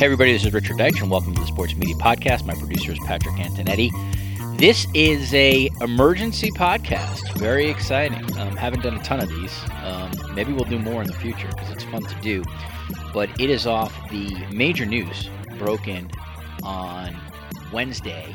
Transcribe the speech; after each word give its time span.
Hey, 0.00 0.06
everybody, 0.06 0.32
this 0.32 0.46
is 0.46 0.54
Richard 0.54 0.78
Deitsch, 0.78 1.02
and 1.02 1.10
welcome 1.10 1.34
to 1.34 1.40
the 1.42 1.46
Sports 1.46 1.76
Media 1.76 1.94
Podcast. 1.94 2.46
My 2.46 2.54
producer 2.54 2.92
is 2.92 2.98
Patrick 3.00 3.34
Antonetti. 3.34 3.90
This 4.56 4.86
is 4.94 5.34
a 5.34 5.68
emergency 5.82 6.50
podcast. 6.52 7.30
Very 7.36 7.68
exciting. 7.68 8.24
Um, 8.38 8.56
haven't 8.56 8.80
done 8.80 8.94
a 8.94 9.02
ton 9.02 9.20
of 9.20 9.28
these. 9.28 9.54
Um, 9.84 10.10
maybe 10.34 10.54
we'll 10.54 10.64
do 10.64 10.78
more 10.78 11.02
in 11.02 11.06
the 11.06 11.12
future 11.16 11.48
because 11.48 11.70
it's 11.70 11.84
fun 11.84 12.02
to 12.04 12.14
do. 12.22 12.42
But 13.12 13.28
it 13.38 13.50
is 13.50 13.66
off 13.66 13.94
the 14.08 14.42
major 14.50 14.86
news 14.86 15.28
broken 15.58 16.10
on 16.62 17.14
Wednesday 17.70 18.34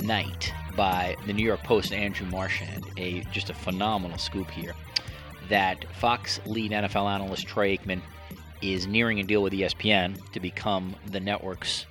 night 0.00 0.50
by 0.74 1.14
the 1.26 1.34
New 1.34 1.44
York 1.44 1.62
Post 1.62 1.92
Andrew 1.92 2.26
Marchand. 2.28 2.86
A 2.96 3.20
just 3.24 3.50
a 3.50 3.54
phenomenal 3.54 4.16
scoop 4.16 4.50
here 4.50 4.74
that 5.50 5.84
Fox 5.96 6.40
lead 6.46 6.70
NFL 6.70 7.04
analyst 7.04 7.46
Troy 7.46 7.76
Aikman 7.76 8.00
is 8.72 8.86
nearing 8.86 9.20
a 9.20 9.22
deal 9.22 9.42
with 9.42 9.52
ESPN 9.52 10.18
to 10.32 10.40
become 10.40 10.96
the 11.08 11.20
network's 11.20 11.84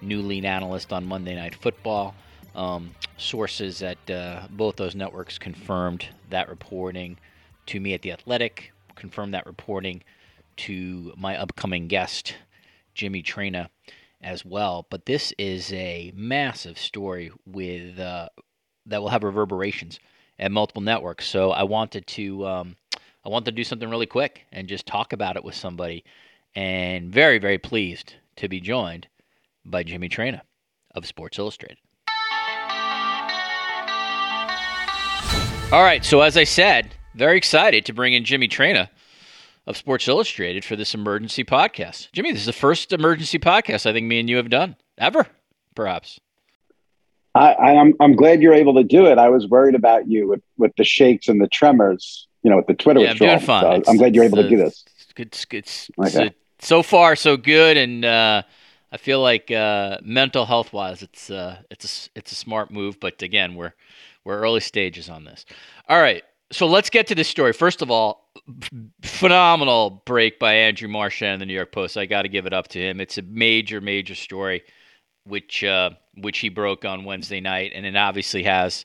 new 0.00 0.22
lead 0.22 0.44
analyst 0.44 0.92
on 0.92 1.04
Monday 1.04 1.34
Night 1.34 1.54
Football. 1.54 2.14
Um, 2.54 2.90
sources 3.16 3.82
at 3.82 4.10
uh, 4.10 4.46
both 4.50 4.76
those 4.76 4.94
networks 4.94 5.38
confirmed 5.38 6.06
that 6.30 6.48
reporting 6.48 7.18
to 7.66 7.80
me 7.80 7.94
at 7.94 8.02
The 8.02 8.12
Athletic, 8.12 8.72
confirmed 8.94 9.34
that 9.34 9.46
reporting 9.46 10.02
to 10.58 11.12
my 11.16 11.36
upcoming 11.36 11.88
guest, 11.88 12.34
Jimmy 12.94 13.22
Traina, 13.22 13.68
as 14.20 14.44
well. 14.44 14.86
But 14.90 15.06
this 15.06 15.32
is 15.38 15.72
a 15.72 16.12
massive 16.14 16.78
story 16.78 17.32
with 17.46 17.98
uh, 17.98 18.28
that 18.86 19.00
will 19.00 19.08
have 19.08 19.22
reverberations 19.22 19.98
at 20.38 20.52
multiple 20.52 20.82
networks. 20.82 21.26
So 21.26 21.50
I 21.50 21.64
wanted 21.64 22.06
to 22.08 22.46
um, 22.46 22.76
I 23.24 23.28
wanted 23.28 23.46
to 23.46 23.52
do 23.52 23.64
something 23.64 23.90
really 23.90 24.06
quick 24.06 24.46
and 24.50 24.68
just 24.68 24.86
talk 24.86 25.12
about 25.12 25.36
it 25.36 25.44
with 25.44 25.54
somebody. 25.54 26.04
And 26.54 27.12
very, 27.12 27.38
very 27.38 27.58
pleased 27.58 28.14
to 28.36 28.48
be 28.48 28.60
joined 28.60 29.08
by 29.64 29.82
Jimmy 29.82 30.08
Traina 30.08 30.40
of 30.94 31.06
Sports 31.06 31.38
Illustrated. 31.38 31.78
All 35.72 35.82
right, 35.84 36.04
so 36.04 36.22
as 36.22 36.36
I 36.36 36.44
said, 36.44 36.94
very 37.14 37.36
excited 37.36 37.84
to 37.86 37.92
bring 37.92 38.14
in 38.14 38.24
Jimmy 38.24 38.48
Traina 38.48 38.88
of 39.66 39.76
Sports 39.76 40.08
Illustrated 40.08 40.64
for 40.64 40.74
this 40.74 40.94
emergency 40.94 41.44
podcast. 41.44 42.10
Jimmy, 42.12 42.32
this 42.32 42.40
is 42.40 42.46
the 42.46 42.52
first 42.52 42.92
emergency 42.92 43.38
podcast 43.38 43.86
I 43.86 43.92
think 43.92 44.06
me 44.06 44.18
and 44.18 44.28
you 44.28 44.38
have 44.38 44.50
done 44.50 44.74
ever, 44.98 45.26
perhaps. 45.76 46.18
I, 47.36 47.54
I'm 47.54 47.94
I'm 48.00 48.16
glad 48.16 48.42
you're 48.42 48.54
able 48.54 48.74
to 48.74 48.82
do 48.82 49.06
it. 49.06 49.18
I 49.18 49.28
was 49.28 49.46
worried 49.46 49.76
about 49.76 50.08
you 50.08 50.26
with, 50.26 50.42
with 50.58 50.72
the 50.76 50.82
shakes 50.82 51.28
and 51.28 51.40
the 51.40 51.46
tremors, 51.46 52.26
you 52.42 52.50
know, 52.50 52.56
with 52.56 52.66
the 52.66 52.74
Twitter 52.74 53.00
Yeah, 53.00 53.10
I'm 53.10 53.16
doing 53.16 53.38
fine. 53.40 53.84
So 53.84 53.90
I'm 53.90 53.96
glad 53.96 54.14
you're 54.14 54.24
able 54.24 54.38
it's, 54.38 54.48
to 54.48 54.56
do 54.56 54.62
this. 54.62 54.84
It's 55.16 55.46
it's, 55.50 55.90
Okay. 55.98 56.26
it's 56.26 56.66
so 56.66 56.82
far 56.82 57.16
so 57.16 57.36
good, 57.36 57.76
and 57.76 58.04
uh, 58.04 58.42
I 58.92 58.96
feel 58.96 59.20
like 59.20 59.50
uh, 59.50 59.98
mental 60.02 60.46
health 60.46 60.72
wise, 60.72 61.02
it's 61.02 61.30
uh, 61.30 61.58
it's 61.70 62.08
a, 62.14 62.18
it's 62.18 62.32
a 62.32 62.34
smart 62.34 62.70
move. 62.70 62.98
But 63.00 63.22
again, 63.22 63.54
we're 63.54 63.72
we're 64.24 64.38
early 64.40 64.60
stages 64.60 65.08
on 65.08 65.24
this. 65.24 65.44
All 65.88 66.00
right, 66.00 66.22
so 66.52 66.66
let's 66.66 66.90
get 66.90 67.06
to 67.08 67.14
this 67.14 67.28
story. 67.28 67.52
First 67.52 67.82
of 67.82 67.90
all, 67.90 68.30
phenomenal 69.02 70.02
break 70.06 70.38
by 70.38 70.54
Andrew 70.54 70.88
Marchand 70.88 71.34
in 71.34 71.40
the 71.40 71.46
New 71.46 71.54
York 71.54 71.72
Post. 71.72 71.96
I 71.96 72.06
got 72.06 72.22
to 72.22 72.28
give 72.28 72.46
it 72.46 72.52
up 72.52 72.68
to 72.68 72.78
him. 72.78 73.00
It's 73.00 73.18
a 73.18 73.22
major 73.22 73.80
major 73.80 74.14
story, 74.14 74.62
which 75.24 75.62
uh, 75.62 75.90
which 76.16 76.38
he 76.38 76.48
broke 76.48 76.84
on 76.84 77.04
Wednesday 77.04 77.40
night, 77.40 77.72
and 77.74 77.84
it 77.84 77.96
obviously 77.96 78.42
has 78.44 78.84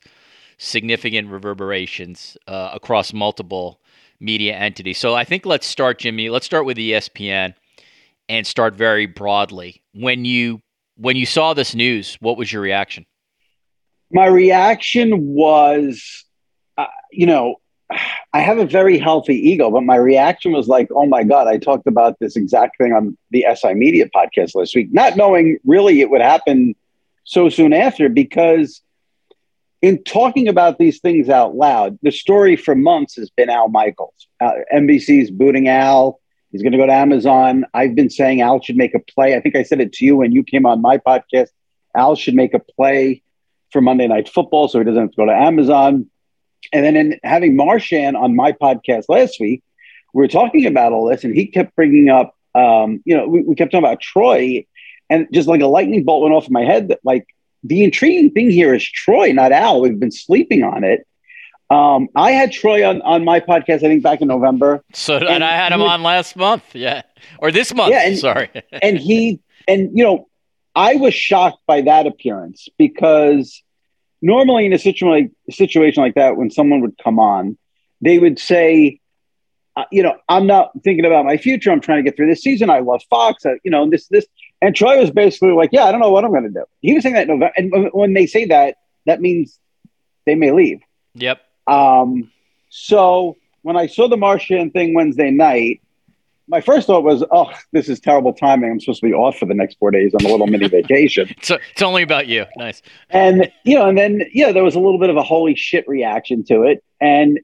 significant 0.58 1.28
reverberations 1.28 2.36
uh, 2.46 2.70
across 2.72 3.12
multiple 3.12 3.80
media 4.20 4.56
entities. 4.56 4.98
So 4.98 5.14
I 5.14 5.24
think 5.24 5.46
let's 5.46 5.66
start, 5.66 5.98
Jimmy. 5.98 6.30
Let's 6.30 6.46
start 6.46 6.64
with 6.64 6.76
ESPN 6.76 7.54
and 8.28 8.46
start 8.46 8.74
very 8.74 9.06
broadly. 9.06 9.82
When 9.94 10.24
you 10.24 10.60
when 10.96 11.16
you 11.16 11.26
saw 11.26 11.52
this 11.52 11.74
news, 11.74 12.16
what 12.20 12.38
was 12.38 12.50
your 12.52 12.62
reaction? 12.62 13.04
My 14.10 14.26
reaction 14.26 15.26
was, 15.26 16.24
uh, 16.78 16.86
you 17.12 17.26
know, 17.26 17.56
I 18.32 18.40
have 18.40 18.58
a 18.58 18.64
very 18.64 18.98
healthy 18.98 19.34
ego, 19.34 19.70
but 19.70 19.82
my 19.82 19.96
reaction 19.96 20.52
was 20.52 20.68
like, 20.68 20.88
oh 20.94 21.06
my 21.06 21.22
God, 21.22 21.46
I 21.48 21.58
talked 21.58 21.86
about 21.86 22.18
this 22.18 22.34
exact 22.34 22.78
thing 22.78 22.92
on 22.92 23.16
the 23.30 23.44
SI 23.54 23.74
Media 23.74 24.08
podcast 24.08 24.54
last 24.54 24.74
week, 24.74 24.92
not 24.92 25.16
knowing 25.16 25.58
really 25.64 26.00
it 26.00 26.10
would 26.10 26.20
happen 26.20 26.74
so 27.24 27.48
soon 27.48 27.72
after 27.72 28.08
because 28.08 28.80
in 29.82 30.02
talking 30.04 30.48
about 30.48 30.78
these 30.78 31.00
things 31.00 31.28
out 31.28 31.54
loud, 31.54 31.98
the 32.02 32.10
story 32.10 32.56
for 32.56 32.74
months 32.74 33.16
has 33.16 33.30
been 33.30 33.50
Al 33.50 33.68
Michaels. 33.68 34.28
Uh, 34.40 34.52
NBC's 34.74 35.30
booting 35.30 35.68
Al. 35.68 36.20
He's 36.50 36.62
going 36.62 36.72
to 36.72 36.78
go 36.78 36.86
to 36.86 36.92
Amazon. 36.92 37.66
I've 37.74 37.94
been 37.94 38.08
saying 38.08 38.40
Al 38.40 38.62
should 38.62 38.76
make 38.76 38.94
a 38.94 38.98
play. 38.98 39.36
I 39.36 39.40
think 39.40 39.56
I 39.56 39.62
said 39.62 39.80
it 39.80 39.92
to 39.94 40.04
you 40.04 40.16
when 40.16 40.32
you 40.32 40.42
came 40.42 40.64
on 40.64 40.80
my 40.80 40.98
podcast. 40.98 41.48
Al 41.94 42.14
should 42.14 42.34
make 42.34 42.54
a 42.54 42.58
play 42.58 43.22
for 43.70 43.80
Monday 43.80 44.06
Night 44.06 44.28
Football 44.28 44.68
so 44.68 44.78
he 44.78 44.84
doesn't 44.84 45.00
have 45.00 45.10
to 45.10 45.16
go 45.16 45.26
to 45.26 45.32
Amazon. 45.32 46.08
And 46.72 46.84
then 46.84 46.96
in 46.96 47.20
having 47.22 47.56
Marchand 47.56 48.16
on 48.16 48.34
my 48.34 48.52
podcast 48.52 49.04
last 49.08 49.38
week, 49.38 49.62
we 50.14 50.22
were 50.22 50.28
talking 50.28 50.66
about 50.66 50.92
all 50.92 51.08
this, 51.08 51.24
and 51.24 51.34
he 51.34 51.46
kept 51.46 51.76
bringing 51.76 52.08
up, 52.08 52.34
um, 52.54 53.02
you 53.04 53.16
know, 53.16 53.26
we, 53.26 53.42
we 53.42 53.54
kept 53.54 53.70
talking 53.70 53.84
about 53.84 54.00
Troy, 54.00 54.64
and 55.10 55.28
just 55.32 55.46
like 55.46 55.60
a 55.60 55.66
lightning 55.66 56.04
bolt 56.04 56.22
went 56.22 56.34
off 56.34 56.46
in 56.46 56.52
my 56.52 56.64
head 56.64 56.88
that 56.88 57.00
like 57.04 57.26
the 57.64 57.84
intriguing 57.84 58.30
thing 58.30 58.50
here 58.50 58.74
is 58.74 58.84
Troy, 58.84 59.32
not 59.32 59.52
Al. 59.52 59.80
We've 59.80 59.98
been 59.98 60.12
sleeping 60.12 60.62
on 60.62 60.84
it. 60.84 61.06
Um, 61.68 62.08
I 62.14 62.30
had 62.30 62.52
Troy 62.52 62.88
on, 62.88 63.02
on 63.02 63.24
my 63.24 63.40
podcast, 63.40 63.76
I 63.76 63.88
think 63.88 64.02
back 64.02 64.20
in 64.20 64.28
November, 64.28 64.84
So 64.94 65.16
and, 65.16 65.24
And 65.26 65.44
I 65.44 65.50
had 65.56 65.72
him 65.72 65.80
you- 65.80 65.86
on 65.86 66.02
last 66.04 66.36
month, 66.36 66.62
yeah, 66.74 67.02
or 67.38 67.50
this 67.50 67.74
month. 67.74 67.90
Yeah, 67.90 68.06
and- 68.06 68.18
sorry. 68.18 68.50
and 68.82 68.96
he 68.98 69.40
and 69.68 69.90
you 69.98 70.04
know 70.04 70.28
i 70.76 70.94
was 70.94 71.12
shocked 71.12 71.58
by 71.66 71.80
that 71.80 72.06
appearance 72.06 72.68
because 72.78 73.62
normally 74.22 74.64
in 74.66 74.72
a 74.72 74.78
situation 74.78 75.08
like, 75.10 75.30
situation 75.50 76.02
like 76.04 76.14
that 76.14 76.36
when 76.36 76.50
someone 76.52 76.80
would 76.82 76.96
come 77.02 77.18
on 77.18 77.58
they 78.00 78.18
would 78.20 78.38
say 78.38 79.00
uh, 79.74 79.84
you 79.90 80.02
know 80.04 80.14
i'm 80.28 80.46
not 80.46 80.70
thinking 80.84 81.04
about 81.04 81.24
my 81.24 81.36
future 81.36 81.72
i'm 81.72 81.80
trying 81.80 81.98
to 82.04 82.08
get 82.08 82.14
through 82.16 82.28
this 82.28 82.42
season 82.42 82.70
i 82.70 82.78
love 82.78 83.02
fox 83.10 83.44
uh, 83.44 83.54
you 83.64 83.70
know 83.72 83.88
this 83.90 84.06
this 84.08 84.26
and 84.62 84.74
troy 84.74 84.98
was 84.98 85.10
basically 85.10 85.52
like 85.52 85.70
yeah 85.72 85.84
i 85.84 85.92
don't 85.92 86.00
know 86.00 86.10
what 86.10 86.24
i'm 86.24 86.30
going 86.30 86.44
to 86.44 86.50
do 86.50 86.64
he 86.80 86.94
was 86.94 87.02
saying 87.02 87.14
that 87.14 87.26
november 87.26 87.52
and 87.56 87.90
when- 87.92 88.12
they 88.14 88.26
say 88.26 88.44
that 88.44 88.76
that 89.04 89.20
means 89.20 89.58
they 90.24 90.34
may 90.34 90.50
leave 90.50 90.80
yep. 91.14 91.40
um, 91.66 92.30
so 92.70 93.36
when 93.66 93.76
I 93.76 93.86
saw 93.88 94.08
the 94.08 94.16
Marchand 94.16 94.72
thing 94.72 94.94
Wednesday 94.94 95.30
night, 95.30 95.80
my 96.46 96.60
first 96.60 96.86
thought 96.86 97.02
was, 97.02 97.24
"Oh, 97.32 97.50
this 97.72 97.88
is 97.88 97.98
terrible 97.98 98.32
timing. 98.32 98.70
I'm 98.70 98.78
supposed 98.78 99.00
to 99.00 99.06
be 99.06 99.12
off 99.12 99.38
for 99.38 99.46
the 99.46 99.54
next 99.54 99.76
four 99.78 99.90
days 99.90 100.14
on 100.14 100.24
a 100.24 100.28
little 100.28 100.46
mini 100.46 100.68
vacation." 100.68 101.34
So 101.42 101.58
it's 101.72 101.82
only 101.82 102.02
about 102.02 102.28
you. 102.28 102.44
Nice. 102.56 102.82
And 103.10 103.50
you 103.64 103.76
know, 103.76 103.88
and 103.88 103.98
then 103.98 104.22
yeah, 104.32 104.52
there 104.52 104.62
was 104.62 104.76
a 104.76 104.78
little 104.78 105.00
bit 105.00 105.10
of 105.10 105.16
a 105.16 105.22
holy 105.24 105.56
shit 105.56 105.88
reaction 105.88 106.44
to 106.44 106.62
it, 106.62 106.84
and 107.00 107.40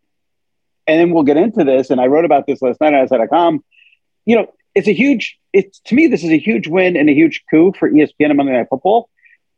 and 0.86 1.00
then 1.00 1.10
we'll 1.10 1.24
get 1.24 1.36
into 1.36 1.64
this. 1.64 1.90
And 1.90 2.00
I 2.00 2.06
wrote 2.06 2.24
about 2.24 2.46
this 2.46 2.62
last 2.62 2.80
night 2.80 2.94
on 2.94 3.08
SI.com. 3.08 3.64
You 4.24 4.36
know, 4.36 4.52
it's 4.74 4.88
a 4.88 4.92
huge. 4.92 5.38
It's 5.52 5.80
to 5.80 5.94
me, 5.94 6.06
this 6.06 6.24
is 6.24 6.30
a 6.30 6.38
huge 6.38 6.66
win 6.66 6.96
and 6.96 7.08
a 7.08 7.12
huge 7.12 7.42
coup 7.50 7.72
for 7.78 7.90
ESPN 7.90 8.26
and 8.26 8.36
Monday 8.36 8.52
Night 8.52 8.68
Football. 8.70 9.08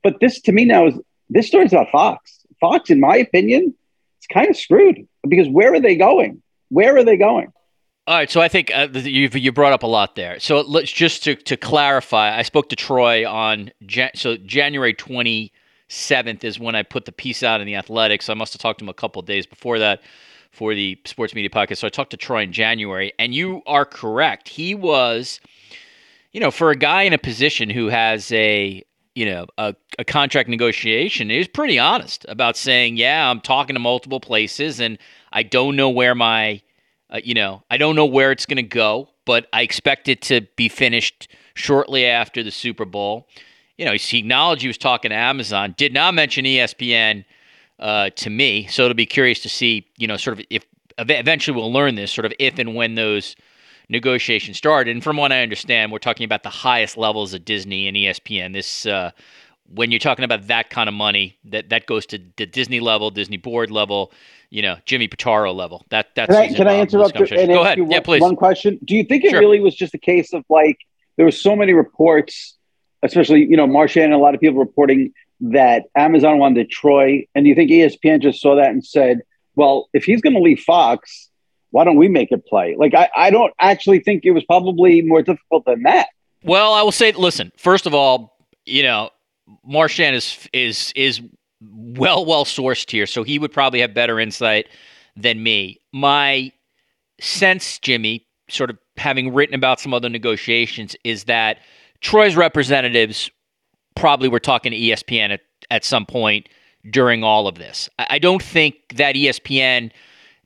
But 0.02 0.20
this, 0.20 0.40
to 0.42 0.52
me, 0.52 0.64
now 0.64 0.88
is 0.88 0.94
this 1.30 1.46
story's 1.46 1.72
about 1.72 1.90
Fox. 1.90 2.44
Fox, 2.60 2.90
in 2.90 3.00
my 3.00 3.16
opinion, 3.16 3.74
it's 4.18 4.26
kind 4.26 4.48
of 4.48 4.56
screwed 4.56 5.06
because 5.26 5.48
where 5.48 5.74
are 5.74 5.80
they 5.80 5.96
going? 5.96 6.42
Where 6.68 6.96
are 6.96 7.04
they 7.04 7.16
going? 7.16 7.52
All 8.06 8.14
right, 8.14 8.30
so 8.30 8.42
I 8.42 8.48
think 8.48 8.70
uh, 8.74 8.88
th- 8.88 9.06
you 9.06 9.50
brought 9.52 9.72
up 9.72 9.82
a 9.82 9.86
lot 9.86 10.14
there. 10.14 10.38
So 10.38 10.60
let's 10.60 10.92
just 10.92 11.24
to, 11.24 11.36
to 11.36 11.56
clarify. 11.56 12.36
I 12.36 12.42
spoke 12.42 12.68
to 12.68 12.76
Troy 12.76 13.26
on 13.26 13.70
Jan- 13.86 14.10
so 14.14 14.36
January 14.36 14.92
twenty 14.92 15.52
seventh 15.88 16.44
is 16.44 16.58
when 16.58 16.74
I 16.74 16.82
put 16.82 17.06
the 17.06 17.12
piece 17.12 17.42
out 17.42 17.60
in 17.60 17.66
the 17.66 17.76
Athletics. 17.76 18.28
I 18.28 18.34
must 18.34 18.52
have 18.52 18.60
talked 18.60 18.80
to 18.80 18.84
him 18.84 18.90
a 18.90 18.94
couple 18.94 19.22
days 19.22 19.46
before 19.46 19.78
that 19.78 20.02
for 20.54 20.74
the 20.74 20.98
Sports 21.04 21.34
Media 21.34 21.50
Podcast. 21.50 21.78
So 21.78 21.86
I 21.86 21.90
talked 21.90 22.12
to 22.12 22.16
Troy 22.16 22.42
in 22.42 22.52
January, 22.52 23.12
and 23.18 23.34
you 23.34 23.62
are 23.66 23.84
correct. 23.84 24.48
He 24.48 24.74
was, 24.74 25.40
you 26.32 26.40
know, 26.40 26.50
for 26.50 26.70
a 26.70 26.76
guy 26.76 27.02
in 27.02 27.12
a 27.12 27.18
position 27.18 27.68
who 27.68 27.88
has 27.88 28.30
a, 28.32 28.82
you 29.14 29.26
know, 29.26 29.46
a, 29.58 29.74
a 29.98 30.04
contract 30.04 30.48
negotiation, 30.48 31.28
he 31.28 31.38
was 31.38 31.48
pretty 31.48 31.78
honest 31.78 32.24
about 32.28 32.56
saying, 32.56 32.96
yeah, 32.96 33.28
I'm 33.28 33.40
talking 33.40 33.74
to 33.74 33.80
multiple 33.80 34.20
places, 34.20 34.80
and 34.80 34.98
I 35.32 35.42
don't 35.42 35.76
know 35.76 35.90
where 35.90 36.14
my, 36.14 36.62
uh, 37.10 37.20
you 37.22 37.34
know, 37.34 37.64
I 37.70 37.76
don't 37.76 37.96
know 37.96 38.06
where 38.06 38.30
it's 38.30 38.46
going 38.46 38.56
to 38.56 38.62
go, 38.62 39.08
but 39.24 39.46
I 39.52 39.62
expect 39.62 40.08
it 40.08 40.22
to 40.22 40.42
be 40.56 40.68
finished 40.68 41.28
shortly 41.54 42.06
after 42.06 42.42
the 42.42 42.50
Super 42.50 42.84
Bowl. 42.84 43.28
You 43.76 43.84
know, 43.86 43.92
he 43.94 44.18
acknowledged 44.18 44.62
he 44.62 44.68
was 44.68 44.78
talking 44.78 45.08
to 45.08 45.16
Amazon, 45.16 45.74
did 45.76 45.92
not 45.92 46.14
mention 46.14 46.44
ESPN 46.44 47.24
uh, 47.78 48.10
to 48.16 48.30
me. 48.30 48.66
So 48.66 48.84
it'll 48.84 48.94
be 48.94 49.06
curious 49.06 49.40
to 49.40 49.48
see, 49.48 49.86
you 49.98 50.06
know, 50.06 50.16
sort 50.16 50.38
of 50.38 50.46
if 50.50 50.64
eventually 50.98 51.56
we'll 51.56 51.72
learn 51.72 51.94
this, 51.94 52.12
sort 52.12 52.24
of 52.24 52.32
if 52.38 52.58
and 52.58 52.74
when 52.74 52.94
those 52.94 53.36
negotiations 53.88 54.56
start. 54.56 54.88
And 54.88 55.02
from 55.02 55.16
what 55.16 55.32
I 55.32 55.42
understand, 55.42 55.92
we're 55.92 55.98
talking 55.98 56.24
about 56.24 56.42
the 56.42 56.50
highest 56.50 56.96
levels 56.96 57.34
of 57.34 57.44
Disney 57.44 57.88
and 57.88 57.96
ESPN. 57.96 58.52
This 58.52 58.86
uh, 58.86 59.10
when 59.72 59.90
you're 59.90 60.00
talking 60.00 60.24
about 60.24 60.46
that 60.48 60.70
kind 60.70 60.88
of 60.88 60.94
money, 60.94 61.36
that 61.44 61.70
that 61.70 61.86
goes 61.86 62.06
to 62.06 62.20
the 62.36 62.46
Disney 62.46 62.80
level, 62.80 63.10
Disney 63.10 63.36
board 63.36 63.70
level, 63.70 64.12
you 64.50 64.62
know, 64.62 64.76
Jimmy 64.84 65.08
Pitaro 65.08 65.54
level. 65.54 65.84
That 65.90 66.14
that's 66.14 66.32
can 66.32 66.42
I, 66.42 66.54
can 66.54 66.68
I 66.68 66.80
interrupt 66.80 67.16
and 67.16 67.48
Go 67.48 67.62
ahead. 67.62 67.78
One, 67.80 67.90
yeah, 67.90 68.00
please. 68.00 68.20
One 68.20 68.36
question: 68.36 68.78
Do 68.84 68.94
you 68.94 69.04
think 69.04 69.24
it 69.24 69.30
sure. 69.30 69.40
really 69.40 69.60
was 69.60 69.74
just 69.74 69.94
a 69.94 69.98
case 69.98 70.32
of 70.32 70.44
like 70.48 70.78
there 71.16 71.24
were 71.24 71.32
so 71.32 71.56
many 71.56 71.72
reports, 71.72 72.56
especially 73.02 73.44
you 73.44 73.56
know 73.56 73.66
Marchand 73.66 74.06
and 74.06 74.14
a 74.14 74.18
lot 74.18 74.34
of 74.34 74.40
people 74.40 74.58
reporting 74.58 75.12
that 75.40 75.84
Amazon 75.96 76.38
wanted 76.38 76.70
Troy, 76.70 77.26
and 77.34 77.46
you 77.46 77.54
think 77.54 77.70
ESPN 77.70 78.22
just 78.22 78.40
saw 78.40 78.56
that 78.56 78.70
and 78.70 78.84
said, 78.84 79.20
"Well, 79.56 79.88
if 79.92 80.04
he's 80.04 80.20
going 80.20 80.34
to 80.34 80.40
leave 80.40 80.60
Fox, 80.60 81.30
why 81.70 81.84
don't 81.84 81.96
we 81.96 82.08
make 82.08 82.32
it 82.32 82.46
play?" 82.46 82.76
Like 82.78 82.94
I, 82.94 83.08
I 83.16 83.30
don't 83.30 83.52
actually 83.60 84.00
think 84.00 84.24
it 84.24 84.30
was 84.32 84.44
probably 84.44 85.02
more 85.02 85.22
difficult 85.22 85.64
than 85.64 85.82
that. 85.82 86.08
Well, 86.42 86.74
I 86.74 86.82
will 86.82 86.92
say, 86.92 87.12
listen. 87.12 87.52
First 87.56 87.86
of 87.86 87.94
all, 87.94 88.36
you 88.66 88.82
know, 88.82 89.10
Marchand 89.64 90.16
is 90.16 90.48
is 90.52 90.92
is 90.94 91.20
well 91.60 92.24
well 92.24 92.44
sourced 92.44 92.90
here, 92.90 93.06
so 93.06 93.22
he 93.22 93.38
would 93.38 93.52
probably 93.52 93.80
have 93.80 93.94
better 93.94 94.20
insight 94.20 94.68
than 95.16 95.42
me. 95.42 95.80
My 95.92 96.52
sense, 97.20 97.78
Jimmy, 97.78 98.26
sort 98.48 98.70
of 98.70 98.78
having 98.96 99.32
written 99.32 99.54
about 99.54 99.80
some 99.80 99.94
other 99.94 100.08
negotiations, 100.08 100.96
is 101.04 101.24
that 101.24 101.58
Troy's 102.00 102.36
representatives 102.36 103.30
probably 103.94 104.28
were 104.28 104.40
talking 104.40 104.72
to 104.72 104.78
ESPN 104.78 105.30
at, 105.30 105.40
at 105.70 105.84
some 105.84 106.06
point 106.06 106.48
during 106.90 107.24
all 107.24 107.46
of 107.46 107.56
this. 107.56 107.88
I, 107.98 108.06
I 108.10 108.18
don't 108.18 108.42
think 108.42 108.74
that 108.96 109.14
ESPN 109.14 109.90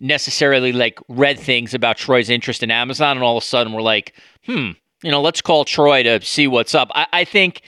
necessarily 0.00 0.72
like 0.72 0.98
read 1.08 1.38
things 1.38 1.74
about 1.74 1.96
Troy's 1.96 2.30
interest 2.30 2.62
in 2.62 2.70
Amazon 2.70 3.16
and 3.16 3.24
all 3.24 3.36
of 3.36 3.42
a 3.42 3.46
sudden 3.46 3.72
we're 3.72 3.82
like, 3.82 4.14
hmm, 4.44 4.70
you 5.02 5.10
know, 5.10 5.20
let's 5.20 5.40
call 5.40 5.64
Troy 5.64 6.02
to 6.02 6.20
see 6.22 6.46
what's 6.46 6.74
up. 6.74 6.90
I, 6.94 7.06
I 7.12 7.24
think 7.24 7.62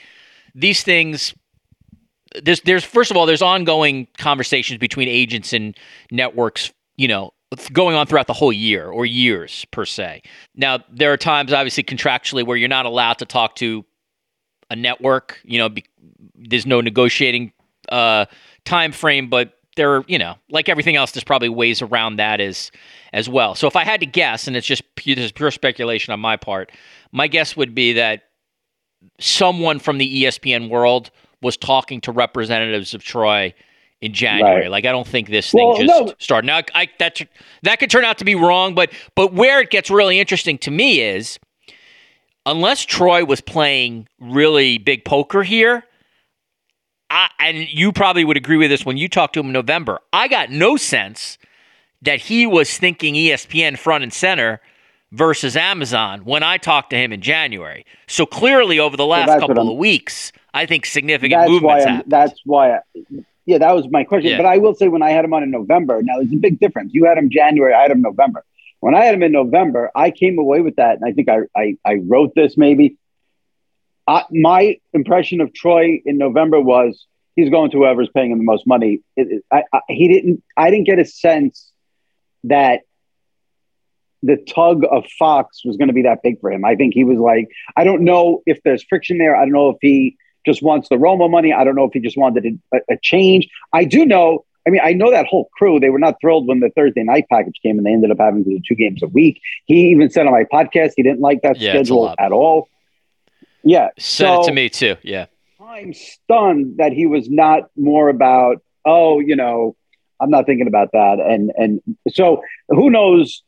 these 0.55 0.83
things 0.83 1.33
there's 2.41 2.61
there's 2.61 2.83
first 2.83 3.11
of 3.11 3.17
all 3.17 3.25
there's 3.25 3.41
ongoing 3.41 4.07
conversations 4.17 4.79
between 4.79 5.07
agents 5.07 5.51
and 5.53 5.77
networks, 6.11 6.71
you 6.95 7.07
know, 7.07 7.33
going 7.73 7.95
on 7.95 8.07
throughout 8.07 8.27
the 8.27 8.33
whole 8.33 8.53
year 8.53 8.89
or 8.89 9.05
years 9.05 9.65
per 9.71 9.85
se. 9.85 10.21
Now, 10.55 10.79
there 10.89 11.11
are 11.11 11.17
times 11.17 11.51
obviously 11.51 11.83
contractually 11.83 12.45
where 12.45 12.55
you're 12.55 12.69
not 12.69 12.85
allowed 12.85 13.17
to 13.19 13.25
talk 13.25 13.55
to 13.55 13.85
a 14.71 14.75
network. 14.75 15.39
You 15.43 15.59
know, 15.59 15.69
be, 15.69 15.85
there's 16.33 16.65
no 16.65 16.81
negotiating 16.81 17.53
uh, 17.89 18.25
time 18.65 18.91
frame, 18.91 19.29
but 19.29 19.53
there, 19.75 20.03
you 20.07 20.17
know, 20.17 20.35
like 20.49 20.69
everything 20.69 20.95
else, 20.95 21.11
there's 21.11 21.23
probably 21.23 21.49
ways 21.49 21.81
around 21.81 22.15
that 22.15 22.39
as 22.39 22.71
as 23.13 23.29
well. 23.29 23.53
So 23.53 23.67
if 23.67 23.75
I 23.75 23.83
had 23.83 23.99
to 23.99 24.05
guess, 24.05 24.47
and 24.47 24.55
it's 24.55 24.65
just 24.65 24.83
pure, 24.95 25.15
this 25.15 25.25
is 25.25 25.31
pure 25.31 25.51
speculation 25.51 26.13
on 26.13 26.19
my 26.19 26.37
part, 26.37 26.71
my 27.11 27.27
guess 27.27 27.55
would 27.55 27.75
be 27.75 27.93
that 27.93 28.23
someone 29.19 29.79
from 29.79 29.97
the 29.97 30.23
ESPN 30.23 30.69
world 30.69 31.11
was 31.41 31.57
talking 31.57 31.99
to 32.01 32.11
representatives 32.11 32.93
of 32.93 33.03
Troy 33.03 33.53
in 33.99 34.13
January. 34.13 34.61
Right. 34.61 34.71
Like 34.71 34.85
I 34.85 34.91
don't 34.91 35.07
think 35.07 35.29
this 35.29 35.51
thing 35.51 35.67
well, 35.67 35.77
just 35.77 35.87
no. 35.87 36.13
started. 36.19 36.47
Now 36.47 36.61
I, 36.73 36.87
that 36.99 37.21
that 37.63 37.79
could 37.79 37.89
turn 37.89 38.05
out 38.05 38.17
to 38.19 38.25
be 38.25 38.35
wrong, 38.35 38.73
but 38.73 38.91
but 39.15 39.33
where 39.33 39.59
it 39.59 39.69
gets 39.69 39.89
really 39.89 40.19
interesting 40.19 40.57
to 40.59 40.71
me 40.71 41.01
is 41.01 41.39
unless 42.45 42.85
Troy 42.85 43.25
was 43.25 43.41
playing 43.41 44.07
really 44.19 44.77
big 44.77 45.05
poker 45.05 45.43
here, 45.43 45.83
I, 47.09 47.29
and 47.39 47.57
you 47.57 47.91
probably 47.91 48.23
would 48.23 48.37
agree 48.37 48.57
with 48.57 48.69
this 48.69 48.85
when 48.85 48.97
you 48.97 49.07
talked 49.09 49.33
to 49.33 49.39
him 49.41 49.47
in 49.47 49.51
November, 49.51 49.99
I 50.13 50.27
got 50.27 50.49
no 50.49 50.77
sense 50.77 51.37
that 52.01 52.21
he 52.21 52.47
was 52.47 52.77
thinking 52.77 53.15
ESPN 53.15 53.77
front 53.77 54.03
and 54.03 54.13
center 54.13 54.61
versus 55.11 55.57
Amazon 55.57 56.21
when 56.21 56.41
I 56.41 56.57
talked 56.57 56.89
to 56.91 56.95
him 56.95 57.11
in 57.11 57.21
January. 57.21 57.85
So 58.07 58.25
clearly, 58.25 58.79
over 58.79 58.95
the 58.95 59.05
last 59.05 59.39
couple 59.39 59.71
of 59.71 59.77
weeks, 59.77 60.31
I 60.53 60.65
think 60.65 60.85
significant 60.85 61.49
movements 61.49 61.85
happened. 61.85 62.11
That's 62.11 62.39
why. 62.45 62.75
I, 62.75 62.79
yeah, 63.45 63.57
that 63.57 63.75
was 63.75 63.89
my 63.89 64.03
question. 64.03 64.31
Yeah. 64.31 64.37
But 64.37 64.45
I 64.45 64.57
will 64.57 64.73
say, 64.73 64.87
when 64.87 65.01
I 65.01 65.09
had 65.09 65.25
him 65.25 65.33
on 65.33 65.43
in 65.43 65.51
November, 65.51 66.01
now 66.01 66.13
there's 66.17 66.31
a 66.31 66.37
big 66.37 66.59
difference. 66.59 66.93
You 66.93 67.05
had 67.05 67.17
him 67.17 67.29
January, 67.29 67.73
I 67.73 67.81
had 67.81 67.91
him 67.91 68.01
November. 68.01 68.45
When 68.81 68.95
I 68.95 69.05
had 69.05 69.15
him 69.15 69.23
in 69.23 69.31
November, 69.31 69.91
I 69.95 70.11
came 70.11 70.37
away 70.37 70.59
with 70.61 70.75
that, 70.75 70.97
and 70.97 71.05
I 71.05 71.13
think 71.13 71.29
I 71.29 71.37
I, 71.55 71.77
I 71.85 71.95
wrote 72.05 72.33
this 72.35 72.57
maybe. 72.57 72.97
Uh, 74.07 74.23
my 74.31 74.77
impression 74.91 75.39
of 75.39 75.53
Troy 75.53 76.01
in 76.03 76.17
November 76.17 76.59
was 76.59 77.05
he's 77.35 77.49
going 77.49 77.71
to 77.71 77.77
whoever's 77.77 78.09
paying 78.13 78.31
him 78.31 78.39
the 78.39 78.43
most 78.43 78.65
money. 78.67 79.01
It, 79.15 79.43
I, 79.51 79.63
I, 79.71 79.79
he 79.87 80.07
didn't. 80.07 80.43
I 80.57 80.71
didn't 80.71 80.87
get 80.87 80.99
a 80.99 81.05
sense 81.05 81.71
that 82.45 82.81
the 84.23 84.37
tug 84.37 84.83
of 84.89 85.05
Fox 85.17 85.63
was 85.63 85.77
going 85.77 85.87
to 85.87 85.93
be 85.93 86.03
that 86.03 86.23
big 86.23 86.39
for 86.41 86.51
him. 86.51 86.65
I 86.65 86.75
think 86.75 86.93
he 86.93 87.03
was 87.03 87.17
like, 87.17 87.49
I 87.75 87.83
don't 87.83 88.03
know 88.03 88.41
if 88.45 88.59
there's 88.63 88.83
friction 88.83 89.17
there. 89.19 89.35
I 89.35 89.41
don't 89.41 89.53
know 89.53 89.69
if 89.69 89.77
he 89.81 90.17
just 90.45 90.61
wants 90.63 90.89
the 90.89 90.95
Romo 90.95 91.29
money. 91.29 91.53
I 91.53 91.63
don't 91.63 91.75
know 91.75 91.85
if 91.85 91.93
he 91.93 91.99
just 91.99 92.17
wanted 92.17 92.59
a, 92.73 92.79
a 92.89 92.97
change. 93.01 93.47
I 93.71 93.85
do 93.85 94.05
know 94.05 94.45
I 94.67 94.69
mean, 94.69 94.81
I 94.83 94.93
know 94.93 95.09
that 95.11 95.25
whole 95.25 95.49
crew, 95.57 95.79
they 95.79 95.89
were 95.89 95.99
not 95.99 96.15
thrilled 96.21 96.47
when 96.47 96.59
the 96.59 96.69
Thursday 96.69 97.03
night 97.03 97.25
package 97.29 97.59
came 97.63 97.77
and 97.77 97.85
they 97.85 97.91
ended 97.91 98.11
up 98.11 98.17
having 98.19 98.43
to 98.43 98.49
do 98.49 98.59
two 98.67 98.75
games 98.75 99.01
a 99.01 99.07
week. 99.07 99.41
He 99.65 99.89
even 99.89 100.09
said 100.09 100.27
on 100.27 100.31
my 100.31 100.43
podcast 100.43 100.93
he 100.95 101.03
didn't 101.03 101.21
like 101.21 101.41
that 101.41 101.57
yeah, 101.57 101.71
schedule 101.71 102.13
at 102.19 102.31
all. 102.31 102.69
Yeah. 103.63 103.89
Said 103.97 104.27
so, 104.27 104.41
it 104.41 104.45
to 104.45 104.51
me 104.53 104.69
too. 104.69 104.97
Yeah. 105.01 105.25
I'm 105.59 105.93
stunned 105.93 106.77
that 106.77 106.91
he 106.91 107.07
was 107.07 107.29
not 107.29 107.69
more 107.75 108.09
about, 108.09 108.61
oh, 108.85 109.19
you 109.19 109.35
know, 109.35 109.75
I'm 110.19 110.29
not 110.29 110.45
thinking 110.45 110.67
about 110.67 110.91
that. 110.91 111.19
And 111.19 111.51
and 111.57 111.81
so 112.09 112.43
who 112.69 112.89
knows? 112.89 113.43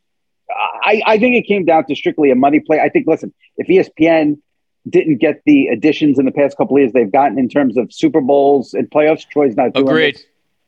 I, 0.49 1.01
I 1.05 1.17
think 1.19 1.35
it 1.35 1.47
came 1.47 1.65
down 1.65 1.85
to 1.85 1.95
strictly 1.95 2.31
a 2.31 2.35
money 2.35 2.59
play. 2.59 2.79
I 2.79 2.89
think, 2.89 3.07
listen, 3.07 3.33
if 3.57 3.67
ESPN 3.67 4.37
didn't 4.87 5.17
get 5.17 5.41
the 5.45 5.67
additions 5.67 6.19
in 6.19 6.25
the 6.25 6.31
past 6.31 6.57
couple 6.57 6.75
of 6.75 6.81
years 6.81 6.91
they've 6.91 7.11
gotten 7.11 7.39
in 7.39 7.47
terms 7.49 7.77
of 7.77 7.91
Super 7.93 8.21
Bowls 8.21 8.73
and 8.73 8.89
playoffs, 8.89 9.27
Troy's 9.27 9.55
not 9.55 9.73
doing 9.73 9.87
Agreed. 9.87 10.15
This. 10.15 10.25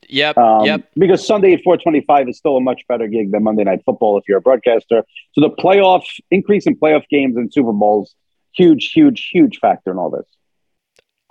Yep. 0.09 0.37
Um, 0.37 0.65
yep. 0.65 0.89
Because 0.97 1.25
Sunday 1.25 1.53
at 1.53 1.63
425 1.63 2.29
is 2.29 2.37
still 2.37 2.57
a 2.57 2.61
much 2.61 2.81
better 2.87 3.07
gig 3.07 3.31
than 3.31 3.43
Monday 3.43 3.63
Night 3.63 3.81
Football 3.85 4.17
if 4.17 4.23
you're 4.27 4.37
a 4.37 4.41
broadcaster. 4.41 5.03
So 5.33 5.41
the 5.41 5.49
playoff 5.49 6.03
increase 6.31 6.65
in 6.65 6.77
playoff 6.77 7.03
games 7.09 7.35
and 7.37 7.51
Super 7.51 7.73
Bowls, 7.73 8.15
huge, 8.53 8.91
huge, 8.91 9.29
huge 9.31 9.59
factor 9.59 9.91
in 9.91 9.97
all 9.97 10.09
this. 10.09 10.25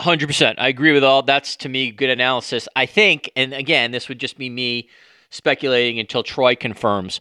100%. 0.01 0.55
I 0.57 0.67
agree 0.67 0.91
with 0.91 1.03
all. 1.03 1.21
That's 1.21 1.55
to 1.57 1.69
me 1.69 1.91
good 1.91 2.09
analysis. 2.09 2.67
I 2.75 2.85
think, 2.85 3.31
and 3.35 3.53
again, 3.53 3.91
this 3.91 4.09
would 4.09 4.19
just 4.19 4.37
be 4.37 4.49
me 4.49 4.89
speculating 5.29 5.99
until 5.99 6.23
Troy 6.23 6.55
confirms. 6.55 7.19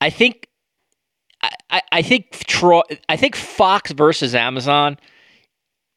I 0.00 0.10
think 0.10 0.48
I, 1.70 1.82
I 1.92 2.02
think 2.02 2.44
Troy 2.46 2.82
I 3.08 3.16
think 3.16 3.36
Fox 3.36 3.92
versus 3.92 4.34
Amazon 4.34 4.98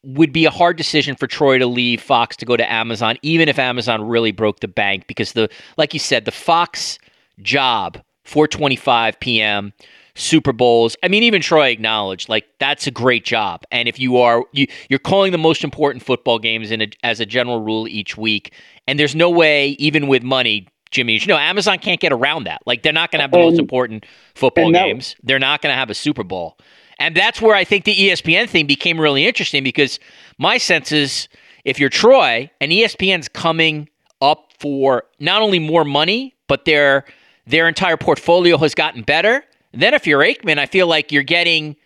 would 0.04 0.32
be 0.32 0.44
a 0.44 0.50
hard 0.50 0.76
decision 0.76 1.16
for 1.16 1.26
Troy 1.26 1.58
to 1.58 1.66
leave 1.66 2.00
Fox 2.00 2.36
to 2.36 2.44
go 2.44 2.56
to 2.56 2.72
Amazon, 2.72 3.16
even 3.22 3.48
if 3.48 3.58
Amazon 3.58 4.06
really 4.06 4.32
broke 4.32 4.60
the 4.60 4.68
bank, 4.68 5.06
because 5.06 5.32
the 5.32 5.48
like 5.76 5.94
you 5.94 6.00
said, 6.00 6.24
the 6.24 6.32
Fox 6.32 6.98
job, 7.42 7.98
4:25 8.26 9.18
p.m. 9.20 9.72
Super 10.16 10.52
Bowls. 10.52 10.96
I 11.02 11.08
mean, 11.08 11.24
even 11.24 11.42
Troy 11.42 11.68
acknowledged 11.68 12.28
like 12.28 12.46
that's 12.58 12.86
a 12.86 12.90
great 12.90 13.24
job. 13.24 13.64
And 13.72 13.88
if 13.88 13.98
you 13.98 14.18
are 14.18 14.44
you 14.52 14.66
you're 14.88 14.98
calling 14.98 15.32
the 15.32 15.38
most 15.38 15.64
important 15.64 16.04
football 16.04 16.38
games 16.38 16.70
in 16.70 16.82
a, 16.82 16.88
as 17.02 17.20
a 17.20 17.26
general 17.26 17.60
rule 17.60 17.88
each 17.88 18.16
week, 18.16 18.52
and 18.86 18.98
there's 18.98 19.14
no 19.16 19.28
way, 19.30 19.70
even 19.70 20.06
with 20.06 20.22
money, 20.22 20.68
Jimmy, 20.90 21.18
you 21.18 21.26
know, 21.26 21.36
Amazon 21.36 21.78
can't 21.78 22.00
get 22.00 22.12
around 22.12 22.44
that. 22.44 22.62
Like 22.66 22.82
they're 22.82 22.92
not 22.92 23.10
going 23.10 23.18
to 23.18 23.22
have 23.24 23.32
the 23.32 23.38
most 23.38 23.58
important 23.58 24.06
football 24.34 24.70
games. 24.70 25.16
They're 25.24 25.40
not 25.40 25.60
going 25.60 25.72
to 25.72 25.76
have 25.76 25.90
a 25.90 25.94
Super 25.94 26.22
Bowl. 26.22 26.56
And 26.98 27.16
that's 27.16 27.40
where 27.40 27.54
I 27.54 27.64
think 27.64 27.84
the 27.84 27.94
ESPN 27.94 28.48
thing 28.48 28.66
became 28.66 29.00
really 29.00 29.26
interesting 29.26 29.64
because 29.64 29.98
my 30.38 30.58
sense 30.58 30.92
is 30.92 31.28
if 31.64 31.78
you're 31.78 31.90
Troy 31.90 32.50
and 32.60 32.70
ESPN's 32.72 33.28
coming 33.28 33.88
up 34.20 34.52
for 34.58 35.04
not 35.18 35.42
only 35.42 35.58
more 35.58 35.84
money, 35.84 36.34
but 36.46 36.64
their 36.64 37.04
their 37.46 37.68
entire 37.68 37.96
portfolio 37.96 38.56
has 38.58 38.74
gotten 38.74 39.02
better. 39.02 39.44
Then 39.72 39.92
if 39.92 40.06
you're 40.06 40.20
Aikman, 40.20 40.58
I 40.58 40.66
feel 40.66 40.86
like 40.86 41.12
you're 41.12 41.22
getting 41.22 41.76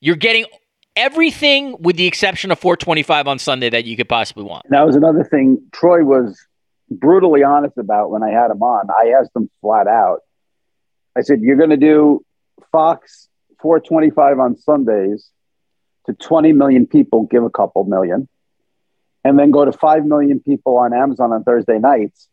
you're 0.00 0.16
getting 0.16 0.44
everything 0.96 1.76
with 1.80 1.96
the 1.96 2.06
exception 2.06 2.50
of 2.50 2.58
425 2.58 3.28
on 3.28 3.38
Sunday 3.38 3.70
that 3.70 3.84
you 3.84 3.96
could 3.96 4.08
possibly 4.08 4.44
want. 4.44 4.66
That 4.68 4.84
was 4.84 4.96
another 4.96 5.24
thing 5.24 5.62
Troy 5.72 6.04
was 6.04 6.38
brutally 6.90 7.42
honest 7.42 7.78
about 7.78 8.10
when 8.10 8.22
I 8.22 8.30
had 8.30 8.50
him 8.50 8.62
on. 8.62 8.88
I 8.90 9.12
asked 9.18 9.30
him 9.34 9.48
flat 9.60 9.86
out. 9.86 10.20
I 11.16 11.22
said, 11.22 11.40
"You're 11.40 11.56
going 11.56 11.70
to 11.70 11.76
do 11.76 12.24
Fox 12.72 13.29
425 13.62 14.38
on 14.38 14.56
Sundays 14.56 15.30
to 16.06 16.14
20 16.14 16.52
million 16.52 16.86
people, 16.86 17.24
give 17.24 17.44
a 17.44 17.50
couple 17.50 17.84
million, 17.84 18.28
and 19.24 19.38
then 19.38 19.50
go 19.50 19.64
to 19.64 19.72
5 19.72 20.06
million 20.06 20.40
people 20.40 20.78
on 20.78 20.92
Amazon 20.92 21.32
on 21.32 21.44
Thursday 21.44 21.78
nights." 21.78 22.28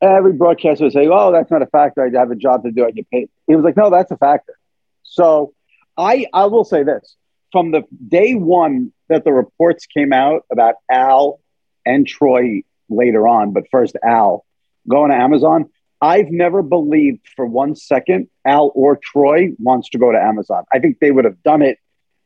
Every 0.00 0.32
broadcaster 0.32 0.84
would 0.84 0.92
say, 0.92 1.08
"Oh, 1.08 1.32
that's 1.32 1.50
not 1.50 1.62
a 1.62 1.66
factor. 1.66 2.04
I 2.04 2.10
have 2.18 2.30
a 2.30 2.36
job 2.36 2.64
to 2.64 2.70
do. 2.70 2.84
I 2.84 2.92
get 2.92 3.10
paid." 3.10 3.28
He 3.46 3.56
was 3.56 3.64
like, 3.64 3.76
"No, 3.76 3.90
that's 3.90 4.10
a 4.10 4.16
factor." 4.16 4.54
So, 5.02 5.52
I 5.96 6.26
I 6.32 6.46
will 6.46 6.64
say 6.64 6.82
this: 6.84 7.16
from 7.52 7.70
the 7.72 7.82
day 8.06 8.34
one 8.34 8.92
that 9.08 9.24
the 9.24 9.32
reports 9.32 9.86
came 9.86 10.12
out 10.12 10.44
about 10.50 10.76
Al 10.90 11.40
and 11.84 12.06
Troy 12.06 12.62
later 12.88 13.26
on, 13.26 13.52
but 13.52 13.64
first 13.70 13.96
Al 14.04 14.44
going 14.88 15.10
to 15.10 15.16
Amazon, 15.16 15.68
I've 16.00 16.30
never 16.30 16.62
believed 16.62 17.26
for 17.34 17.44
one 17.44 17.74
second 17.74 18.28
Al 18.44 18.70
or 18.74 18.98
Troy 19.02 19.50
wants 19.58 19.88
to 19.90 19.98
go 19.98 20.12
to 20.12 20.18
Amazon. 20.18 20.64
I 20.72 20.78
think 20.78 21.00
they 21.00 21.10
would 21.10 21.24
have 21.24 21.42
done 21.42 21.62
it 21.62 21.78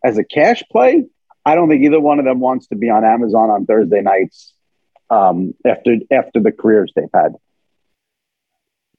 as 0.04 0.18
a 0.18 0.24
cash 0.24 0.62
play. 0.70 1.06
I 1.44 1.54
don't 1.54 1.68
think 1.68 1.82
either 1.82 2.00
one 2.00 2.18
of 2.18 2.24
them 2.24 2.40
wants 2.40 2.66
to 2.68 2.76
be 2.76 2.90
on 2.90 3.04
Amazon 3.04 3.50
on 3.50 3.66
Thursday 3.66 4.02
nights 4.02 4.52
um, 5.10 5.54
after 5.66 5.96
after 6.10 6.40
the 6.40 6.52
careers 6.52 6.92
they've 6.94 7.04
had. 7.14 7.34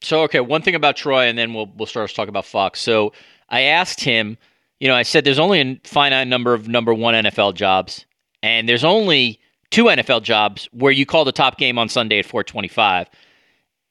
So 0.02 0.24
okay, 0.24 0.42
one 0.42 0.62
thing 0.62 0.76
about 0.76 0.98
Troy, 0.98 1.28
and 1.28 1.38
then 1.38 1.54
we'll 1.54 1.72
we'll 1.78 1.86
start 1.86 2.10
to 2.10 2.16
talk 2.16 2.28
about 2.28 2.46
Fox. 2.46 2.82
So 2.82 3.14
I 3.50 3.62
asked 3.62 4.02
him, 4.02 4.38
you 4.80 4.88
know, 4.88 4.96
I 4.96 5.04
said 5.04 5.24
there's 5.24 5.40
only 5.40 5.62
a 5.62 5.80
finite 5.86 6.28
number 6.28 6.54
of 6.54 6.68
number 6.68 6.94
one 6.94 7.14
NFL 7.14 7.54
jobs, 7.54 8.06
and 8.42 8.68
there's 8.68 8.84
only 8.84 9.40
two 9.72 9.86
NFL 9.86 10.24
jobs 10.24 10.68
where 10.72 10.92
you 10.92 11.06
call 11.06 11.26
the 11.26 11.32
top 11.32 11.58
game 11.58 11.80
on 11.80 11.88
Sunday 11.88 12.20
at 12.20 12.26
425. 12.26 13.08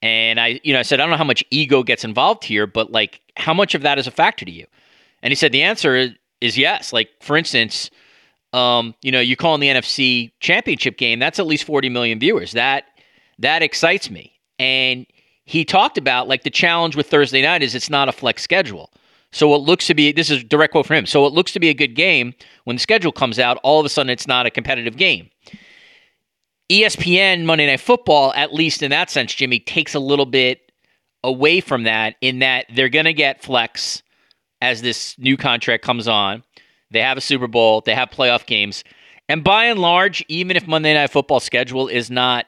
And 0.03 0.41
I, 0.41 0.61
you 0.65 0.73
know, 0.73 0.81
I 0.81 0.83
said, 0.83 0.99
I 0.99 1.05
don't 1.05 1.11
know 1.11 1.17
how 1.17 1.25
much 1.25 1.45
ego 1.51 1.85
gets 1.85 2.05
involved 2.05 2.45
here, 2.45 2.67
but 2.67 2.91
like, 2.91 3.21
how 3.37 3.55
much 3.55 3.75
of 3.75 3.83
that 3.83 3.99
is 3.99 4.09
a 4.09 4.11
factor 4.11 4.45
to 4.45 4.51
you? 4.51 4.67
And 5.23 5.31
he 5.31 5.37
said 5.37 5.53
the 5.53 5.63
answer 5.63 6.13
is, 6.41 6.59
yes. 6.59 6.93
Like, 6.93 7.09
for 7.21 7.37
instance, 7.37 7.89
um, 8.53 8.95
you 9.01 9.13
know, 9.13 9.21
you 9.21 9.37
call 9.37 9.55
in 9.55 9.61
the 9.61 9.69
NFC 9.69 10.33
championship 10.41 10.99
game, 10.99 11.21
that's 11.21 11.39
at 11.39 11.47
least 11.47 11.65
40 11.65 11.89
million 11.89 12.19
viewers. 12.19 12.53
That 12.53 12.85
that 13.39 13.63
excites 13.63 14.11
me. 14.11 14.33
And 14.59 15.07
he 15.45 15.65
talked 15.65 15.99
about 15.99 16.29
like 16.29 16.43
the 16.43 16.51
challenge 16.51 16.97
with 16.97 17.09
Thursday 17.09 17.43
night 17.43 17.63
is 17.63 17.75
it's 17.75 17.91
not 17.91 18.09
a 18.09 18.13
flex 18.13 18.43
schedule. 18.43 18.91
So 19.31 19.55
it 19.55 19.59
looks 19.59 19.87
to 19.87 19.95
be 19.95 20.13
this 20.13 20.31
is 20.31 20.45
direct 20.45 20.73
quote 20.73 20.87
from 20.87 20.97
him. 20.97 21.07
So 21.07 21.27
it 21.27 21.33
looks 21.33 21.53
to 21.53 21.61
be 21.61 21.69
a 21.69 21.75
good 21.75 21.95
game 21.95 22.35
when 22.65 22.77
the 22.77 22.81
schedule 22.81 23.13
comes 23.13 23.39
out, 23.39 23.59
all 23.63 23.81
of 23.81 23.87
a 23.87 23.89
sudden 23.89 24.11
it's 24.11 24.27
not 24.27 24.47
a 24.47 24.51
competitive 24.51 24.97
game. 24.97 25.31
ESPN 26.73 27.45
Monday 27.45 27.67
Night 27.67 27.81
Football, 27.81 28.33
at 28.35 28.55
least 28.55 28.83
in 28.83 28.91
that 28.93 29.11
sense, 29.11 29.35
Jimmy, 29.35 29.61
takes 29.61 29.95
a 29.95 30.01
little 30.01 30.25
bit 30.25 30.73
away 31.23 31.61
from 31.61 31.83
that 31.83 32.17
in 32.23 32.39
that 32.39 32.65
they're 32.75 32.89
going 32.89 33.05
to 33.05 33.13
get 33.13 33.43
flex 33.43 34.03
as 34.63 34.81
this 34.81 35.15
new 35.19 35.37
contract 35.37 35.85
comes 35.85 36.09
on. 36.09 36.43
They 36.91 37.01
have 37.01 37.19
a 37.19 37.21
Super 37.21 37.47
Bowl, 37.47 37.83
they 37.83 37.95
have 37.95 38.09
playoff 38.09 38.47
games. 38.47 38.85
And 39.29 39.45
by 39.45 39.67
and 39.67 39.81
large, 39.81 40.25
even 40.29 40.57
if 40.57 40.67
Monday 40.67 40.95
Night 40.95 41.11
Football 41.11 41.41
schedule 41.41 41.89
is 41.89 42.11
not 42.11 42.47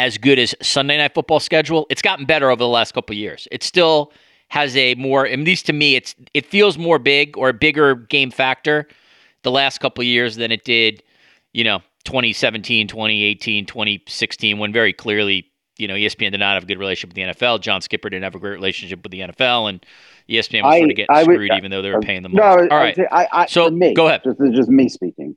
as 0.00 0.18
good 0.18 0.40
as 0.40 0.56
Sunday 0.60 0.96
Night 0.96 1.14
Football 1.14 1.38
schedule, 1.38 1.86
it's 1.90 2.02
gotten 2.02 2.26
better 2.26 2.50
over 2.50 2.58
the 2.58 2.68
last 2.68 2.92
couple 2.92 3.14
years. 3.14 3.46
It 3.52 3.62
still 3.62 4.12
has 4.48 4.76
a 4.76 4.96
more, 4.96 5.28
at 5.28 5.38
least 5.38 5.66
to 5.66 5.72
me, 5.72 5.94
it's 5.94 6.16
it 6.34 6.44
feels 6.44 6.76
more 6.76 6.98
big 6.98 7.38
or 7.38 7.50
a 7.50 7.54
bigger 7.54 7.94
game 7.94 8.32
factor 8.32 8.88
the 9.42 9.52
last 9.52 9.78
couple 9.78 10.02
years 10.02 10.34
than 10.34 10.50
it 10.50 10.64
did, 10.64 11.04
you 11.52 11.62
know, 11.62 11.82
2017, 12.04 12.88
2018, 12.88 13.66
2016, 13.66 14.58
when 14.58 14.72
very 14.72 14.92
clearly, 14.92 15.50
you 15.78 15.88
know, 15.88 15.94
ESPN 15.94 16.30
did 16.30 16.38
not 16.38 16.54
have 16.54 16.64
a 16.64 16.66
good 16.66 16.78
relationship 16.78 17.10
with 17.10 17.16
the 17.16 17.32
NFL. 17.32 17.60
John 17.60 17.80
Skipper 17.80 18.10
didn't 18.10 18.24
have 18.24 18.34
a 18.34 18.38
great 18.38 18.52
relationship 18.52 19.02
with 19.02 19.12
the 19.12 19.20
NFL, 19.20 19.68
and 19.68 19.84
ESPN 20.28 20.62
was 20.62 20.74
I, 20.74 20.78
sort 20.78 20.90
of 20.90 20.96
getting 20.96 21.16
I 21.16 21.22
screwed, 21.22 21.50
would, 21.50 21.56
even 21.56 21.70
though 21.70 21.82
they 21.82 21.90
were 21.90 22.00
paying 22.00 22.22
the 22.22 22.28
most. 22.28 22.36
No, 22.36 22.44
all 22.44 22.78
right. 22.78 22.98
I, 23.10 23.28
I, 23.32 23.46
so 23.46 23.70
me, 23.70 23.94
go 23.94 24.06
ahead. 24.06 24.22
This 24.24 24.38
is 24.38 24.54
just 24.54 24.68
me 24.68 24.88
speaking. 24.88 25.36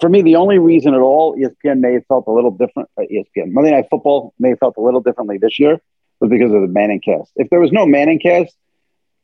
For 0.00 0.08
me, 0.08 0.22
the 0.22 0.36
only 0.36 0.58
reason 0.58 0.94
at 0.94 1.00
all 1.00 1.36
ESPN 1.36 1.80
may 1.80 1.94
have 1.94 2.06
felt 2.06 2.26
a 2.28 2.32
little 2.32 2.52
different. 2.52 2.88
Uh, 2.96 3.02
ESPN 3.02 3.52
Monday 3.52 3.72
Night 3.72 3.86
Football 3.90 4.34
may 4.38 4.50
have 4.50 4.58
felt 4.58 4.76
a 4.76 4.80
little 4.80 5.00
differently 5.00 5.38
this 5.38 5.58
year 5.58 5.80
was 6.20 6.30
because 6.30 6.52
of 6.52 6.60
the 6.60 6.68
Manning 6.68 7.00
cast. 7.00 7.32
If 7.36 7.50
there 7.50 7.60
was 7.60 7.72
no 7.72 7.86
Manning 7.86 8.20
cast, 8.20 8.54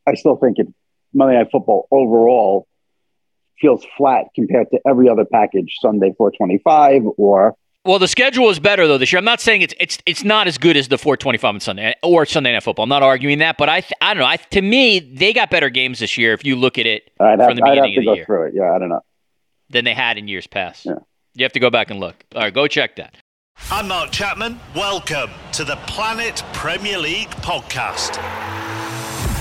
I 0.07 0.14
still 0.14 0.37
think 0.37 0.59
it 0.59 0.66
Monday 1.12 1.37
Night 1.37 1.49
Football 1.52 1.87
overall 1.90 2.66
feels 3.61 3.87
flat 3.97 4.27
compared 4.35 4.71
to 4.71 4.81
every 4.89 5.09
other 5.09 5.25
package, 5.25 5.77
Sunday 5.81 6.13
425 6.17 7.03
or 7.17 7.57
well, 7.87 8.01
the 8.01 8.09
schedule 8.09 8.51
is 8.51 8.59
better 8.59 8.89
though 8.89 8.99
this 8.99 9.13
year. 9.13 9.19
I'm 9.19 9.25
not 9.25 9.41
saying 9.41 9.63
it's 9.63 9.75
it's 9.79 9.99
it's 10.07 10.25
not 10.25 10.49
as 10.49 10.59
good 10.59 10.77
as 10.77 10.89
the 10.89 10.99
425 10.99 11.55
on 11.55 11.61
Sunday 11.61 11.95
or 12.03 12.27
Sunday 12.27 12.53
Night 12.53 12.65
Football. 12.65 12.83
I'm 12.83 12.89
not 12.89 13.05
arguing 13.05 13.39
that, 13.39 13.57
but 13.59 13.69
I 13.69 13.81
th- 13.81 13.93
I 14.01 14.13
don't 14.13 14.23
know. 14.23 14.27
I, 14.27 14.39
to 14.39 14.61
me, 14.61 14.99
they 14.99 15.33
got 15.33 15.51
better 15.51 15.71
games 15.71 16.01
this 16.01 16.19
year 16.19 16.33
if 16.33 16.45
you 16.45 16.57
look 16.57 16.79
at 16.79 16.87
it 16.87 17.13
I'd 17.21 17.37
from 17.37 17.41
have, 17.41 17.57
the 17.57 17.63
beginning 17.63 17.97
of 17.97 18.05
the 18.05 18.15
year. 18.17 18.25
Through 18.25 18.47
it. 18.49 18.55
Yeah, 18.57 18.73
I 18.73 18.81
don't 18.81 18.89
know. 18.89 19.03
Than 19.71 19.85
they 19.85 19.95
had 19.95 20.19
in 20.19 20.27
years 20.27 20.49
past. 20.49 20.85
Yeah. 20.85 20.95
You 21.35 21.45
have 21.45 21.53
to 21.53 21.61
go 21.61 21.71
back 21.71 21.91
and 21.93 22.01
look. 22.01 22.25
All 22.35 22.43
right, 22.43 22.53
go 22.53 22.67
check 22.67 22.97
that. 22.97 23.15
I'm 23.71 23.87
Mark 23.87 24.11
Chapman. 24.11 24.59
Welcome 24.75 25.31
to 25.53 25.63
the 25.63 25.77
Planet 25.87 26.43
Premier 26.55 26.99
League 26.99 27.31
podcast. 27.31 28.17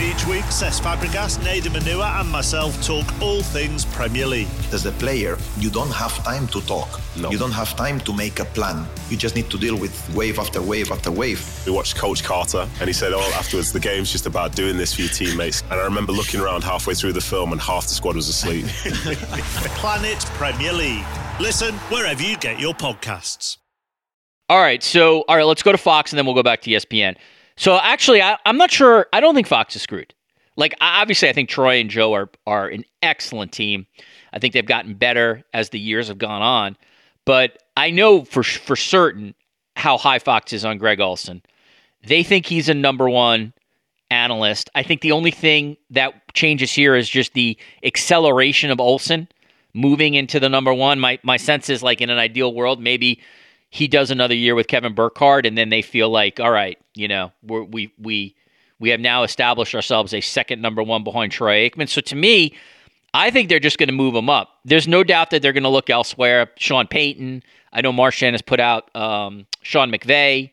Each 0.01 0.25
week, 0.27 0.44
Cesc 0.46 0.82
Fabregas, 0.82 1.38
Nedum 1.39 1.75
Onuoha, 1.79 2.20
and 2.22 2.29
myself 2.29 2.82
talk 2.86 3.05
all 3.22 3.41
things 3.41 3.86
Premier 3.86 4.27
League. 4.27 4.48
As 4.74 4.86
a 4.86 4.91
player, 4.94 5.38
you 5.58 5.70
don't 5.70 5.91
have 5.91 6.13
time 6.24 6.48
to 6.50 6.62
talk. 6.62 7.00
No. 7.17 7.32
You 7.32 7.38
don't 7.38 7.53
have 7.53 7.75
time 7.75 8.00
to 8.01 8.13
make 8.13 8.39
a 8.39 8.46
plan. 8.46 8.86
You 9.10 9.17
just 9.17 9.36
need 9.36 9.50
to 9.50 9.58
deal 9.58 9.77
with 9.77 9.94
wave 10.13 10.38
after 10.38 10.62
wave 10.62 10.91
after 10.91 11.12
wave. 11.12 11.41
We 11.65 11.72
watched 11.72 11.96
Coach 11.98 12.24
Carter, 12.24 12.67
and 12.79 12.88
he 12.88 12.94
said, 12.94 13.13
"Oh, 13.13 13.32
afterwards, 13.38 13.72
the 13.72 13.79
game's 13.79 14.12
just 14.12 14.25
about 14.25 14.55
doing 14.55 14.77
this 14.77 14.94
for 14.94 15.01
your 15.01 15.12
teammates." 15.12 15.62
And 15.70 15.79
I 15.79 15.84
remember 15.84 16.12
looking 16.12 16.41
around 16.41 16.63
halfway 16.63 16.94
through 16.94 17.13
the 17.13 17.22
film, 17.22 17.51
and 17.51 17.62
half 17.62 17.84
the 17.84 17.94
squad 17.94 18.15
was 18.15 18.27
asleep. 18.27 18.65
Planet 19.79 20.20
Premier 20.38 20.74
League. 20.74 21.05
Listen 21.39 21.74
wherever 21.89 22.22
you 22.22 22.38
get 22.38 22.60
your 22.60 22.74
podcasts. 22.74 23.58
All 24.48 24.60
right, 24.60 24.84
so 24.84 25.22
all 25.27 25.38
right, 25.38 25.44
let's 25.44 25.63
go 25.63 25.72
to 25.72 25.77
Fox, 25.77 26.12
and 26.12 26.17
then 26.17 26.25
we'll 26.25 26.36
go 26.36 26.44
back 26.44 26.62
to 26.62 26.70
ESPN. 26.70 27.15
So 27.58 27.78
actually, 27.82 28.22
I, 28.22 28.38
am 28.46 28.58
not 28.58 28.72
sure. 28.72 29.08
I 29.14 29.20
don't 29.20 29.36
think 29.36 29.48
Fox 29.48 29.76
is 29.76 29.82
screwed. 29.82 30.14
Like 30.58 30.76
obviously, 30.82 31.30
I 31.30 31.34
think 31.34 31.50
Troy 31.50 31.80
and 31.80 31.90
Joe 31.90 32.14
are 32.14 32.30
are 32.46 32.68
an 32.68 32.86
excellent 33.02 33.52
team. 33.52 33.88
I 34.34 34.40
think 34.40 34.54
they've 34.54 34.66
gotten 34.66 34.96
better 34.96 35.44
as 35.54 35.70
the 35.70 35.80
years 35.80 36.08
have 36.08 36.18
gone 36.18 36.42
on. 36.42 36.78
But 37.26 37.58
I 37.76 37.92
know 37.92 38.24
for 38.24 38.44
for 38.44 38.76
certain 38.76 39.36
how 39.76 39.98
high 39.98 40.20
Fox 40.20 40.54
is 40.54 40.64
on 40.64 40.78
Greg 40.78 41.00
Olsen. 41.02 41.42
They 42.06 42.24
think 42.24 42.46
he's 42.46 42.70
a 42.70 42.74
number 42.74 43.10
one 43.10 43.54
analyst. 44.12 44.70
I 44.76 44.84
think 44.84 45.02
the 45.02 45.12
only 45.12 45.32
thing 45.32 45.78
that 45.90 46.14
changes 46.34 46.72
here 46.72 46.96
is 46.96 47.10
just 47.10 47.34
the 47.34 47.58
acceleration 47.84 48.70
of 48.72 48.80
Olsen 48.80 49.28
moving 49.74 50.14
into 50.14 50.40
the 50.40 50.50
number 50.50 50.74
one. 50.74 51.00
My 51.00 51.20
my 51.24 51.38
sense 51.38 51.70
is 51.70 51.84
like 51.84 52.02
in 52.02 52.10
an 52.10 52.18
ideal 52.18 52.54
world, 52.54 52.82
maybe 52.82 53.22
he 53.75 53.89
does 53.89 54.10
another 54.10 54.34
year 54.34 54.55
with 54.55 54.67
Kevin 54.67 54.94
Burkhardt, 54.94 55.46
and 55.46 55.58
then 55.58 55.67
they 55.67 55.82
feel 55.82 56.10
like, 56.10 56.39
all 56.39 56.50
right, 56.50 56.79
you 56.94 57.10
know, 57.10 57.34
we 57.44 57.91
we 58.00 58.34
we 58.79 58.89
have 58.89 59.01
now 59.01 59.24
established 59.24 59.75
ourselves 59.75 60.13
a 60.13 60.22
second 60.22 60.62
number 60.62 60.82
one 60.82 61.03
behind 61.03 61.34
Troy 61.34 61.70
Aikman. 61.70 61.89
So 61.89 62.00
to 62.00 62.15
me, 62.15 62.55
I 63.13 63.32
think 63.32 63.50
they're 63.50 63.60
just 63.60 63.77
going 63.77 63.89
to 63.89 63.94
move 63.94 64.15
him 64.15 64.29
up. 64.29 64.60
There's 64.63 64.88
no 64.88 65.03
doubt 65.03 65.29
that 65.32 65.41
they're 65.41 65.51
going 65.51 65.63
to 65.63 65.70
look 65.70 65.89
elsewhere. 65.89 66.51
Sean 66.58 66.88
Payton, 66.88 67.44
I 67.74 67.82
know 67.82 67.91
Marchand 67.91 68.34
has 68.34 68.41
put 68.41 68.62
out 68.62 68.96
um, 68.96 69.46
Sean 69.62 69.91
McVay. 69.91 70.51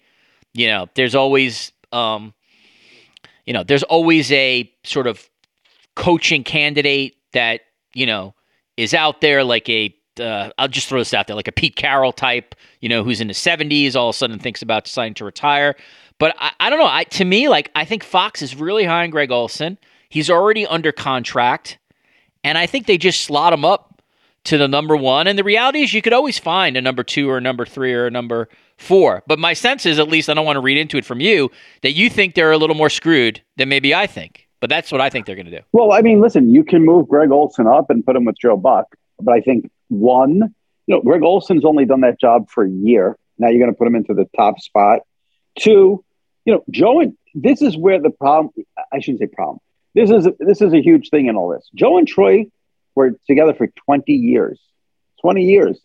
You 0.52 0.66
know, 0.66 0.88
there's 0.96 1.14
always, 1.14 1.70
um, 1.92 2.34
you 3.46 3.52
know, 3.52 3.62
there's 3.62 3.84
always 3.84 4.32
a 4.32 4.68
sort 4.82 5.06
of 5.06 5.30
coaching 5.94 6.42
candidate 6.42 7.14
that 7.34 7.60
you 7.94 8.06
know 8.06 8.34
is 8.76 8.94
out 8.94 9.20
there, 9.20 9.44
like 9.44 9.68
a 9.68 9.94
uh, 10.20 10.50
I'll 10.58 10.68
just 10.68 10.88
throw 10.88 10.98
this 10.98 11.14
out 11.14 11.26
there, 11.26 11.36
like 11.36 11.48
a 11.48 11.52
Pete 11.52 11.76
Carroll 11.76 12.12
type, 12.12 12.54
you 12.80 12.88
know, 12.88 13.04
who's 13.04 13.20
in 13.20 13.28
his 13.28 13.38
70s, 13.38 13.96
all 13.96 14.10
of 14.10 14.14
a 14.14 14.18
sudden 14.18 14.38
thinks 14.38 14.62
about 14.62 14.84
deciding 14.84 15.14
to 15.14 15.24
retire. 15.24 15.74
But 16.18 16.34
I, 16.38 16.52
I 16.60 16.70
don't 16.70 16.78
know. 16.78 16.86
I, 16.86 17.04
to 17.04 17.24
me, 17.24 17.48
like, 17.48 17.70
I 17.74 17.84
think 17.84 18.04
Fox 18.04 18.42
is 18.42 18.54
really 18.54 18.84
high 18.84 19.04
on 19.04 19.10
Greg 19.10 19.30
Olsen. 19.30 19.78
He's 20.08 20.30
already 20.30 20.66
under 20.66 20.92
contract. 20.92 21.78
And 22.44 22.58
I 22.58 22.66
think 22.66 22.86
they 22.86 22.98
just 22.98 23.22
slot 23.22 23.52
him 23.52 23.64
up 23.64 24.02
to 24.44 24.58
the 24.58 24.68
number 24.68 24.96
one. 24.96 25.26
And 25.26 25.38
the 25.38 25.44
reality 25.44 25.82
is, 25.82 25.94
you 25.94 26.02
could 26.02 26.12
always 26.12 26.38
find 26.38 26.76
a 26.76 26.82
number 26.82 27.02
two 27.02 27.30
or 27.30 27.38
a 27.38 27.40
number 27.40 27.64
three 27.64 27.92
or 27.94 28.06
a 28.06 28.10
number 28.10 28.48
four. 28.76 29.22
But 29.26 29.38
my 29.38 29.52
sense 29.52 29.86
is, 29.86 29.98
at 29.98 30.08
least 30.08 30.28
I 30.28 30.34
don't 30.34 30.44
want 30.44 30.56
to 30.56 30.60
read 30.60 30.76
into 30.76 30.96
it 30.96 31.04
from 31.04 31.20
you, 31.20 31.50
that 31.82 31.92
you 31.92 32.10
think 32.10 32.34
they're 32.34 32.52
a 32.52 32.58
little 32.58 32.76
more 32.76 32.90
screwed 32.90 33.40
than 33.56 33.68
maybe 33.68 33.94
I 33.94 34.06
think. 34.06 34.48
But 34.60 34.70
that's 34.70 34.92
what 34.92 35.00
I 35.00 35.10
think 35.10 35.26
they're 35.26 35.36
going 35.36 35.46
to 35.46 35.58
do. 35.58 35.64
Well, 35.72 35.92
I 35.92 36.02
mean, 36.02 36.20
listen, 36.20 36.52
you 36.52 36.62
can 36.62 36.84
move 36.84 37.08
Greg 37.08 37.30
Olsen 37.30 37.66
up 37.66 37.90
and 37.90 38.04
put 38.04 38.14
him 38.14 38.24
with 38.24 38.36
Joe 38.40 38.56
Buck. 38.56 38.94
But 39.20 39.34
I 39.34 39.40
think 39.40 39.70
one, 39.92 40.54
you 40.86 40.94
know, 40.94 41.00
Greg 41.00 41.22
Olsen's 41.22 41.64
only 41.64 41.84
done 41.84 42.00
that 42.00 42.20
job 42.20 42.50
for 42.50 42.64
a 42.64 42.70
year. 42.70 43.16
Now 43.38 43.48
you're 43.48 43.60
going 43.60 43.72
to 43.72 43.76
put 43.76 43.86
him 43.86 43.94
into 43.94 44.14
the 44.14 44.26
top 44.36 44.60
spot. 44.60 45.00
Two, 45.58 46.04
you 46.44 46.54
know, 46.54 46.64
Joe 46.70 47.00
and 47.00 47.16
this 47.34 47.62
is 47.62 47.76
where 47.76 48.00
the 48.00 48.10
problem. 48.10 48.52
I 48.92 49.00
shouldn't 49.00 49.20
say 49.20 49.26
problem. 49.26 49.58
This 49.94 50.10
is 50.10 50.28
this 50.38 50.60
is 50.60 50.72
a 50.72 50.82
huge 50.82 51.10
thing 51.10 51.26
in 51.26 51.36
all 51.36 51.48
this. 51.48 51.68
Joe 51.74 51.98
and 51.98 52.06
Troy 52.06 52.46
were 52.94 53.12
together 53.26 53.54
for 53.54 53.68
20 53.86 54.12
years. 54.12 54.60
20 55.20 55.44
years. 55.44 55.80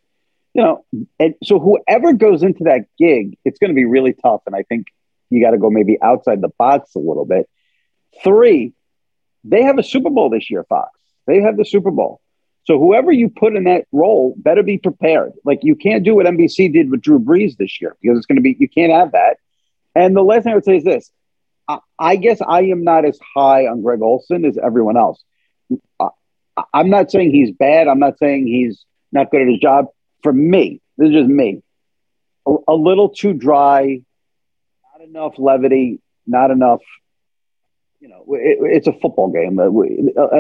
You 0.53 0.63
know, 0.63 0.85
and 1.19 1.35
so 1.43 1.59
whoever 1.59 2.13
goes 2.13 2.41
into 2.41 2.63
that 2.63 2.85
gig, 2.97 3.37
it's 3.45 3.59
going 3.59 3.69
to 3.69 3.75
be 3.75 3.85
really 3.85 4.13
tough. 4.13 4.41
And 4.47 4.55
I 4.55 4.63
think 4.63 4.87
you 5.29 5.41
got 5.41 5.51
to 5.51 5.57
go 5.57 5.69
maybe 5.69 5.97
outside 6.01 6.41
the 6.41 6.49
box 6.57 6.95
a 6.95 6.99
little 6.99 7.25
bit. 7.25 7.47
Three, 8.23 8.73
they 9.43 9.63
have 9.63 9.77
a 9.77 9.83
Super 9.83 10.09
Bowl 10.09 10.29
this 10.29 10.49
year, 10.49 10.63
Fox. 10.63 10.97
They 11.27 11.41
have 11.41 11.57
the 11.57 11.65
Super 11.65 11.91
Bowl. 11.91 12.21
So 12.67 12.77
whoever 12.77 13.13
you 13.13 13.29
put 13.29 13.55
in 13.55 13.63
that 13.63 13.85
role 13.93 14.35
better 14.35 14.61
be 14.61 14.77
prepared. 14.77 15.31
Like 15.45 15.59
you 15.61 15.73
can't 15.73 16.03
do 16.03 16.15
what 16.15 16.25
NBC 16.25 16.73
did 16.73 16.91
with 16.91 16.99
Drew 16.99 17.17
Brees 17.17 17.55
this 17.55 17.79
year 17.79 17.95
because 18.01 18.17
it's 18.17 18.25
going 18.25 18.35
to 18.35 18.41
be, 18.41 18.57
you 18.59 18.67
can't 18.67 18.91
have 18.91 19.13
that. 19.13 19.37
And 19.95 20.13
the 20.13 20.21
last 20.21 20.43
thing 20.43 20.51
I 20.51 20.55
would 20.55 20.65
say 20.65 20.75
is 20.75 20.83
this 20.83 21.09
I, 21.69 21.79
I 21.97 22.15
guess 22.17 22.41
I 22.45 22.63
am 22.63 22.83
not 22.83 23.05
as 23.05 23.17
high 23.33 23.67
on 23.67 23.81
Greg 23.83 24.01
Olsen 24.01 24.43
as 24.43 24.57
everyone 24.57 24.97
else. 24.97 25.23
I, 25.97 26.09
I'm 26.73 26.89
not 26.89 27.09
saying 27.09 27.31
he's 27.31 27.51
bad. 27.51 27.87
I'm 27.87 27.99
not 27.99 28.19
saying 28.19 28.47
he's 28.47 28.83
not 29.13 29.31
good 29.31 29.43
at 29.43 29.47
his 29.47 29.59
job. 29.59 29.85
For 30.21 30.33
me, 30.33 30.81
this 30.97 31.07
is 31.07 31.13
just 31.13 31.29
me. 31.29 31.63
A, 32.45 32.53
a 32.67 32.75
little 32.75 33.07
too 33.07 33.31
dry, 33.31 34.01
not 34.91 35.07
enough 35.07 35.35
levity, 35.37 36.01
not 36.25 36.51
enough. 36.51 36.81
You 38.01 38.09
know, 38.09 38.25
it, 38.31 38.57
it's 38.61 38.87
a 38.87 38.93
football 38.93 39.31
game. 39.31 39.57
A, 39.57 39.69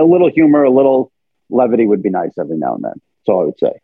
a 0.01 0.03
little 0.03 0.29
humor, 0.29 0.65
a 0.65 0.69
little 0.69 1.13
levity 1.49 1.87
would 1.87 2.03
be 2.03 2.09
nice 2.09 2.37
every 2.39 2.57
now 2.57 2.75
and 2.75 2.83
then. 2.83 2.93
That's 2.93 3.29
all 3.29 3.41
I 3.41 3.45
would 3.45 3.59
say. 3.59 3.79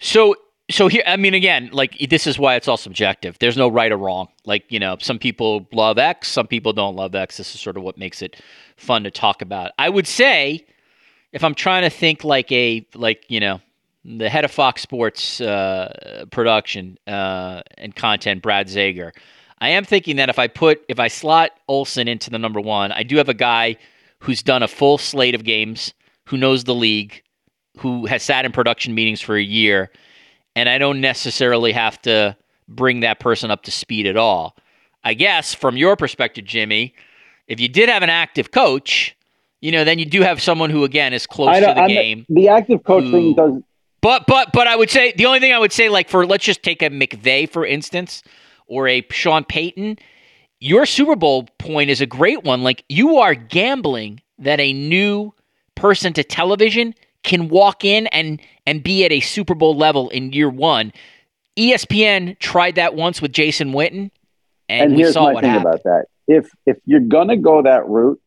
So 0.00 0.36
so 0.70 0.88
here 0.88 1.02
i 1.06 1.18
mean 1.18 1.34
again 1.34 1.68
like 1.74 1.98
this 2.08 2.26
is 2.26 2.38
why 2.38 2.54
it's 2.54 2.68
all 2.68 2.76
subjective. 2.76 3.38
There's 3.38 3.56
no 3.56 3.68
right 3.68 3.92
or 3.92 3.98
wrong. 3.98 4.28
Like 4.44 4.64
you 4.70 4.78
know 4.78 4.96
some 5.00 5.18
people 5.18 5.68
love 5.72 5.98
x 5.98 6.28
some 6.28 6.46
people 6.46 6.72
don't 6.72 6.96
love 6.96 7.14
x. 7.14 7.36
This 7.36 7.54
is 7.54 7.60
sort 7.60 7.76
of 7.76 7.82
what 7.82 7.98
makes 7.98 8.22
it 8.22 8.40
fun 8.76 9.04
to 9.04 9.10
talk 9.10 9.42
about. 9.42 9.72
I 9.78 9.88
would 9.88 10.06
say 10.06 10.66
if 11.34 11.44
i'm 11.44 11.54
trying 11.54 11.82
to 11.82 11.90
think 11.90 12.24
like 12.24 12.50
a 12.50 12.86
like 12.94 13.26
you 13.28 13.40
know 13.40 13.60
the 14.06 14.30
head 14.30 14.44
of 14.44 14.50
fox 14.50 14.82
sports 14.82 15.40
uh, 15.40 16.24
production 16.30 16.98
uh, 17.06 17.62
and 17.76 17.94
content 17.94 18.40
brad 18.40 18.68
zager 18.68 19.12
i 19.58 19.68
am 19.68 19.84
thinking 19.84 20.16
that 20.16 20.30
if 20.30 20.38
i 20.38 20.46
put 20.46 20.82
if 20.88 20.98
i 20.98 21.08
slot 21.08 21.50
olsen 21.68 22.08
into 22.08 22.30
the 22.30 22.38
number 22.38 22.60
one 22.60 22.90
i 22.92 23.02
do 23.02 23.18
have 23.18 23.28
a 23.28 23.34
guy 23.34 23.76
who's 24.20 24.42
done 24.42 24.62
a 24.62 24.68
full 24.68 24.96
slate 24.96 25.34
of 25.34 25.44
games 25.44 25.92
who 26.26 26.36
knows 26.36 26.64
the 26.64 26.74
league 26.74 27.22
who 27.78 28.06
has 28.06 28.22
sat 28.22 28.44
in 28.44 28.52
production 28.52 28.94
meetings 28.94 29.20
for 29.20 29.36
a 29.36 29.42
year 29.42 29.90
and 30.56 30.68
I 30.68 30.78
don't 30.78 31.00
necessarily 31.00 31.72
have 31.72 32.00
to 32.02 32.36
bring 32.68 33.00
that 33.00 33.20
person 33.20 33.50
up 33.50 33.62
to 33.64 33.70
speed 33.70 34.06
at 34.06 34.16
all. 34.16 34.56
I 35.02 35.14
guess 35.14 35.52
from 35.52 35.76
your 35.76 35.96
perspective, 35.96 36.44
Jimmy, 36.44 36.94
if 37.46 37.60
you 37.60 37.68
did 37.68 37.88
have 37.88 38.02
an 38.02 38.10
active 38.10 38.50
coach, 38.50 39.16
you 39.60 39.72
know, 39.72 39.84
then 39.84 39.98
you 39.98 40.04
do 40.04 40.22
have 40.22 40.40
someone 40.40 40.70
who 40.70 40.84
again 40.84 41.12
is 41.12 41.26
close 41.26 41.54
to 41.56 41.60
the 41.60 41.80
I'm 41.80 41.88
game. 41.88 42.26
The 42.28 42.48
active 42.48 42.84
coach 42.84 43.04
who, 43.04 43.10
thing 43.10 43.34
does. 43.34 43.62
But 44.00 44.26
but 44.26 44.52
but 44.52 44.66
I 44.66 44.76
would 44.76 44.90
say 44.90 45.12
the 45.12 45.26
only 45.26 45.40
thing 45.40 45.52
I 45.52 45.58
would 45.58 45.72
say, 45.72 45.88
like 45.88 46.08
for 46.08 46.26
let's 46.26 46.44
just 46.44 46.62
take 46.62 46.82
a 46.82 46.90
McVay 46.90 47.48
for 47.48 47.66
instance, 47.66 48.22
or 48.66 48.88
a 48.88 49.04
Sean 49.10 49.44
Payton. 49.44 49.98
Your 50.60 50.86
Super 50.86 51.16
Bowl 51.16 51.46
point 51.58 51.90
is 51.90 52.00
a 52.00 52.06
great 52.06 52.44
one. 52.44 52.62
Like 52.62 52.84
you 52.88 53.18
are 53.18 53.34
gambling 53.34 54.22
that 54.38 54.60
a 54.60 54.72
new 54.72 55.34
person 55.74 56.12
to 56.14 56.24
television 56.24 56.94
can 57.22 57.48
walk 57.48 57.84
in 57.84 58.06
and 58.08 58.40
and 58.66 58.82
be 58.82 59.04
at 59.04 59.12
a 59.12 59.20
Super 59.20 59.54
Bowl 59.54 59.76
level 59.76 60.10
in 60.10 60.32
year 60.32 60.48
one. 60.48 60.92
ESPN 61.56 62.38
tried 62.38 62.76
that 62.76 62.94
once 62.94 63.22
with 63.22 63.32
Jason 63.32 63.72
Witten, 63.72 64.10
and, 64.68 64.92
and 64.92 64.96
we 64.96 65.04
saw 65.10 65.32
what 65.32 65.44
happened. 65.44 65.66
about 65.66 65.82
that. 65.84 66.06
If 66.26 66.50
if 66.66 66.78
you're 66.84 67.00
gonna 67.00 67.36
go 67.36 67.62
that 67.62 67.86
route 67.88 68.20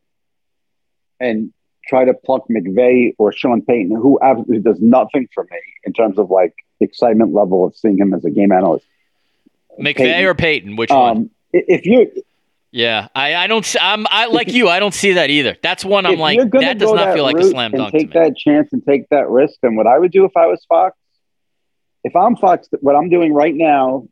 and 1.20 1.54
try 1.88 2.06
to 2.06 2.14
pluck 2.14 2.44
McVay 2.50 3.16
or 3.18 3.32
Sean 3.32 3.62
Payton, 3.62 3.96
who 3.96 4.20
absolutely 4.22 4.60
does 4.60 4.80
nothing 4.82 5.28
for 5.34 5.44
me 5.46 5.60
in 5.84 5.94
terms 5.94 6.18
of 6.20 6.30
like 6.30 6.54
excitement 6.80 7.34
level 7.34 7.66
of 7.66 7.76
seeing 7.76 7.98
him 7.98 8.14
as 8.14 8.26
a 8.26 8.30
game 8.30 8.52
analyst. 8.52 8.86
McVay 9.80 9.96
Payton, 9.96 10.26
or 10.26 10.34
Payton, 10.36 10.76
which 10.76 10.92
um, 10.92 10.98
one? 11.00 11.30
If 11.54 11.86
you 11.86 12.12
yeah, 12.78 13.08
I, 13.16 13.34
I 13.36 13.48
don't. 13.48 13.76
I'm 13.82 14.06
I 14.12 14.28
like 14.28 14.54
you. 14.54 14.70
I 14.70 14.80
don't 14.80 14.94
see 14.94 15.14
that 15.14 15.32
either. 15.32 15.58
That's 15.64 15.84
one 15.84 16.06
I'm 16.06 16.20
like 16.20 16.38
that 16.52 16.78
does 16.78 16.94
not 16.94 17.14
feel 17.16 17.24
like 17.24 17.38
a 17.38 17.44
slam 17.44 17.72
dunk. 17.72 17.92
Take 17.92 18.14
that 18.14 18.38
chance 18.38 18.72
and 18.72 18.86
take 18.86 19.10
that 19.10 19.28
risk. 19.30 19.56
And 19.64 19.76
what 19.76 19.88
I 19.88 19.98
would 19.98 20.12
do 20.12 20.26
if 20.26 20.38
I 20.38 20.46
was 20.46 20.64
Fox, 20.70 20.96
if 22.04 22.16
I'm 22.16 22.36
Fox, 22.36 22.68
what 22.82 22.96
I'm 22.96 23.10
doing 23.10 23.34
right 23.34 23.56
now, 23.56 24.08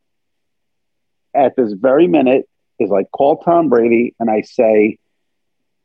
at 1.36 1.56
this 1.56 1.74
very 1.74 2.08
minute, 2.08 2.50
is 2.80 2.90
like 2.90 3.12
call 3.12 3.38
Tom 3.38 3.70
Brady 3.70 4.16
and 4.20 4.32
I 4.32 4.42
say, 4.42 4.98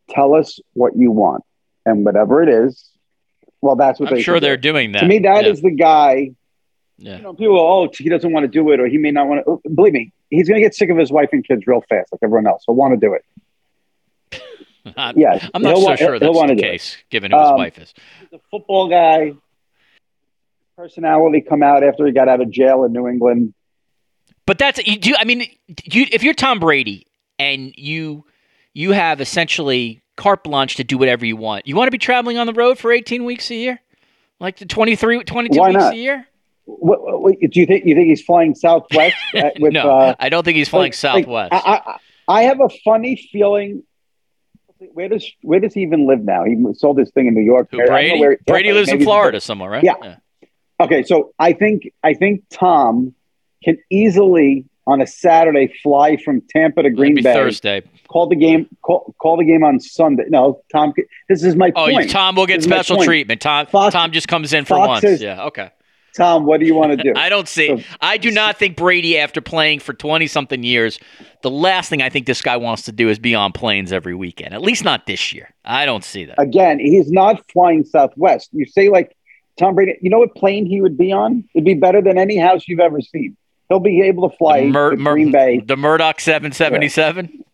"Tell 0.08 0.34
us 0.34 0.58
what 0.72 0.96
you 0.96 1.10
want," 1.10 1.44
and 1.84 2.02
whatever 2.02 2.42
it 2.42 2.48
is, 2.48 2.90
well, 3.60 3.76
that's 3.76 4.00
what 4.00 4.08
I'm 4.08 4.14
they 4.14 4.22
sure 4.22 4.40
they're 4.40 4.56
do. 4.56 4.72
doing 4.72 4.92
that. 4.92 5.00
To 5.00 5.06
me, 5.06 5.18
that 5.20 5.44
yeah. 5.44 5.50
is 5.50 5.60
the 5.60 5.70
guy. 5.70 6.30
Yeah. 7.00 7.16
You 7.16 7.22
know, 7.22 7.32
people, 7.32 7.56
go, 7.56 7.84
oh, 7.84 7.88
he 7.92 8.10
doesn't 8.10 8.30
want 8.30 8.44
to 8.44 8.48
do 8.48 8.70
it, 8.72 8.78
or 8.78 8.86
he 8.86 8.98
may 8.98 9.10
not 9.10 9.26
want 9.26 9.44
to. 9.46 9.60
Believe 9.74 9.94
me, 9.94 10.12
he's 10.28 10.48
going 10.48 10.60
to 10.60 10.62
get 10.62 10.74
sick 10.74 10.90
of 10.90 10.98
his 10.98 11.10
wife 11.10 11.30
and 11.32 11.46
kids 11.46 11.66
real 11.66 11.82
fast, 11.88 12.12
like 12.12 12.20
everyone 12.22 12.46
else. 12.46 12.62
He'll 12.66 12.74
want 12.74 13.00
to 13.00 13.06
do 13.06 13.14
it. 13.14 13.24
yeah, 15.16 15.48
I'm 15.54 15.62
not 15.62 15.76
so 15.76 15.82
want, 15.82 15.98
sure 15.98 16.18
that's 16.18 16.38
the 16.38 16.56
case, 16.56 16.98
given 17.08 17.32
who 17.32 17.38
his 17.38 17.48
um, 17.48 17.56
wife 17.56 17.78
is. 17.78 17.94
The 18.30 18.38
football 18.50 18.88
guy. 18.88 19.32
Personality 20.76 21.42
come 21.42 21.62
out 21.62 21.84
after 21.84 22.06
he 22.06 22.12
got 22.12 22.28
out 22.28 22.40
of 22.40 22.50
jail 22.50 22.84
in 22.84 22.92
New 22.92 23.06
England. 23.06 23.52
But 24.46 24.56
that's 24.56 24.78
you 24.86 24.98
do. 24.98 25.14
I 25.18 25.24
mean, 25.24 25.40
you, 25.84 26.06
if 26.10 26.22
you're 26.22 26.32
Tom 26.32 26.58
Brady 26.58 27.06
and 27.38 27.74
you 27.76 28.24
you 28.72 28.92
have 28.92 29.20
essentially 29.20 30.02
carte 30.16 30.42
blanche 30.44 30.76
to 30.76 30.84
do 30.84 30.96
whatever 30.96 31.26
you 31.26 31.36
want, 31.36 31.66
you 31.66 31.76
want 31.76 31.88
to 31.88 31.92
be 31.92 31.98
traveling 31.98 32.38
on 32.38 32.46
the 32.46 32.54
road 32.54 32.78
for 32.78 32.92
18 32.92 33.24
weeks 33.24 33.50
a 33.50 33.54
year, 33.54 33.80
like 34.38 34.58
the 34.58 34.66
23, 34.66 35.24
22 35.24 35.58
Why 35.58 35.68
weeks 35.68 35.78
not? 35.80 35.92
a 35.92 35.96
year. 35.96 36.26
What, 36.64 37.20
what, 37.20 37.40
do 37.40 37.60
you 37.60 37.66
think? 37.66 37.84
You 37.84 37.94
think 37.94 38.08
he's 38.08 38.22
flying 38.22 38.54
Southwest? 38.54 39.16
With, 39.58 39.72
no, 39.72 39.90
uh, 39.90 40.14
I 40.18 40.28
don't 40.28 40.44
think 40.44 40.56
he's 40.56 40.68
flying 40.68 40.86
like, 40.86 40.94
Southwest. 40.94 41.52
Like, 41.52 41.64
I, 41.66 41.82
I, 41.86 41.98
I, 42.28 42.42
have 42.44 42.60
a 42.60 42.68
funny 42.84 43.16
feeling. 43.32 43.82
Where 44.78 45.08
does 45.08 45.30
where 45.42 45.60
does 45.60 45.74
he 45.74 45.82
even 45.82 46.06
live 46.06 46.20
now? 46.20 46.44
He 46.44 46.56
sold 46.74 46.98
his 46.98 47.10
thing 47.10 47.26
in 47.26 47.34
New 47.34 47.42
York. 47.42 47.68
Who, 47.70 47.84
Brady? 47.84 48.20
Where, 48.20 48.38
Brady 48.46 48.72
lives 48.72 48.88
in 48.88 49.02
Florida 49.02 49.40
somewhere, 49.40 49.70
right? 49.70 49.84
Yeah. 49.84 49.94
yeah. 50.02 50.16
Okay, 50.80 51.02
so 51.02 51.34
I 51.38 51.52
think 51.52 51.92
I 52.02 52.14
think 52.14 52.44
Tom 52.50 53.14
can 53.62 53.76
easily 53.90 54.64
on 54.86 55.00
a 55.00 55.06
Saturday 55.06 55.72
fly 55.82 56.16
from 56.16 56.42
Tampa 56.48 56.82
to 56.82 56.90
Green 56.90 57.14
Bay. 57.14 57.22
Thursday. 57.22 57.82
Call 58.08 58.28
the 58.28 58.36
game. 58.36 58.68
Call, 58.82 59.14
call 59.20 59.36
the 59.36 59.44
game 59.44 59.62
on 59.62 59.78
Sunday. 59.78 60.24
No, 60.28 60.62
Tom. 60.72 60.92
This 61.28 61.44
is 61.44 61.54
my 61.54 61.70
point. 61.70 61.92
oh, 61.92 61.94
point. 61.94 62.10
Tom 62.10 62.34
will 62.34 62.46
get 62.46 62.62
special 62.62 63.04
treatment. 63.04 63.40
Tom. 63.40 63.66
Fox, 63.66 63.92
Tom 63.92 64.10
just 64.10 64.26
comes 64.26 64.52
in 64.52 64.64
for 64.64 64.76
Fox 64.76 65.04
once. 65.04 65.20
Yeah. 65.20 65.44
Okay. 65.44 65.70
Tom, 66.16 66.44
what 66.44 66.60
do 66.60 66.66
you 66.66 66.74
want 66.74 66.92
to 66.92 66.96
do? 66.96 67.12
I 67.16 67.28
don't 67.28 67.48
see. 67.48 67.84
I 68.00 68.16
do 68.16 68.30
not 68.30 68.56
think 68.56 68.76
Brady, 68.76 69.18
after 69.18 69.40
playing 69.40 69.80
for 69.80 69.92
twenty 69.92 70.26
something 70.26 70.62
years, 70.62 70.98
the 71.42 71.50
last 71.50 71.88
thing 71.88 72.02
I 72.02 72.08
think 72.08 72.26
this 72.26 72.42
guy 72.42 72.56
wants 72.56 72.82
to 72.82 72.92
do 72.92 73.08
is 73.08 73.18
be 73.18 73.34
on 73.34 73.52
planes 73.52 73.92
every 73.92 74.14
weekend. 74.14 74.54
At 74.54 74.62
least 74.62 74.84
not 74.84 75.06
this 75.06 75.32
year. 75.32 75.54
I 75.64 75.86
don't 75.86 76.04
see 76.04 76.24
that. 76.24 76.40
Again, 76.40 76.78
he's 76.78 77.10
not 77.10 77.42
flying 77.50 77.84
Southwest. 77.84 78.50
You 78.52 78.66
say 78.66 78.88
like 78.88 79.16
Tom 79.58 79.74
Brady. 79.74 79.98
You 80.00 80.10
know 80.10 80.18
what 80.18 80.34
plane 80.34 80.66
he 80.66 80.80
would 80.80 80.98
be 80.98 81.12
on? 81.12 81.44
It'd 81.54 81.64
be 81.64 81.74
better 81.74 82.02
than 82.02 82.18
any 82.18 82.38
house 82.38 82.64
you've 82.66 82.80
ever 82.80 83.00
seen. 83.00 83.36
He'll 83.68 83.80
be 83.80 84.02
able 84.02 84.28
to 84.28 84.36
fly 84.36 84.64
Mur- 84.64 84.90
to 84.90 84.96
Green 84.96 85.30
Bay. 85.30 85.60
The 85.60 85.76
Murdoch 85.76 86.20
seven 86.20 86.52
seventy 86.52 86.88
seven. 86.88 87.44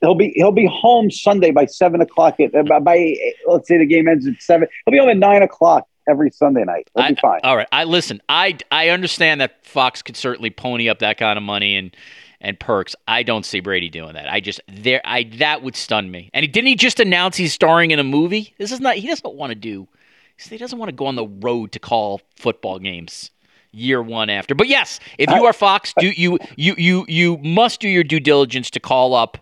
He'll 0.00 0.16
be 0.16 0.32
he'll 0.34 0.52
be 0.52 0.66
home 0.66 1.10
Sunday 1.10 1.52
by 1.52 1.66
seven 1.66 2.00
o'clock. 2.00 2.38
At, 2.40 2.52
by 2.66 3.16
let's 3.46 3.68
say 3.68 3.78
the 3.78 3.86
game 3.86 4.08
ends 4.08 4.26
at 4.26 4.42
seven. 4.42 4.68
He'll 4.84 4.92
be 4.92 4.98
home 4.98 5.08
at 5.08 5.16
nine 5.16 5.42
o'clock 5.42 5.86
every 6.08 6.30
Sunday 6.30 6.64
night. 6.64 6.90
It'll 6.94 7.06
I, 7.06 7.10
be 7.10 7.20
fine. 7.20 7.40
All 7.44 7.56
right. 7.56 7.68
I 7.72 7.84
listen. 7.84 8.20
I 8.28 8.58
I 8.70 8.90
understand 8.90 9.40
that 9.40 9.64
Fox 9.66 10.02
could 10.02 10.16
certainly 10.16 10.50
pony 10.50 10.88
up 10.88 11.00
that 11.00 11.18
kind 11.18 11.36
of 11.36 11.42
money 11.42 11.76
and 11.76 11.96
and 12.40 12.58
perks. 12.58 12.94
I 13.08 13.22
don't 13.22 13.44
see 13.44 13.60
Brady 13.60 13.88
doing 13.88 14.14
that. 14.14 14.30
I 14.30 14.40
just 14.40 14.60
there. 14.68 15.00
I 15.04 15.24
that 15.38 15.62
would 15.62 15.76
stun 15.76 16.10
me. 16.10 16.30
And 16.34 16.42
he, 16.42 16.48
didn't 16.48 16.68
he 16.68 16.76
just 16.76 17.00
announce 17.00 17.36
he's 17.36 17.52
starring 17.52 17.90
in 17.90 17.98
a 17.98 18.04
movie? 18.04 18.54
This 18.58 18.72
is 18.72 18.80
not. 18.80 18.96
He 18.96 19.06
doesn't 19.06 19.34
want 19.34 19.50
to 19.50 19.54
do. 19.54 19.88
He 20.36 20.58
doesn't 20.58 20.78
want 20.78 20.90
to 20.90 20.94
go 20.94 21.06
on 21.06 21.16
the 21.16 21.26
road 21.26 21.72
to 21.72 21.78
call 21.78 22.20
football 22.36 22.78
games 22.78 23.30
year 23.72 24.02
one 24.02 24.30
after. 24.30 24.54
But 24.54 24.68
yes, 24.68 25.00
if 25.18 25.30
you 25.30 25.44
are 25.44 25.52
Fox, 25.52 25.92
do 25.98 26.08
you 26.08 26.38
you 26.56 26.74
you 26.76 27.04
you 27.08 27.38
must 27.38 27.80
do 27.80 27.88
your 27.88 28.04
due 28.04 28.20
diligence 28.20 28.70
to 28.70 28.80
call 28.80 29.14
up 29.14 29.38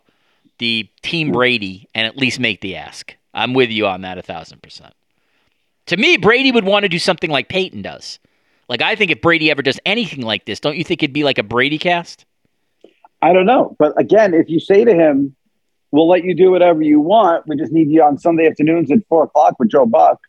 the 0.58 0.88
team 1.02 1.28
hmm. 1.28 1.34
Brady 1.34 1.88
and 1.94 2.06
at 2.06 2.16
least 2.16 2.38
make 2.40 2.60
the 2.60 2.76
ask. 2.76 3.16
I'm 3.32 3.54
with 3.54 3.70
you 3.70 3.86
on 3.86 4.02
that 4.02 4.18
a 4.18 4.22
thousand 4.22 4.62
percent. 4.62 4.94
To 5.86 5.96
me, 5.96 6.16
Brady 6.16 6.50
would 6.50 6.64
want 6.64 6.84
to 6.84 6.88
do 6.88 6.98
something 6.98 7.30
like 7.30 7.48
Peyton 7.48 7.82
does. 7.82 8.18
Like 8.68 8.82
I 8.82 8.94
think 8.96 9.10
if 9.10 9.20
Brady 9.20 9.50
ever 9.50 9.62
does 9.62 9.78
anything 9.84 10.22
like 10.22 10.46
this, 10.46 10.60
don't 10.60 10.76
you 10.76 10.84
think 10.84 11.02
it'd 11.02 11.12
be 11.12 11.24
like 11.24 11.38
a 11.38 11.42
Brady 11.42 11.78
cast? 11.78 12.24
I 13.20 13.32
don't 13.32 13.46
know, 13.46 13.74
but 13.78 13.98
again, 13.98 14.34
if 14.34 14.48
you 14.48 14.60
say 14.60 14.84
to 14.84 14.94
him, 14.94 15.34
"We'll 15.90 16.08
let 16.08 16.24
you 16.24 16.34
do 16.34 16.50
whatever 16.50 16.82
you 16.82 17.00
want. 17.00 17.46
We 17.46 17.56
just 17.56 17.72
need 17.72 17.90
you 17.90 18.02
on 18.02 18.18
Sunday 18.18 18.46
afternoons 18.46 18.90
at 18.90 18.98
four 19.08 19.24
o'clock 19.24 19.58
with 19.58 19.70
Joe 19.70 19.86
Buck." 19.86 20.20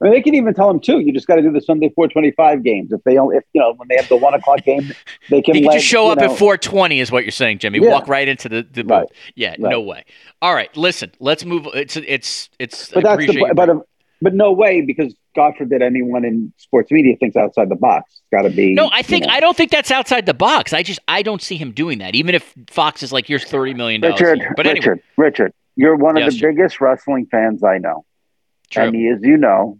I 0.00 0.04
mean, 0.04 0.12
they 0.12 0.22
can 0.22 0.34
even 0.34 0.54
tell 0.54 0.68
him 0.68 0.80
too. 0.80 1.00
You 1.00 1.12
just 1.12 1.26
got 1.26 1.36
to 1.36 1.42
do 1.42 1.52
the 1.52 1.60
Sunday 1.60 1.90
four 1.94 2.08
twenty 2.08 2.32
five 2.32 2.62
games. 2.62 2.92
If 2.92 3.02
they 3.04 3.14
don't, 3.14 3.34
if 3.34 3.44
you 3.52 3.60
know, 3.60 3.74
when 3.74 3.88
they 3.88 3.96
have 3.96 4.08
the 4.08 4.16
one 4.16 4.34
o'clock 4.34 4.62
game, 4.64 4.92
they 5.30 5.40
can. 5.40 5.54
Can 5.54 5.64
let, 5.64 5.74
just 5.74 5.86
show 5.86 6.10
up 6.10 6.18
know, 6.18 6.32
at 6.32 6.38
four 6.38 6.58
twenty, 6.58 7.00
is 7.00 7.10
what 7.10 7.24
you're 7.24 7.30
saying, 7.30 7.58
Jimmy. 7.58 7.80
Yeah. 7.80 7.90
Walk 7.90 8.08
right 8.08 8.28
into 8.28 8.48
the, 8.48 8.66
the 8.70 8.84
right. 8.84 9.06
Yeah, 9.34 9.50
right. 9.50 9.60
no 9.60 9.80
way. 9.80 10.04
All 10.42 10.54
right, 10.54 10.74
listen, 10.76 11.12
let's 11.20 11.44
move. 11.44 11.66
It's 11.74 11.96
it's 11.96 12.50
it's. 12.58 12.90
But 12.90 13.04
that's 13.04 13.26
the 13.26 13.52
but, 13.54 13.86
but 14.24 14.34
no 14.34 14.52
way 14.52 14.80
because 14.80 15.14
God 15.36 15.54
forbid 15.56 15.82
anyone 15.82 16.24
in 16.24 16.52
sports 16.56 16.90
media 16.90 17.14
thinks 17.16 17.36
outside 17.36 17.68
the 17.68 17.76
box. 17.76 18.10
It's 18.12 18.22
got 18.32 18.42
to 18.42 18.50
be. 18.50 18.74
No, 18.74 18.88
I 18.92 19.02
think 19.02 19.24
you 19.24 19.28
know. 19.30 19.34
I 19.36 19.40
don't 19.40 19.56
think 19.56 19.70
that's 19.70 19.90
outside 19.92 20.26
the 20.26 20.34
box. 20.34 20.72
I 20.72 20.82
just 20.82 20.98
I 21.06 21.22
don't 21.22 21.40
see 21.42 21.56
him 21.56 21.70
doing 21.72 21.98
that. 21.98 22.14
Even 22.16 22.34
if 22.34 22.52
Fox 22.68 23.02
is 23.02 23.12
like, 23.12 23.26
"Here's 23.28 23.44
thirty 23.44 23.74
million 23.74 24.00
dollars." 24.00 24.20
Richard, 24.20 24.54
But 24.56 24.66
Richard, 24.66 24.86
anyway, 24.90 25.02
Richard, 25.16 25.52
you're 25.76 25.94
one 25.96 26.16
of 26.16 26.24
Yes, 26.24 26.32
the 26.34 26.38
Jim. 26.40 26.54
biggest 26.56 26.80
wrestling 26.80 27.26
fans 27.30 27.62
I 27.62 27.78
know. 27.78 28.04
true. 28.70 28.82
And 28.84 28.94
he 28.96 29.02
is, 29.06 29.20
you 29.22 29.36
know, 29.36 29.78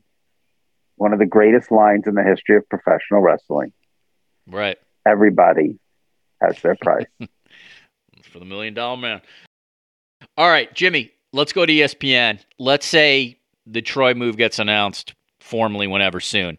one 0.97 1.13
of 1.13 1.19
the 1.19 1.27
greatest 1.27 1.71
lines 1.73 2.07
in 2.07 2.15
the 2.15 2.23
history 2.23 2.57
of 2.57 2.69
professional 2.69 3.21
wrestling. 3.21 3.73
right 4.47 4.79
Everybody 5.07 5.79
has 6.43 6.61
their 6.63 6.77
price. 6.83 7.07
for 8.31 8.39
the 8.39 8.45
million 8.45 8.75
dollar 8.75 8.97
man. 8.99 9.21
All 10.37 10.49
right, 10.49 10.73
Jimmy, 10.75 11.13
let's 11.33 11.53
go 11.53 11.65
to 11.67 11.73
ESPN. 11.73 12.41
Let's 12.59 12.87
say 12.87 13.39
the 13.67 13.83
Troy 13.83 14.15
move 14.15 14.37
gets 14.37 14.59
announced 14.59 15.15
formally 15.41 15.87
whenever 15.87 16.21
soon. 16.21 16.59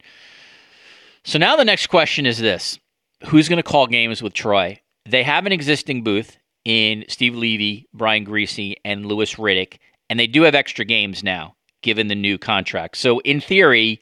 So 1.23 1.39
now 1.39 1.55
the 1.55 1.65
next 1.65 1.87
question 1.87 2.25
is 2.25 2.37
this 2.39 2.79
Who's 3.27 3.49
going 3.49 3.57
to 3.57 3.63
call 3.63 3.87
games 3.87 4.21
with 4.21 4.33
Troy? 4.33 4.79
They 5.07 5.23
have 5.23 5.45
an 5.45 5.51
existing 5.51 6.03
booth 6.03 6.37
in 6.63 7.05
Steve 7.07 7.35
Levy, 7.35 7.87
Brian 7.93 8.25
Griese, 8.25 8.75
and 8.83 9.05
Louis 9.05 9.35
Riddick, 9.35 9.77
and 10.09 10.19
they 10.19 10.27
do 10.27 10.43
have 10.43 10.55
extra 10.55 10.83
games 10.83 11.23
now, 11.23 11.55
given 11.81 12.07
the 12.07 12.15
new 12.15 12.37
contract. 12.37 12.97
So 12.97 13.19
in 13.19 13.39
theory, 13.39 14.01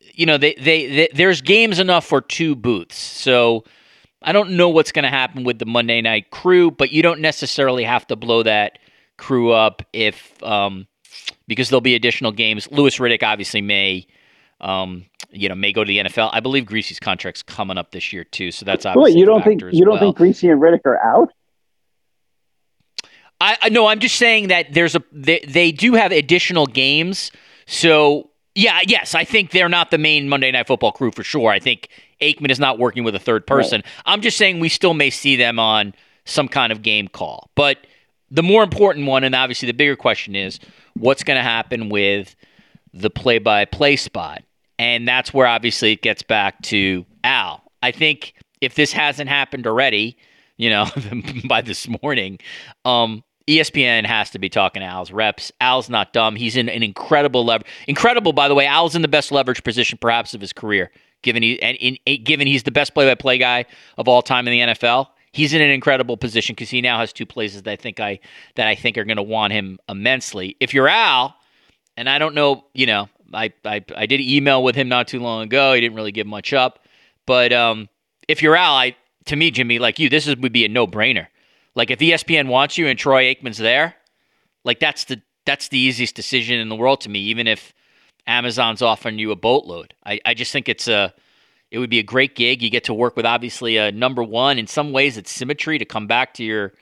you 0.00 0.26
know, 0.26 0.38
they, 0.38 0.54
they, 0.54 0.86
they 0.86 1.08
there's 1.14 1.42
games 1.42 1.78
enough 1.78 2.06
for 2.06 2.20
two 2.20 2.54
booths. 2.56 2.96
So 2.96 3.64
I 4.22 4.32
don't 4.32 4.52
know 4.52 4.68
what's 4.68 4.92
going 4.92 5.04
to 5.04 5.08
happen 5.10 5.44
with 5.44 5.58
the 5.58 5.66
Monday 5.66 6.00
night 6.00 6.30
crew, 6.30 6.70
but 6.70 6.90
you 6.90 7.02
don't 7.02 7.20
necessarily 7.20 7.84
have 7.84 8.06
to 8.08 8.16
blow 8.16 8.42
that 8.42 8.78
crew 9.18 9.52
up 9.52 9.82
if 9.92 10.42
um, 10.42 10.86
because 11.48 11.68
there'll 11.68 11.80
be 11.80 11.94
additional 11.94 12.32
games. 12.32 12.68
Louis 12.70 12.96
Riddick 12.98 13.22
obviously 13.22 13.60
may 13.60 14.06
um, 14.60 15.06
you 15.30 15.48
know 15.48 15.54
may 15.54 15.72
go 15.72 15.84
to 15.84 15.88
the 15.88 15.98
NFL. 15.98 16.30
I 16.32 16.40
believe 16.40 16.66
Griese's 16.66 17.00
contract's 17.00 17.42
coming 17.42 17.78
up 17.78 17.90
this 17.90 18.12
year 18.12 18.24
too, 18.24 18.50
so 18.50 18.64
that's 18.64 18.86
obviously 18.86 19.14
Wait, 19.14 19.18
you 19.18 19.26
don't 19.26 19.44
think 19.44 19.62
you 19.72 19.84
don't 19.84 20.00
well. 20.00 20.12
think 20.12 20.18
Griese 20.18 20.50
and 20.50 20.60
Riddick 20.60 20.84
are 20.84 21.02
out? 21.02 21.32
I, 23.40 23.58
I 23.62 23.68
no, 23.68 23.86
I'm 23.86 24.00
just 24.00 24.16
saying 24.16 24.48
that 24.48 24.72
there's 24.72 24.94
a 24.94 25.02
they, 25.12 25.40
they 25.40 25.72
do 25.72 25.94
have 25.94 26.12
additional 26.12 26.66
games. 26.66 27.30
So 27.66 28.30
yeah, 28.54 28.80
yes, 28.86 29.14
I 29.14 29.24
think 29.24 29.50
they're 29.50 29.68
not 29.68 29.90
the 29.90 29.98
main 29.98 30.28
Monday 30.28 30.50
Night 30.50 30.66
Football 30.66 30.92
crew 30.92 31.10
for 31.10 31.22
sure. 31.22 31.50
I 31.50 31.58
think 31.58 31.90
Aikman 32.22 32.50
is 32.50 32.58
not 32.58 32.78
working 32.78 33.04
with 33.04 33.14
a 33.14 33.18
third 33.18 33.46
person. 33.46 33.82
I'm 34.06 34.22
just 34.22 34.38
saying 34.38 34.60
we 34.60 34.70
still 34.70 34.94
may 34.94 35.10
see 35.10 35.36
them 35.36 35.58
on 35.58 35.94
some 36.24 36.48
kind 36.48 36.72
of 36.72 36.80
game 36.80 37.08
call. 37.08 37.50
But 37.54 37.86
the 38.30 38.42
more 38.42 38.62
important 38.62 39.06
one, 39.06 39.24
and 39.24 39.34
obviously 39.34 39.66
the 39.66 39.74
bigger 39.74 39.96
question 39.96 40.34
is 40.34 40.58
what's 40.94 41.22
going 41.22 41.36
to 41.36 41.42
happen 41.42 41.88
with 41.88 42.34
the 42.92 43.10
play-by-play 43.10 43.96
spot, 43.96 44.42
and 44.78 45.06
that's 45.06 45.32
where 45.32 45.46
obviously 45.46 45.92
it 45.92 46.02
gets 46.02 46.22
back 46.22 46.60
to 46.62 47.04
Al. 47.24 47.62
I 47.82 47.92
think 47.92 48.34
if 48.60 48.74
this 48.74 48.92
hasn't 48.92 49.28
happened 49.28 49.66
already, 49.66 50.16
you 50.56 50.70
know, 50.70 50.86
by 51.48 51.60
this 51.60 51.86
morning, 52.02 52.38
um, 52.84 53.22
ESPN 53.46 54.04
has 54.06 54.30
to 54.30 54.38
be 54.38 54.48
talking 54.48 54.80
to 54.80 54.86
Al's 54.86 55.12
reps. 55.12 55.52
Al's 55.60 55.88
not 55.88 56.12
dumb. 56.12 56.34
He's 56.34 56.56
in 56.56 56.68
an 56.68 56.82
incredible 56.82 57.44
lever. 57.44 57.64
Incredible, 57.86 58.32
by 58.32 58.48
the 58.48 58.54
way. 58.54 58.66
Al's 58.66 58.96
in 58.96 59.02
the 59.02 59.08
best 59.08 59.30
leverage 59.30 59.62
position, 59.62 59.98
perhaps, 60.00 60.34
of 60.34 60.40
his 60.40 60.52
career. 60.52 60.90
Given 61.22 61.42
he 61.42 61.60
and 61.62 61.76
in, 61.78 62.24
given 62.24 62.46
he's 62.46 62.64
the 62.64 62.70
best 62.70 62.92
play-by-play 62.92 63.38
guy 63.38 63.66
of 63.98 64.08
all 64.08 64.22
time 64.22 64.48
in 64.48 64.52
the 64.52 64.74
NFL, 64.74 65.08
he's 65.36 65.52
in 65.52 65.60
an 65.60 65.70
incredible 65.70 66.16
position 66.16 66.54
because 66.54 66.70
he 66.70 66.80
now 66.80 66.98
has 66.98 67.12
two 67.12 67.26
places 67.26 67.62
that 67.62 67.70
I 67.70 67.76
think 67.76 68.00
I 68.00 68.18
that 68.54 68.66
I 68.66 68.74
think 68.74 68.96
are 68.96 69.04
going 69.04 69.18
to 69.18 69.22
want 69.22 69.52
him 69.52 69.78
immensely. 69.88 70.56
If 70.60 70.72
you're 70.72 70.88
Al, 70.88 71.36
and 71.96 72.08
I 72.08 72.18
don't 72.18 72.34
know, 72.34 72.64
you 72.72 72.86
know, 72.86 73.10
I, 73.34 73.52
I 73.64 73.84
I 73.94 74.06
did 74.06 74.20
email 74.20 74.62
with 74.64 74.74
him 74.74 74.88
not 74.88 75.08
too 75.08 75.20
long 75.20 75.42
ago. 75.42 75.74
He 75.74 75.80
didn't 75.82 75.94
really 75.94 76.12
give 76.12 76.26
much 76.26 76.54
up, 76.54 76.80
but 77.26 77.52
um, 77.52 77.88
if 78.26 78.42
you're 78.42 78.56
Al, 78.56 78.74
I, 78.74 78.96
to 79.26 79.36
me, 79.36 79.50
Jimmy, 79.50 79.78
like 79.78 79.98
you, 79.98 80.08
this 80.08 80.26
is, 80.26 80.36
would 80.38 80.52
be 80.52 80.64
a 80.64 80.68
no-brainer. 80.68 81.26
Like 81.74 81.90
if 81.90 81.98
ESPN 81.98 82.48
wants 82.48 82.78
you 82.78 82.86
and 82.86 82.98
Troy 82.98 83.24
Aikman's 83.24 83.58
there, 83.58 83.94
like 84.64 84.80
that's 84.80 85.04
the 85.04 85.20
that's 85.44 85.68
the 85.68 85.78
easiest 85.78 86.16
decision 86.16 86.58
in 86.58 86.70
the 86.70 86.76
world 86.76 87.02
to 87.02 87.10
me. 87.10 87.20
Even 87.20 87.46
if 87.46 87.74
Amazon's 88.26 88.80
offering 88.80 89.18
you 89.18 89.32
a 89.32 89.36
boatload, 89.36 89.92
I, 90.04 90.18
I 90.24 90.32
just 90.32 90.50
think 90.50 90.68
it's 90.68 90.88
a 90.88 91.12
it 91.70 91.78
would 91.78 91.90
be 91.90 91.98
a 91.98 92.04
great 92.04 92.36
gig. 92.36 92.62
You 92.62 92.70
get 92.70 92.84
to 92.84 92.94
work 92.94 93.16
with 93.16 93.26
obviously 93.26 93.76
a 93.76 93.90
number 93.90 94.22
one. 94.22 94.58
In 94.58 94.66
some 94.66 94.92
ways, 94.92 95.16
it's 95.16 95.30
symmetry 95.30 95.78
to 95.78 95.84
come 95.84 96.06
back 96.06 96.34
to 96.34 96.44
your 96.44 96.72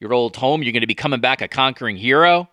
your 0.00 0.12
old 0.12 0.36
home. 0.36 0.62
You're 0.62 0.72
going 0.72 0.80
to 0.80 0.86
be 0.86 0.94
coming 0.94 1.20
back 1.20 1.40
a 1.42 1.48
conquering 1.48 1.96
hero. 1.96 2.48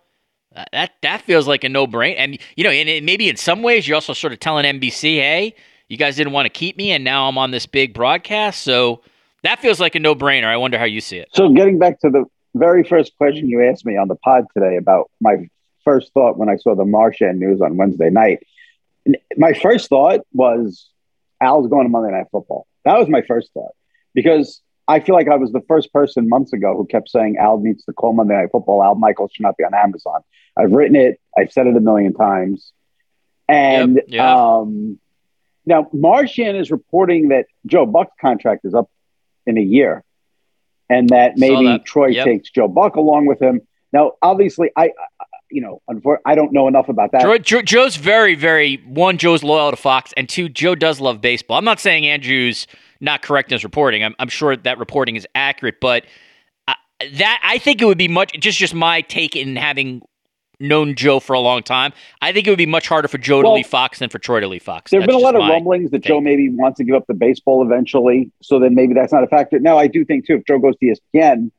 Uh, 0.56 0.66
that 0.72 0.92
that 1.02 1.22
feels 1.22 1.48
like 1.48 1.64
a 1.64 1.70
no 1.70 1.88
brainer. 1.88 2.16
And 2.18 2.40
you 2.56 2.64
know, 2.64 2.70
and 2.70 2.90
it, 2.90 3.04
maybe 3.04 3.30
in 3.30 3.36
some 3.36 3.62
ways, 3.62 3.88
you're 3.88 3.96
also 3.96 4.14
sort 4.14 4.34
of 4.34 4.40
telling 4.40 4.66
NBC, 4.66 5.16
"Hey, 5.16 5.56
you 5.88 5.98
guys 5.98 6.16
didn't 6.16 6.34
want 6.34 6.46
to 6.46 6.50
keep 6.50 6.78
me, 6.78 6.92
and 6.92 7.04
now 7.04 7.28
I'm 7.28 7.38
on 7.38 7.52
this 7.52 7.66
big 7.66 7.94
broadcast." 7.94 8.62
So 8.62 9.02
that 9.44 9.60
feels 9.60 9.80
like 9.80 9.96
a 9.96 10.00
no 10.00 10.16
brainer. 10.16 10.46
I 10.46 10.58
wonder 10.58 10.78
how 10.78 10.86
you 10.86 11.02
see 11.02 11.18
it. 11.18 11.30
So 11.34 11.50
getting 11.50 11.80
back 11.80 12.00
to 12.02 12.10
the 12.10 12.26
very 12.56 12.84
first 12.84 13.16
question 13.18 13.48
you 13.48 13.64
asked 13.64 13.86
me 13.86 13.98
on 13.98 14.08
the 14.08 14.16
pod 14.16 14.46
today 14.54 14.78
about 14.78 15.10
my 15.22 15.50
first 15.84 16.14
thought 16.14 16.38
when 16.38 16.50
I 16.50 16.58
saw 16.58 16.76
the 16.76 16.86
Marchand 16.86 17.40
news 17.40 17.62
on 17.62 17.78
Wednesday 17.78 18.10
night, 18.10 18.46
my 19.38 19.54
first 19.54 19.90
thought 19.90 20.22
was 20.34 20.90
Al's 21.42 21.68
going 21.68 21.86
to 21.86 21.90
Monday 21.90 22.12
Night 22.12 22.28
Football. 22.32 22.68
That 22.86 22.98
was 22.98 23.08
my 23.10 23.22
first 23.22 23.52
thought 23.54 23.72
because 24.14 24.62
I 24.88 25.00
feel 25.00 25.16
like 25.16 25.28
I 25.28 25.36
was 25.36 25.52
the 25.52 25.62
first 25.68 25.94
person 25.94 26.28
months 26.28 26.52
ago 26.54 26.76
who 26.76 26.86
kept 26.86 27.10
saying 27.10 27.38
Al 27.38 27.60
needs 27.60 27.84
to 27.86 27.94
call 27.94 28.14
Monday 28.14 28.36
Night 28.36 28.50
Football. 28.52 28.84
Al 28.84 28.96
Michaels 28.96 29.32
should 29.34 29.44
not 29.44 29.56
be 29.58 29.64
on 29.64 29.74
Amazon. 29.74 30.22
I've 30.58 30.72
written 30.72 30.96
it. 30.96 31.20
I've 31.38 31.52
said 31.52 31.68
it 31.68 31.76
a 31.78 31.80
million 31.80 32.14
times. 32.14 32.74
And 33.48 33.96
Yep, 33.96 34.06
yeah. 34.08 34.36
um, 34.36 35.00
now 35.66 35.88
Marchand 35.94 36.58
is 36.58 36.72
reporting 36.72 37.30
that 37.30 37.46
Joe 37.66 37.86
Buck's 37.86 38.16
contract 38.20 38.66
is 38.66 38.74
up 38.74 38.90
in 39.46 39.58
a 39.58 39.62
year, 39.62 40.04
and 40.90 41.10
that 41.10 41.38
maybe 41.38 41.66
that. 41.68 41.86
Troy 41.86 42.08
Yep. 42.08 42.26
takes 42.26 42.50
Joe 42.50 42.68
Buck 42.68 42.96
along 42.96 43.26
with 43.28 43.42
him. 43.42 43.62
Now, 43.92 44.14
obviously, 44.22 44.72
I 44.76 44.92
you 45.52 45.62
know, 45.62 45.82
unfor- 45.90 46.20
I 46.26 46.36
don't 46.36 46.52
know 46.54 46.68
enough 46.68 46.90
about 46.90 47.12
that. 47.12 47.22
Joe, 47.22 47.38
Joe, 47.38 47.62
Joe's 47.62 47.96
very, 47.96 48.36
very 48.36 48.78
one. 48.86 49.18
Joe's 49.18 49.44
loyal 49.44 49.72
to 49.72 49.78
Fox, 49.78 50.14
and 50.18 50.28
two, 50.28 50.50
Joe 50.50 50.76
does 50.76 51.00
love 51.00 51.22
baseball. 51.22 51.58
I'm 51.58 51.66
not 51.66 51.80
saying 51.80 52.06
Andrew's 52.06 52.68
not 53.02 53.22
correct 53.22 53.52
in 53.52 53.56
his 53.56 53.64
reporting. 53.64 54.04
I'm, 54.04 54.16
I'm 54.20 54.30
sure 54.30 54.56
that 54.56 54.78
reporting 54.78 55.16
is 55.16 55.28
accurate, 55.36 55.76
but 55.82 56.06
uh, 56.68 56.74
that 57.14 57.42
I 57.44 57.58
think 57.58 57.82
it 57.82 57.86
would 57.86 57.98
be 57.98 58.08
much. 58.08 58.34
Just, 58.40 58.58
just 58.58 58.74
my 58.74 59.02
take 59.02 59.36
in 59.36 59.56
having 59.56 60.02
known 60.60 60.96
Joe 60.96 61.20
for 61.20 61.34
a 61.34 61.40
long 61.40 61.64
time. 61.64 61.94
I 62.22 62.34
think 62.34 62.46
it 62.46 62.50
would 62.50 62.58
be 62.58 62.66
much 62.66 62.88
harder 62.88 63.08
for 63.08 63.18
Joe 63.18 63.42
to 63.42 63.50
leave 63.50 63.68
Fox 63.68 64.00
than 64.00 64.10
for 64.10 64.20
Troy 64.20 64.42
to 64.42 64.48
leave 64.48 64.64
Fox. 64.64 64.92
There 64.92 65.00
have 65.00 65.08
been 65.08 65.16
a 65.16 65.20
lot 65.20 65.36
of 65.36 65.42
rumblings 65.42 65.92
that 65.92 66.04
Joe 66.04 66.20
maybe 66.20 66.50
wants 66.50 66.78
to 66.78 66.84
give 66.84 66.96
up 66.96 67.08
the 67.08 67.14
baseball 67.14 67.64
eventually, 67.64 68.32
so 68.42 68.60
then 68.60 68.76
maybe 68.76 68.94
that's 68.94 69.14
not 69.14 69.24
a 69.24 69.28
factor. 69.28 69.60
Now, 69.60 69.78
I 69.78 69.88
do 69.88 70.04
think 70.04 70.28
too, 70.28 70.36
if 70.36 70.46
Joe 70.46 70.60
goes 70.60 70.76
to 70.78 70.96
ESPN, 71.16 71.52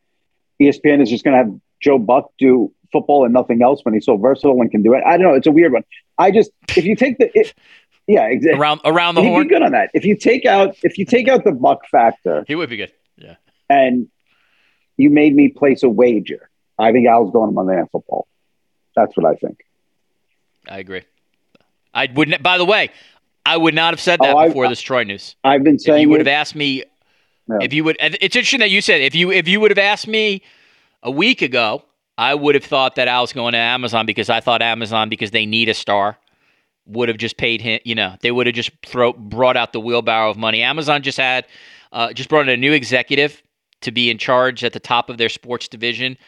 ESPN 0.61 1.03
is 1.03 1.09
just 1.09 1.25
going 1.25 1.33
to 1.33 1.39
have 1.39 1.61
Joe 1.81 1.99
Buck 1.99 2.31
do 2.39 2.73
football 2.93 3.25
and 3.25 3.33
nothing 3.33 3.63
else 3.63 3.81
when 3.85 3.95
he's 3.95 4.05
so 4.05 4.17
versatile 4.17 4.61
and 4.61 4.71
can 4.71 4.83
do 4.83 4.95
it. 4.95 5.03
I 5.07 5.17
don't 5.17 5.29
know. 5.29 5.35
It's 5.35 5.47
a 5.47 5.53
weird 5.53 5.73
one. 5.73 5.85
I 6.19 6.31
just 6.31 6.51
if 6.77 6.85
you 6.85 6.97
take 6.97 7.19
the, 7.19 7.31
it, 7.39 7.55
yeah, 8.07 8.27
exactly. 8.27 8.59
around 8.61 8.81
around 8.85 9.15
the 9.15 9.23
He'd 9.23 9.29
horn. 9.29 9.49
be 9.49 9.55
good 9.55 9.63
on 9.63 9.73
that. 9.73 9.91
If 9.95 10.05
you 10.05 10.17
take 10.17 10.45
out 10.47 10.77
if 10.83 10.99
you 10.99 11.05
take 11.05 11.29
out 11.29 11.45
the 11.45 11.53
Buck 11.53 11.87
factor 11.91 12.45
He 12.49 12.55
would 12.55 12.69
be 12.71 12.77
good. 12.77 12.93
Yeah. 13.17 13.37
and 13.69 14.09
you 14.97 15.11
made 15.11 15.35
me 15.35 15.49
place 15.49 15.83
a 15.83 15.89
wager, 15.89 16.51
I 16.79 16.93
think 16.93 17.07
Al's 17.07 17.31
going 17.33 17.49
to 17.51 17.55
Monday 17.55 17.77
Night 17.77 17.89
Football. 17.93 18.27
That's 18.97 19.17
what 19.17 19.25
I 19.27 19.35
think. 19.35 19.61
I 20.69 20.79
agree. 20.79 21.03
I 21.95 22.09
wouldn't. 22.15 22.43
By 22.43 22.59
the 22.59 22.65
way, 22.65 22.91
I 23.47 23.57
would 23.57 23.75
not 23.75 23.93
have 23.95 24.01
said 24.01 24.21
that 24.21 24.35
Oh, 24.35 24.39
I- 24.39 24.49
before 24.49 24.69
this 24.69 24.81
Troy 24.81 25.05
news. 25.05 25.37
I've 25.43 25.65
been 25.65 25.77
If 25.77 25.83
saying 25.83 26.03
you 26.03 26.09
would 26.11 26.21
have 26.21 26.29
asked 26.29 26.55
me, 26.55 26.85
Yeah. 27.49 27.59
if 27.63 27.73
you 27.73 27.85
would, 27.85 27.97
it's 28.01 28.37
interesting 28.37 28.61
that 28.61 28.71
you 28.71 28.81
said 28.81 29.01
if 29.01 29.15
you 29.15 29.31
if 29.31 29.49
you 29.49 29.61
would 29.61 29.71
have 29.71 29.79
asked 29.79 30.07
me 30.09 30.43
a 31.03 31.11
week 31.11 31.41
ago, 31.43 31.83
I 32.21 32.35
would 32.35 32.55
have 32.55 32.65
thought 32.65 32.97
that 32.97 33.09
was 33.19 33.33
going 33.33 33.53
to 33.53 33.59
Amazon 33.59 34.05
because 34.05 34.29
I 34.29 34.41
thought 34.41 34.61
Amazon 34.61 35.09
because 35.09 35.31
they 35.31 35.47
need 35.47 35.71
a 35.71 35.75
star 35.75 36.19
would 36.85 37.09
have 37.09 37.17
just 37.17 37.39
paid 37.39 37.63
him. 37.63 37.81
You 37.83 37.95
know, 37.95 38.17
they 38.21 38.31
would 38.31 38.47
have 38.47 38.55
just 38.55 38.73
throw 38.85 39.15
brought 39.15 39.57
out 39.57 39.73
the 39.73 39.81
wheelbarrow 39.81 40.29
of 40.29 40.37
money. 40.37 40.61
Amazon 40.61 41.01
just 41.01 41.17
had 41.17 41.47
uh, 41.93 42.13
just 42.13 42.29
brought 42.29 42.43
in 42.43 42.51
a 42.51 42.59
new 42.59 42.73
executive 42.75 43.43
to 43.81 43.91
be 43.91 44.11
in 44.11 44.19
charge 44.19 44.63
at 44.65 44.75
the 44.75 44.81
top 44.81 45.09
of 45.09 45.17
their 45.17 45.31
sports 45.31 45.67
division. 45.67 46.19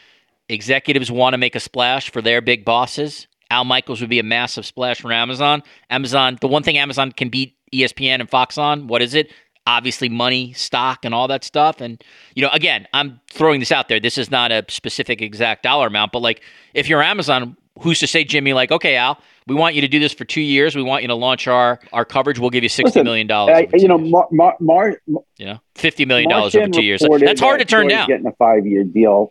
Executives 0.48 1.12
want 1.12 1.34
to 1.34 1.38
make 1.38 1.54
a 1.54 1.60
splash 1.60 2.10
for 2.10 2.22
their 2.22 2.40
big 2.40 2.64
bosses. 2.64 3.26
Al 3.50 3.64
Michaels 3.64 4.00
would 4.00 4.08
be 4.08 4.18
a 4.18 4.22
massive 4.22 4.64
splash 4.64 5.02
for 5.02 5.12
Amazon. 5.12 5.62
Amazon, 5.90 6.38
the 6.40 6.48
one 6.48 6.62
thing 6.62 6.78
Amazon 6.78 7.12
can 7.12 7.28
beat 7.28 7.54
ESPN 7.70 8.20
and 8.20 8.30
Fox 8.30 8.56
on, 8.56 8.86
what 8.86 9.02
is 9.02 9.12
it? 9.12 9.30
Obviously, 9.66 10.08
money, 10.08 10.52
stock, 10.54 11.04
and 11.04 11.14
all 11.14 11.28
that 11.28 11.44
stuff. 11.44 11.80
And, 11.80 12.02
you 12.34 12.42
know, 12.42 12.50
again, 12.52 12.88
I'm 12.92 13.20
throwing 13.30 13.60
this 13.60 13.70
out 13.70 13.88
there. 13.88 14.00
This 14.00 14.18
is 14.18 14.30
not 14.30 14.50
a 14.50 14.64
specific 14.68 15.22
exact 15.22 15.62
dollar 15.62 15.86
amount, 15.86 16.10
but 16.12 16.18
like 16.20 16.42
if 16.74 16.88
you're 16.88 17.02
Amazon, 17.02 17.56
who's 17.80 18.00
to 18.00 18.06
say, 18.06 18.24
Jimmy, 18.24 18.52
like, 18.54 18.72
okay, 18.72 18.96
Al, 18.96 19.18
we 19.46 19.54
want 19.54 19.74
you 19.74 19.80
to 19.82 19.88
do 19.88 19.98
this 20.00 20.12
for 20.12 20.24
two 20.24 20.40
years. 20.40 20.74
We 20.74 20.82
want 20.82 21.02
you 21.02 21.08
to 21.08 21.14
launch 21.14 21.46
our, 21.46 21.78
our 21.92 22.04
coverage. 22.04 22.38
We'll 22.38 22.50
give 22.50 22.62
you 22.64 22.68
$60 22.68 22.84
Listen, 22.84 23.04
million. 23.04 23.26
dollars 23.26 23.66
you 23.72 23.88
know. 23.88 23.98
Mar, 23.98 24.28
Mar, 24.30 24.56
Mar, 24.60 24.98
you 25.06 25.46
know, 25.46 25.60
$50 25.76 26.06
million 26.06 26.32
over 26.32 26.68
two 26.68 26.82
years. 26.82 27.02
That's 27.20 27.40
hard 27.40 27.60
to 27.60 27.64
turn 27.64 27.88
down. 27.88 28.08
Getting 28.08 28.26
a 28.26 28.32
five-year 28.32 28.84
deal. 28.84 29.30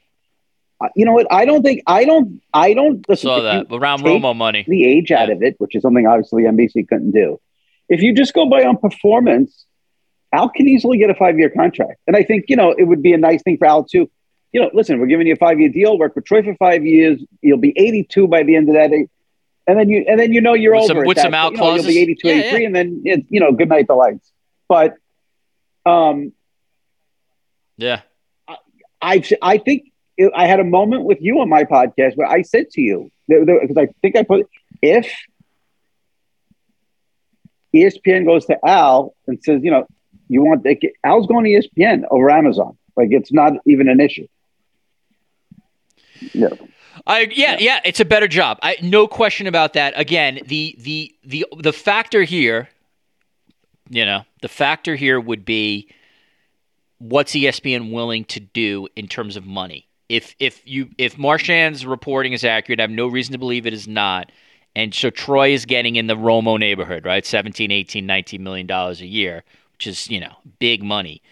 Uh, 0.81 0.87
you 0.95 1.05
know 1.05 1.13
what? 1.13 1.27
I 1.31 1.45
don't 1.45 1.61
think 1.61 1.83
I 1.85 2.05
don't 2.05 2.41
I 2.53 2.73
don't 2.73 3.07
listen, 3.07 3.27
Saw 3.27 3.41
that 3.41 3.67
around 3.69 4.01
Romo 4.01 4.35
money. 4.35 4.65
the 4.67 4.83
age 4.85 5.11
out 5.11 5.29
of 5.29 5.43
it, 5.43 5.55
which 5.59 5.75
is 5.75 5.83
something 5.83 6.07
obviously 6.07 6.43
NBC 6.43 6.87
couldn't 6.87 7.11
do. 7.11 7.39
If 7.87 8.01
you 8.01 8.15
just 8.15 8.33
go 8.33 8.49
by 8.49 8.63
on 8.63 8.77
performance, 8.77 9.65
Al 10.33 10.49
can 10.49 10.67
easily 10.67 10.97
get 10.97 11.09
a 11.09 11.15
five 11.15 11.37
year 11.37 11.49
contract, 11.49 11.99
and 12.07 12.15
I 12.15 12.23
think 12.23 12.45
you 12.47 12.55
know 12.55 12.71
it 12.71 12.83
would 12.83 13.01
be 13.01 13.13
a 13.13 13.17
nice 13.17 13.41
thing 13.43 13.57
for 13.57 13.67
Al 13.67 13.83
to, 13.85 14.09
You 14.53 14.61
know, 14.61 14.69
listen, 14.73 14.99
we're 14.99 15.07
giving 15.07 15.27
you 15.27 15.33
a 15.33 15.37
five 15.37 15.59
year 15.59 15.69
deal. 15.69 15.97
Work 15.97 16.15
with 16.15 16.25
Troy 16.25 16.41
for 16.43 16.55
five 16.55 16.85
years. 16.85 17.21
You'll 17.41 17.57
be 17.57 17.73
eighty 17.77 18.03
two 18.03 18.27
by 18.27 18.43
the 18.43 18.55
end 18.55 18.69
of 18.69 18.75
that. 18.75 18.91
And 19.67 19.79
then 19.79 19.89
you, 19.89 20.05
and 20.07 20.19
then 20.19 20.33
you 20.33 20.41
know 20.41 20.53
you're 20.53 20.73
With 20.73 20.83
over 20.83 20.87
some- 20.87 20.97
it. 21.03 21.07
with 21.07 21.17
That- 21.17 21.23
some 21.23 21.33
out 21.33 21.51
you 21.53 21.57
know, 21.59 21.75
You'll 21.75 21.85
be 21.85 21.99
82, 21.99 22.27
Yeah, 22.27 22.33
83, 22.35 22.59
yeah. 22.61 22.65
and 22.67 22.75
then 22.75 23.01
it's 23.05 23.27
you 23.29 23.39
know 23.39 23.51
good 23.51 23.69
night 23.69 23.87
the 23.87 23.93
lights. 23.93 24.31
But 24.67 24.95
um, 25.85 26.33
Yeah. 27.77 28.01
I 29.01 29.23
I 29.41 29.57
think 29.59 29.91
I 30.35 30.47
had 30.47 30.59
a 30.59 30.63
moment 30.63 31.03
with 31.05 31.19
you 31.21 31.39
on 31.39 31.49
my 31.49 31.63
podcast 31.63 32.15
where 32.15 32.27
I 32.27 32.41
said 32.43 32.69
to 32.71 32.81
you 32.81 33.11
because 33.27 33.77
I 33.77 33.87
think 34.01 34.15
I 34.15 34.23
put 34.23 34.47
if 34.81 35.11
ESPN 37.73 38.25
goes 38.25 38.45
to 38.47 38.57
Al 38.65 39.15
and 39.27 39.41
says, 39.43 39.61
you 39.63 39.71
know, 39.71 39.87
you 40.31 40.41
want 40.43 40.63
they 40.63 40.75
get, 40.75 40.93
Al's 41.03 41.27
going 41.27 41.43
to 41.43 41.51
ESPN 41.51 42.03
over 42.09 42.31
Amazon, 42.31 42.77
like 42.95 43.09
it's 43.11 43.33
not 43.33 43.53
even 43.65 43.89
an 43.89 43.99
issue. 43.99 44.27
Yeah, 46.33 46.49
I 47.05 47.27
yeah, 47.31 47.57
yeah, 47.59 47.79
it's 47.83 47.99
a 47.99 48.05
better 48.05 48.27
job. 48.27 48.59
I 48.63 48.77
no 48.81 49.07
question 49.07 49.47
about 49.47 49.73
that. 49.73 49.93
Again, 49.97 50.39
the 50.45 50.75
the 50.79 51.13
the 51.23 51.45
the 51.57 51.73
factor 51.73 52.23
here, 52.23 52.69
you 53.89 54.05
know, 54.05 54.23
the 54.41 54.47
factor 54.47 54.95
here 54.95 55.19
would 55.19 55.43
be 55.43 55.89
what's 56.99 57.33
ESPN 57.33 57.91
willing 57.91 58.23
to 58.25 58.39
do 58.39 58.87
in 58.95 59.07
terms 59.07 59.35
of 59.35 59.45
money. 59.45 59.87
If 60.07 60.35
if 60.39 60.61
you 60.65 60.89
if 60.97 61.17
Marchand's 61.17 61.85
reporting 61.85 62.33
is 62.33 62.45
accurate, 62.45 62.79
I 62.79 62.83
have 62.83 62.91
no 62.91 63.07
reason 63.07 63.33
to 63.33 63.37
believe 63.37 63.65
it 63.65 63.73
is 63.73 63.87
not. 63.87 64.31
And 64.75 64.93
so 64.93 65.09
Troy 65.09 65.49
is 65.51 65.65
getting 65.65 65.97
in 65.97 66.07
the 66.07 66.15
Romo 66.15 66.57
neighborhood, 66.57 67.05
right? 67.05 67.25
17, 67.25 67.71
18, 67.71 68.05
19 68.05 68.41
million 68.41 68.67
dollars 68.67 69.01
a 69.01 69.05
year, 69.05 69.43
which 69.81 69.87
is, 69.87 70.07
you 70.11 70.19
know, 70.19 70.35
big 70.59 70.83
money. 70.83 71.23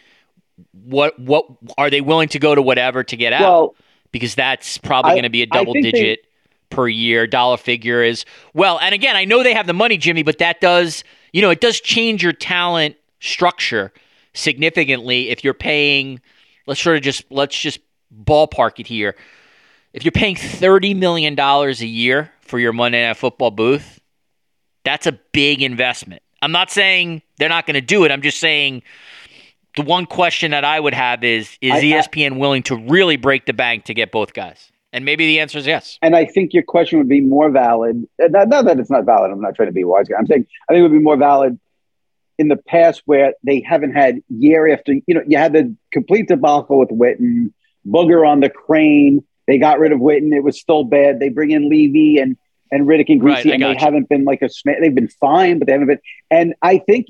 What 0.73 1.19
what 1.19 1.45
are 1.77 1.91
they 1.91 2.01
willing 2.01 2.29
to 2.29 2.39
go 2.39 2.55
to 2.55 2.63
whatever 2.63 3.03
to 3.03 3.15
get 3.15 3.31
out? 3.31 3.41
well, 3.41 3.75
because 4.11 4.33
that's 4.33 4.79
probably 4.79 5.11
going 5.11 5.23
to 5.23 5.29
be 5.29 5.43
a 5.43 5.45
double 5.45 5.73
think 5.73 5.85
they- 5.85 5.91
digit 5.91 6.25
per 6.71 6.87
year 6.87 7.25
dollar 7.25 7.57
figure 7.57 8.03
is 8.03 8.25
well 8.53 8.77
and 8.79 8.93
again 8.93 9.15
i 9.15 9.25
know 9.25 9.41
they 9.41 9.55
have 9.55 9.65
the 9.65 9.73
money 9.73 9.97
jimmy 9.97 10.21
but 10.21 10.37
that 10.37 10.61
does 10.61 11.03
you 11.33 11.41
know 11.41 11.49
it 11.49 11.59
does 11.59 11.81
change 11.81 12.21
your 12.21 12.31
talent 12.31 12.95
structure 13.19 13.91
significantly 14.35 15.29
if 15.29 15.43
you're 15.43 15.55
paying 15.55 16.21
let's 16.67 16.79
sort 16.79 16.95
of 16.95 17.01
just 17.01 17.23
let's 17.31 17.59
just 17.59 17.79
ballpark 18.23 18.79
it 18.79 18.85
here 18.85 19.15
if 19.93 20.05
you're 20.05 20.11
paying 20.11 20.35
30 20.35 20.93
million 20.93 21.33
dollars 21.33 21.81
a 21.81 21.87
year 21.87 22.31
for 22.41 22.59
your 22.59 22.71
monday 22.71 23.03
night 23.03 23.17
football 23.17 23.49
booth 23.49 23.99
that's 24.83 25.07
a 25.07 25.13
big 25.31 25.63
investment 25.63 26.21
i'm 26.41 26.51
not 26.51 26.69
saying 26.71 27.21
they're 27.37 27.49
not 27.49 27.65
going 27.65 27.75
to 27.75 27.81
do 27.81 28.03
it 28.05 28.11
i'm 28.11 28.21
just 28.21 28.39
saying 28.39 28.81
the 29.75 29.83
one 29.83 30.07
question 30.07 30.51
that 30.51 30.65
I 30.65 30.79
would 30.79 30.95
have 30.95 31.23
is 31.23 31.57
is 31.61 31.71
I- 31.71 31.77
I- 31.77 31.81
ESPN 31.81 32.37
willing 32.39 32.63
to 32.63 32.75
really 32.75 33.17
break 33.17 33.45
the 33.45 33.53
bank 33.53 33.85
to 33.85 33.93
get 33.93 34.11
both 34.11 34.33
guys? 34.33 34.71
And 34.91 35.05
maybe 35.05 35.27
the 35.27 35.39
answer 35.39 35.59
is 35.59 35.67
yes. 35.67 35.99
and 36.01 36.15
I 36.15 36.25
think 36.25 36.53
your 36.53 36.63
question 36.63 36.97
would 36.97 37.07
be 37.07 37.21
more 37.21 37.51
valid. 37.51 38.07
uh, 38.21 38.27
Not, 38.29 38.49
not 38.49 38.65
that 38.65 38.79
it's 38.79 38.89
not 38.89 39.05
valid. 39.05 39.29
I'm 39.31 39.39
not 39.39 39.53
trying 39.55 39.67
to 39.67 39.71
be 39.73 39.83
a 39.83 39.87
wise 39.87 40.07
guy. 40.07 40.15
I'm 40.17 40.25
saying 40.25 40.47
I 40.67 40.73
think 40.73 40.79
it 40.79 40.81
would 40.81 40.91
be 40.91 40.99
more 40.99 41.15
valid 41.17 41.59
in 42.39 42.47
the 42.47 42.57
past 42.57 43.03
where 43.05 43.33
they 43.43 43.61
haven't 43.61 43.93
had 43.93 44.21
year 44.29 44.67
after 44.73 44.93
you 44.93 45.13
know 45.13 45.21
you 45.27 45.37
had 45.37 45.53
the 45.53 45.75
complete 45.93 46.27
debacle 46.27 46.79
with 46.79 46.89
Witten, 46.89 47.53
Booger 47.87 48.27
on 48.27 48.39
the 48.39 48.49
crane. 48.49 49.23
They 49.45 49.59
got 49.59 49.77
rid 49.79 49.91
of 49.91 49.99
Witten. 49.99 50.33
It 50.35 50.43
was 50.43 50.59
still 50.59 50.83
bad. 50.83 51.19
They 51.19 51.29
bring 51.29 51.51
in 51.51 51.69
Levy 51.69 52.17
and 52.17 52.35
and 52.71 52.87
Riddick 52.87 53.09
and 53.09 53.21
Griese, 53.21 53.47
I 53.47 53.53
and 53.53 53.63
they 53.63 53.69
you. 53.69 53.75
haven't 53.77 54.09
been 54.09 54.25
like 54.25 54.41
a 54.41 54.49
sma- 54.49 54.79
they've 54.79 54.93
been 54.93 55.07
fine, 55.07 55.59
but 55.59 55.65
they 55.65 55.73
haven't 55.73 55.87
been. 55.87 55.99
And 56.29 56.53
I 56.61 56.77
think, 56.77 57.07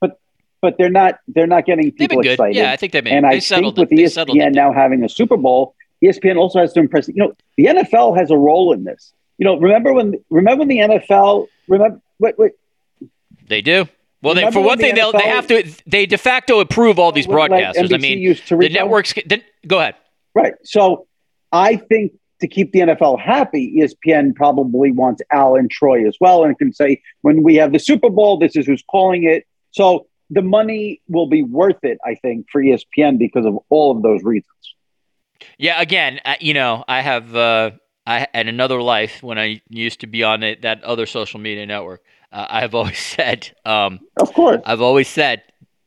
but 0.00 0.18
but 0.60 0.76
they're 0.78 0.90
not 0.90 1.18
they're 1.28 1.46
not 1.46 1.66
getting 1.66 1.92
people 1.92 2.20
excited. 2.20 2.56
Yeah, 2.56 2.72
I 2.72 2.76
think 2.76 2.92
they've 2.92 3.04
been. 3.04 3.12
and 3.12 3.24
they 3.24 3.36
I 3.36 3.38
settled 3.40 3.76
think 3.76 3.90
with 3.90 3.98
it. 3.98 4.02
ESPN 4.04 4.54
now 4.54 4.72
having 4.72 5.02
a 5.04 5.08
Super 5.08 5.36
Bowl, 5.36 5.74
ESPN 6.02 6.36
also 6.36 6.60
has 6.60 6.72
to 6.74 6.80
impress. 6.80 7.08
You 7.08 7.14
know, 7.16 7.32
the 7.56 7.66
NFL 7.66 8.16
has 8.16 8.30
a 8.30 8.36
role 8.36 8.72
in 8.72 8.84
this. 8.84 9.12
You 9.38 9.44
know, 9.44 9.58
remember 9.58 9.92
when 9.92 10.14
remember 10.30 10.60
when 10.60 10.68
the 10.68 10.78
NFL 10.78 11.48
remember 11.68 12.00
wait 12.18 12.52
They 13.48 13.60
do. 13.60 13.88
Well, 14.22 14.34
they, 14.34 14.50
for 14.50 14.62
one 14.62 14.78
thing, 14.78 14.94
they'll, 14.94 15.12
they 15.12 15.28
have 15.28 15.46
to. 15.48 15.70
They 15.86 16.06
de 16.06 16.16
facto 16.16 16.60
approve 16.60 16.98
all 16.98 17.12
these 17.12 17.26
like, 17.26 17.50
broadcasters. 17.50 17.92
I 17.92 17.98
mean, 17.98 18.34
the 18.48 18.68
networks. 18.70 19.12
The, 19.12 19.42
go 19.66 19.80
ahead. 19.80 19.96
right. 20.34 20.54
So 20.64 21.06
I 21.52 21.76
think 21.76 22.12
to 22.44 22.48
keep 22.48 22.72
the 22.72 22.80
NFL 22.80 23.18
happy, 23.18 23.74
ESPN 23.78 24.34
probably 24.34 24.92
wants 24.92 25.22
Al 25.32 25.56
and 25.56 25.70
Troy 25.70 26.06
as 26.06 26.18
well, 26.20 26.44
and 26.44 26.58
can 26.58 26.74
say 26.74 27.00
when 27.22 27.42
we 27.42 27.54
have 27.54 27.72
the 27.72 27.78
Super 27.78 28.10
Bowl, 28.10 28.38
this 28.38 28.54
is 28.54 28.66
who's 28.66 28.84
calling 28.90 29.24
it. 29.24 29.46
So 29.70 30.06
the 30.28 30.42
money 30.42 31.00
will 31.08 31.26
be 31.26 31.42
worth 31.42 31.82
it, 31.82 31.96
I 32.04 32.16
think, 32.16 32.46
for 32.52 32.62
ESPN 32.62 33.18
because 33.18 33.46
of 33.46 33.58
all 33.70 33.96
of 33.96 34.02
those 34.02 34.22
reasons. 34.22 34.52
Yeah, 35.56 35.80
again, 35.80 36.20
uh, 36.26 36.34
you 36.38 36.52
know, 36.52 36.84
I 36.86 37.00
have 37.00 37.34
uh, 37.34 37.70
I 38.06 38.26
in 38.34 38.48
another 38.48 38.82
life 38.82 39.22
when 39.22 39.38
I 39.38 39.62
used 39.70 40.00
to 40.00 40.06
be 40.06 40.22
on 40.22 40.42
it, 40.42 40.60
that 40.62 40.84
other 40.84 41.06
social 41.06 41.40
media 41.40 41.64
network. 41.64 42.02
Uh, 42.30 42.46
I 42.46 42.60
have 42.60 42.74
always 42.80 42.98
said, 42.98 43.50
um, 43.64 44.00
Of 44.20 44.34
course. 44.34 44.60
I've 44.66 44.82
always 44.82 45.08
said, 45.08 45.44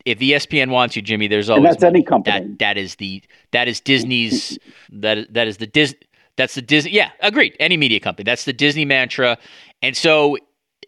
if 0.08 0.20
ESPN 0.20 0.70
wants 0.70 0.96
you, 0.96 1.02
Jimmy, 1.02 1.28
there's 1.28 1.50
And 1.50 1.58
always 1.58 1.74
that's 1.74 1.84
any 1.84 2.02
company. 2.02 2.40
That 2.40 2.60
that 2.60 2.78
is 2.78 2.96
the 2.96 3.22
that 3.52 3.68
is 3.68 3.82
Disney's 3.82 4.58
that 4.92 5.34
that 5.34 5.48
is 5.48 5.58
the 5.58 5.68
Dis 5.68 5.96
that's 6.38 6.56
the 6.56 6.62
Disney. 6.62 6.92
Yeah, 6.92 7.10
agreed. 7.20 7.56
Any 7.60 7.78
media 7.78 8.00
company, 8.00 8.24
that's 8.24 8.46
the 8.46 8.54
Disney 8.54 8.86
mantra, 8.86 9.38
and 9.82 9.96
so 9.98 10.38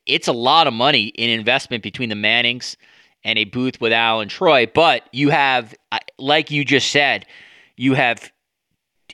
it's 0.05 0.27
a 0.27 0.33
lot 0.33 0.67
of 0.67 0.73
money 0.73 1.07
in 1.07 1.29
investment 1.29 1.83
between 1.83 2.09
the 2.09 2.15
Mannings 2.15 2.77
and 3.23 3.37
a 3.37 3.43
booth 3.43 3.81
with 3.81 3.91
Al 3.91 4.21
and 4.21 4.31
Troy. 4.31 4.65
But 4.73 5.03
you 5.11 5.29
have, 5.29 5.75
like 6.17 6.49
you 6.51 6.63
just 6.65 6.89
said, 6.91 7.25
you 7.75 7.93
have 7.93 8.31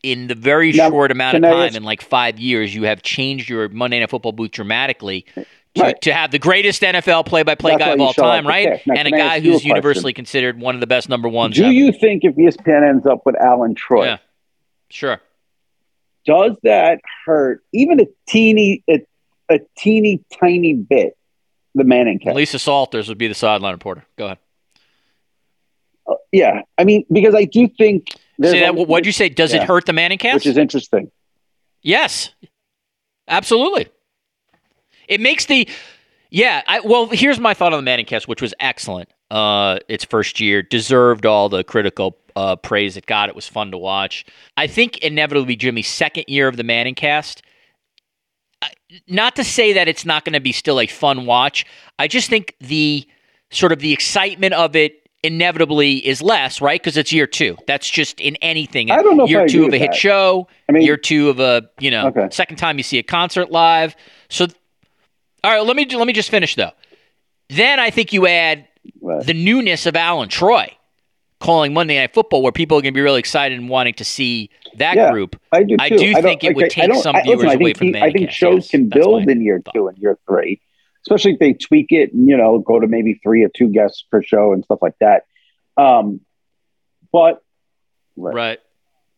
in 0.04 0.28
the 0.28 0.36
very 0.36 0.72
Now, 0.72 0.90
short 0.90 1.12
amount 1.12 1.38
of 1.38 1.42
time, 1.44 1.54
ask- 1.54 1.76
in 1.76 1.84
like 1.84 2.02
five 2.02 2.38
years, 2.40 2.76
you 2.76 2.84
have 2.84 3.02
changed 3.02 3.50
your 3.50 3.68
Monday 3.70 4.00
Night 4.00 4.10
Football 4.10 4.32
booth 4.34 4.52
dramatically. 4.52 5.26
To, 5.36 5.82
Right. 5.82 6.02
to 6.04 6.14
have 6.14 6.32
the 6.32 6.40
greatest 6.40 6.82
NFL 6.84 7.26
play-by-play 7.26 7.72
That's 7.74 7.84
guy 7.84 7.92
of 7.92 8.00
all 8.00 8.14
time, 8.14 8.48
right? 8.48 8.80
Now, 8.88 8.94
and 8.96 9.10
a 9.10 9.12
guy 9.12 9.18
ask 9.36 9.44
you 9.44 9.50
a 9.50 9.54
who's 9.54 9.62
question? 9.62 9.70
universally 9.72 10.14
considered 10.14 10.58
one 10.58 10.74
of 10.74 10.80
the 10.80 10.88
best 10.88 11.10
number 11.10 11.28
ones. 11.28 11.58
Do 11.58 11.64
ever. 11.66 11.74
you 11.74 11.92
think 11.92 12.24
if 12.24 12.36
ESPN 12.38 12.88
ends 12.88 13.06
up 13.06 13.26
with 13.26 13.36
Al 13.42 13.64
and 13.64 13.76
Troy, 13.76 14.06
Yeah, 14.06 14.18
sure. 14.90 15.20
Does 16.26 16.58
that 16.64 17.00
hurt 17.26 17.64
even 17.74 18.00
a 18.00 18.06
teeny 18.28 18.84
a, 18.90 19.06
a 19.50 19.60
teeny 19.78 20.24
tiny 20.40 20.74
bit 20.74 21.18
the 21.76 21.84
Manning 21.84 22.20
cast? 22.20 22.36
Lisa 22.36 22.60
Salters 22.60 23.08
would 23.10 23.18
be 23.18 23.28
the 23.28 23.36
sideline 23.36 23.74
reporter. 23.74 24.06
Go 24.18 24.26
ahead. 24.26 24.38
Uh, 26.08 26.16
yeah, 26.32 26.62
I 26.78 26.84
mean 26.84 27.06
because 27.12 27.36
I 27.36 27.46
do 27.46 27.68
think 27.68 28.10
a- 28.40 28.52
that. 28.52 28.76
What'd 28.76 29.06
you 29.06 29.12
say? 29.12 29.30
Does 29.30 29.54
it 29.54 29.64
hurt 29.64 29.86
the 29.86 29.94
Manning 29.94 30.18
cast? 30.18 30.36
which 30.36 30.46
is 30.48 30.58
interesting. 30.58 31.12
Yes, 31.82 32.32
absolutely. 33.28 33.88
It 35.08 35.22
makes 35.22 35.46
the 35.46 35.70
yeah. 36.32 36.64
I, 36.68 36.80
well, 36.80 37.08
here's 37.08 37.40
my 37.40 37.54
thought 37.54 37.74
on 37.74 37.78
the 37.78 37.84
Manning 37.84 38.06
cast, 38.06 38.28
which 38.28 38.42
was 38.42 38.54
excellent. 38.60 39.10
Uh, 39.32 39.80
its 39.88 40.06
first 40.06 40.40
year 40.40 40.62
deserved 40.62 41.26
all 41.26 41.50
the 41.50 41.64
critical 41.64 42.16
uh, 42.36 42.56
praise 42.56 42.96
it 42.96 43.06
got. 43.08 43.28
It 43.28 43.36
was 43.36 43.48
fun 43.48 43.72
to 43.72 43.78
watch. 43.78 44.24
I 44.56 44.68
think 44.68 44.98
inevitably 45.00 45.56
Jimmy's 45.56 45.88
second 45.88 46.26
year 46.28 46.48
of 46.48 46.58
the 46.58 46.64
Manning 46.64 46.96
cast. 46.96 47.42
Not 49.08 49.36
to 49.36 49.44
say 49.44 49.74
that 49.74 49.88
it's 49.88 50.06
not 50.06 50.26
going 50.26 50.34
to 50.34 50.40
be 50.40 50.52
still 50.52 50.80
a 50.80 50.88
fun 50.88 51.26
watch. 51.26 51.66
I 52.00 52.08
just 52.08 52.30
think 52.30 52.56
the 52.60 53.08
sort 53.52 53.72
of 53.72 53.80
the 53.80 53.94
excitement 53.94 54.54
of 54.54 54.76
it 54.76 55.10
inevitably 55.24 56.06
is 56.06 56.22
less, 56.22 56.62
right? 56.62 56.80
Because 56.80 56.96
it's 56.98 57.12
year 57.12 57.28
two. 57.28 57.58
That's 57.68 57.90
just 57.90 58.20
in 58.20 58.36
anything. 58.38 58.92
I 58.92 59.02
don't 59.02 59.18
know 59.18 59.24
if 59.26 59.30
Year 59.30 59.48
two 59.48 59.66
of 59.66 59.74
a 59.74 59.78
hit 59.78 59.92
that. 59.92 59.96
show. 59.98 60.48
I 60.70 60.72
mean- 60.72 60.84
year 60.84 60.98
two 60.98 61.30
of 61.30 61.40
a 61.40 61.64
you 61.80 61.90
know 61.92 62.08
Okay. 62.08 62.28
second 62.32 62.58
time 62.58 62.78
you 62.78 62.84
see 62.84 63.00
a 63.00 63.04
concert 63.04 63.52
live. 63.52 63.96
So, 64.30 64.46
all 65.44 65.52
right, 65.52 65.66
let 65.66 65.76
me 65.76 65.86
let 65.96 66.06
me 66.08 66.14
just 66.14 66.30
finish 66.30 66.56
though. 66.56 66.72
Then 67.50 67.80
I 67.80 67.90
think 67.90 68.14
you 68.14 68.28
add 68.28 68.68
Right. 69.06 69.26
the 69.26 69.34
newness 69.34 69.86
of 69.86 69.96
Alan 69.96 70.30
Troy 70.30 70.76
calling 71.40 71.74
Monday 71.74 72.00
Night 72.00 72.14
Football, 72.14 72.42
where 72.42 72.52
people 72.52 72.78
are 72.78 72.82
going 72.82 72.94
to 72.94 72.98
be 72.98 73.02
really 73.02 73.20
excited 73.20 73.60
and 73.60 73.70
wanting 73.70 73.94
to 73.96 74.06
see 74.06 74.50
that 74.78 74.96
Yeah, 74.96 75.12
group. 75.12 75.40
I 75.52 75.64
do. 75.64 75.76
Too. 75.78 75.84
I 75.84 75.90
do 75.90 75.98
don't- 76.14 76.24
think 76.24 76.44
it 76.44 76.56
would 76.56 76.70
take 76.70 76.94
some 76.96 77.16
I, 77.16 77.20
listen, 77.20 77.38
viewers 77.40 77.52
I 77.52 77.54
away 77.56 77.74
think 77.74 77.96
from 77.96 78.04
I 78.04 78.12
think 78.12 78.32
shows 78.32 78.68
can 78.70 78.90
build 78.90 79.30
in 79.30 79.42
year 79.42 79.62
thought. 79.64 79.74
two 79.76 79.88
and 79.88 79.98
year 80.00 80.18
three, 80.28 80.60
especially 81.06 81.34
if 81.34 81.40
they 81.40 81.54
tweak 81.54 81.88
it 81.92 82.14
and 82.14 82.28
you 82.28 82.36
know 82.38 82.60
go 82.60 82.80
to 82.80 82.88
maybe 82.88 83.20
three 83.22 83.44
or 83.44 83.50
two 83.50 83.68
guests 83.68 84.04
per 84.10 84.22
show 84.24 84.54
and 84.54 84.64
stuff 84.64 84.80
like 84.82 84.96
that. 85.00 85.26
Um, 85.78 86.22
but 87.12 87.42
Right. 88.18 88.60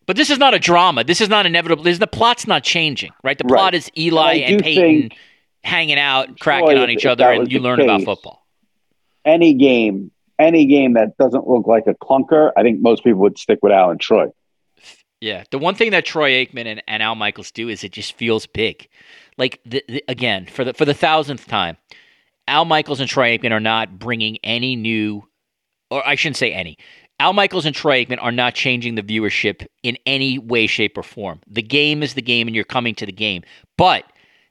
But 0.07 0.15
this 0.15 0.29
is 0.29 0.39
not 0.39 0.53
a 0.53 0.59
drama. 0.59 1.03
This 1.03 1.21
is 1.21 1.27
not 1.29 1.45
inevitable. 1.45 1.83
This, 1.83 1.97
the 1.99 2.07
plot's 2.07 2.47
not 2.47 2.63
changing, 2.63 3.11
right? 3.23 3.37
The 3.37 3.43
Right. 3.43 3.59
plot 3.59 3.73
is 3.75 3.91
Eli 3.97 4.35
And 4.35 4.53
and 4.55 4.63
Peyton 4.63 5.09
hanging 5.63 5.99
out, 5.99 6.27
Troy, 6.29 6.59
cracking 6.61 6.77
on 6.77 6.89
each 6.89 7.05
other, 7.05 7.29
and 7.29 7.51
you 7.51 7.59
learn 7.59 7.81
about 7.81 8.03
football. 8.03 8.46
Any 9.27 9.53
game, 9.53 10.09
any 10.39 10.65
game 10.65 10.93
that 10.93 11.17
doesn't 11.17 11.47
look 11.47 11.67
like 11.67 11.85
a 11.85 11.93
clunker, 11.93 12.51
I 12.57 12.63
think 12.63 12.81
most 12.81 13.03
people 13.03 13.19
would 13.19 13.37
stick 13.37 13.59
with 13.61 13.71
Alan 13.71 13.99
Troy. 13.99 14.31
Yeah, 15.19 15.43
the 15.51 15.57
one 15.57 15.75
thing 15.75 15.91
that 15.91 16.05
Troy 16.05 16.31
Aikman 16.31 16.65
and, 16.65 16.83
and 16.87 17.03
Al 17.03 17.15
Michaels 17.15 17.51
do 17.51 17.69
is 17.69 17.83
it 17.83 17.91
just 17.91 18.13
feels 18.13 18.45
big. 18.45 18.87
Like 19.37 19.59
the, 19.65 19.83
the, 19.87 20.03
again, 20.07 20.45
for 20.45 20.63
the 20.63 20.73
for 20.73 20.85
the 20.85 20.93
thousandth 20.93 21.47
time, 21.47 21.77
Al 22.47 22.65
Michaels 22.65 22.99
and 22.99 23.09
Troy 23.09 23.37
Aikman 23.37 23.51
are 23.51 23.59
not 23.59 23.99
bringing 23.99 24.37
any 24.43 24.75
new, 24.75 25.27
or 25.89 26.07
I 26.07 26.15
shouldn't 26.15 26.37
say 26.37 26.53
any. 26.53 26.77
Al 27.19 27.33
Michaels 27.33 27.65
and 27.65 27.75
Troy 27.75 28.05
Aikman 28.05 28.21
are 28.21 28.31
not 28.31 28.53
changing 28.53 28.93
the 28.93 29.01
viewership 29.01 29.65
in 29.81 29.97
any 30.05 30.37
way, 30.37 30.67
shape, 30.67 30.97
or 30.97 31.03
form. 31.03 31.41
The 31.47 31.63
game 31.63 32.03
is 32.03 32.13
the 32.13 32.21
game, 32.21 32.47
and 32.47 32.55
you're 32.55 32.63
coming 32.63 32.93
to 32.95 33.07
the 33.07 33.11
game. 33.11 33.41
But 33.75 34.05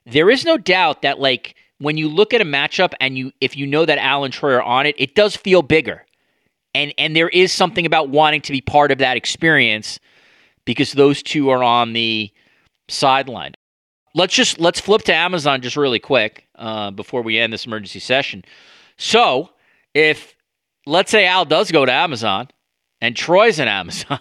there 0.04 0.30
is 0.30 0.44
no 0.44 0.56
doubt 0.56 1.02
that 1.02 1.20
like 1.20 1.54
when 1.78 1.96
you 1.96 2.08
look 2.08 2.32
at 2.32 2.40
a 2.40 2.44
matchup 2.44 2.94
and 3.00 3.18
you 3.18 3.32
if 3.40 3.56
you 3.56 3.66
know 3.66 3.84
that 3.84 3.98
Al 3.98 4.24
and 4.24 4.32
Troy 4.32 4.54
are 4.54 4.62
on 4.62 4.86
it, 4.86 4.94
it 4.98 5.14
does 5.14 5.36
feel 5.36 5.62
bigger. 5.62 6.04
And 6.74 6.92
and 6.98 7.14
there 7.14 7.28
is 7.28 7.52
something 7.52 7.86
about 7.86 8.08
wanting 8.08 8.42
to 8.42 8.52
be 8.52 8.60
part 8.60 8.90
of 8.90 8.98
that 8.98 9.16
experience 9.16 9.98
because 10.64 10.92
those 10.92 11.22
two 11.22 11.50
are 11.50 11.62
on 11.62 11.92
the 11.92 12.30
sideline. 12.88 13.54
Let's 14.14 14.34
just 14.34 14.58
let's 14.58 14.80
flip 14.80 15.02
to 15.02 15.14
Amazon 15.14 15.60
just 15.60 15.76
really 15.76 15.98
quick 15.98 16.46
uh, 16.56 16.90
before 16.90 17.22
we 17.22 17.38
end 17.38 17.52
this 17.52 17.66
emergency 17.66 18.00
session. 18.00 18.44
So 18.96 19.50
if 19.94 20.34
let's 20.86 21.10
say 21.10 21.26
Al 21.26 21.44
does 21.44 21.70
go 21.70 21.84
to 21.84 21.92
Amazon 21.92 22.48
and 23.00 23.14
Troy's 23.14 23.58
in 23.58 23.68
Amazon, 23.68 24.20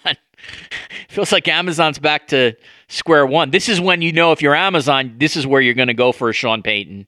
feels 1.07 1.31
like 1.31 1.47
Amazon's 1.47 1.99
back 1.99 2.27
to 2.27 2.53
square 2.89 3.25
one. 3.25 3.51
This 3.51 3.69
is 3.69 3.79
when 3.79 4.01
you 4.01 4.11
know 4.11 4.33
if 4.33 4.41
you're 4.41 4.55
Amazon, 4.55 5.15
this 5.17 5.37
is 5.37 5.47
where 5.47 5.61
you're 5.61 5.73
going 5.73 5.87
to 5.87 5.93
go 5.93 6.11
for 6.11 6.29
a 6.29 6.33
Sean 6.33 6.61
Payton 6.61 7.07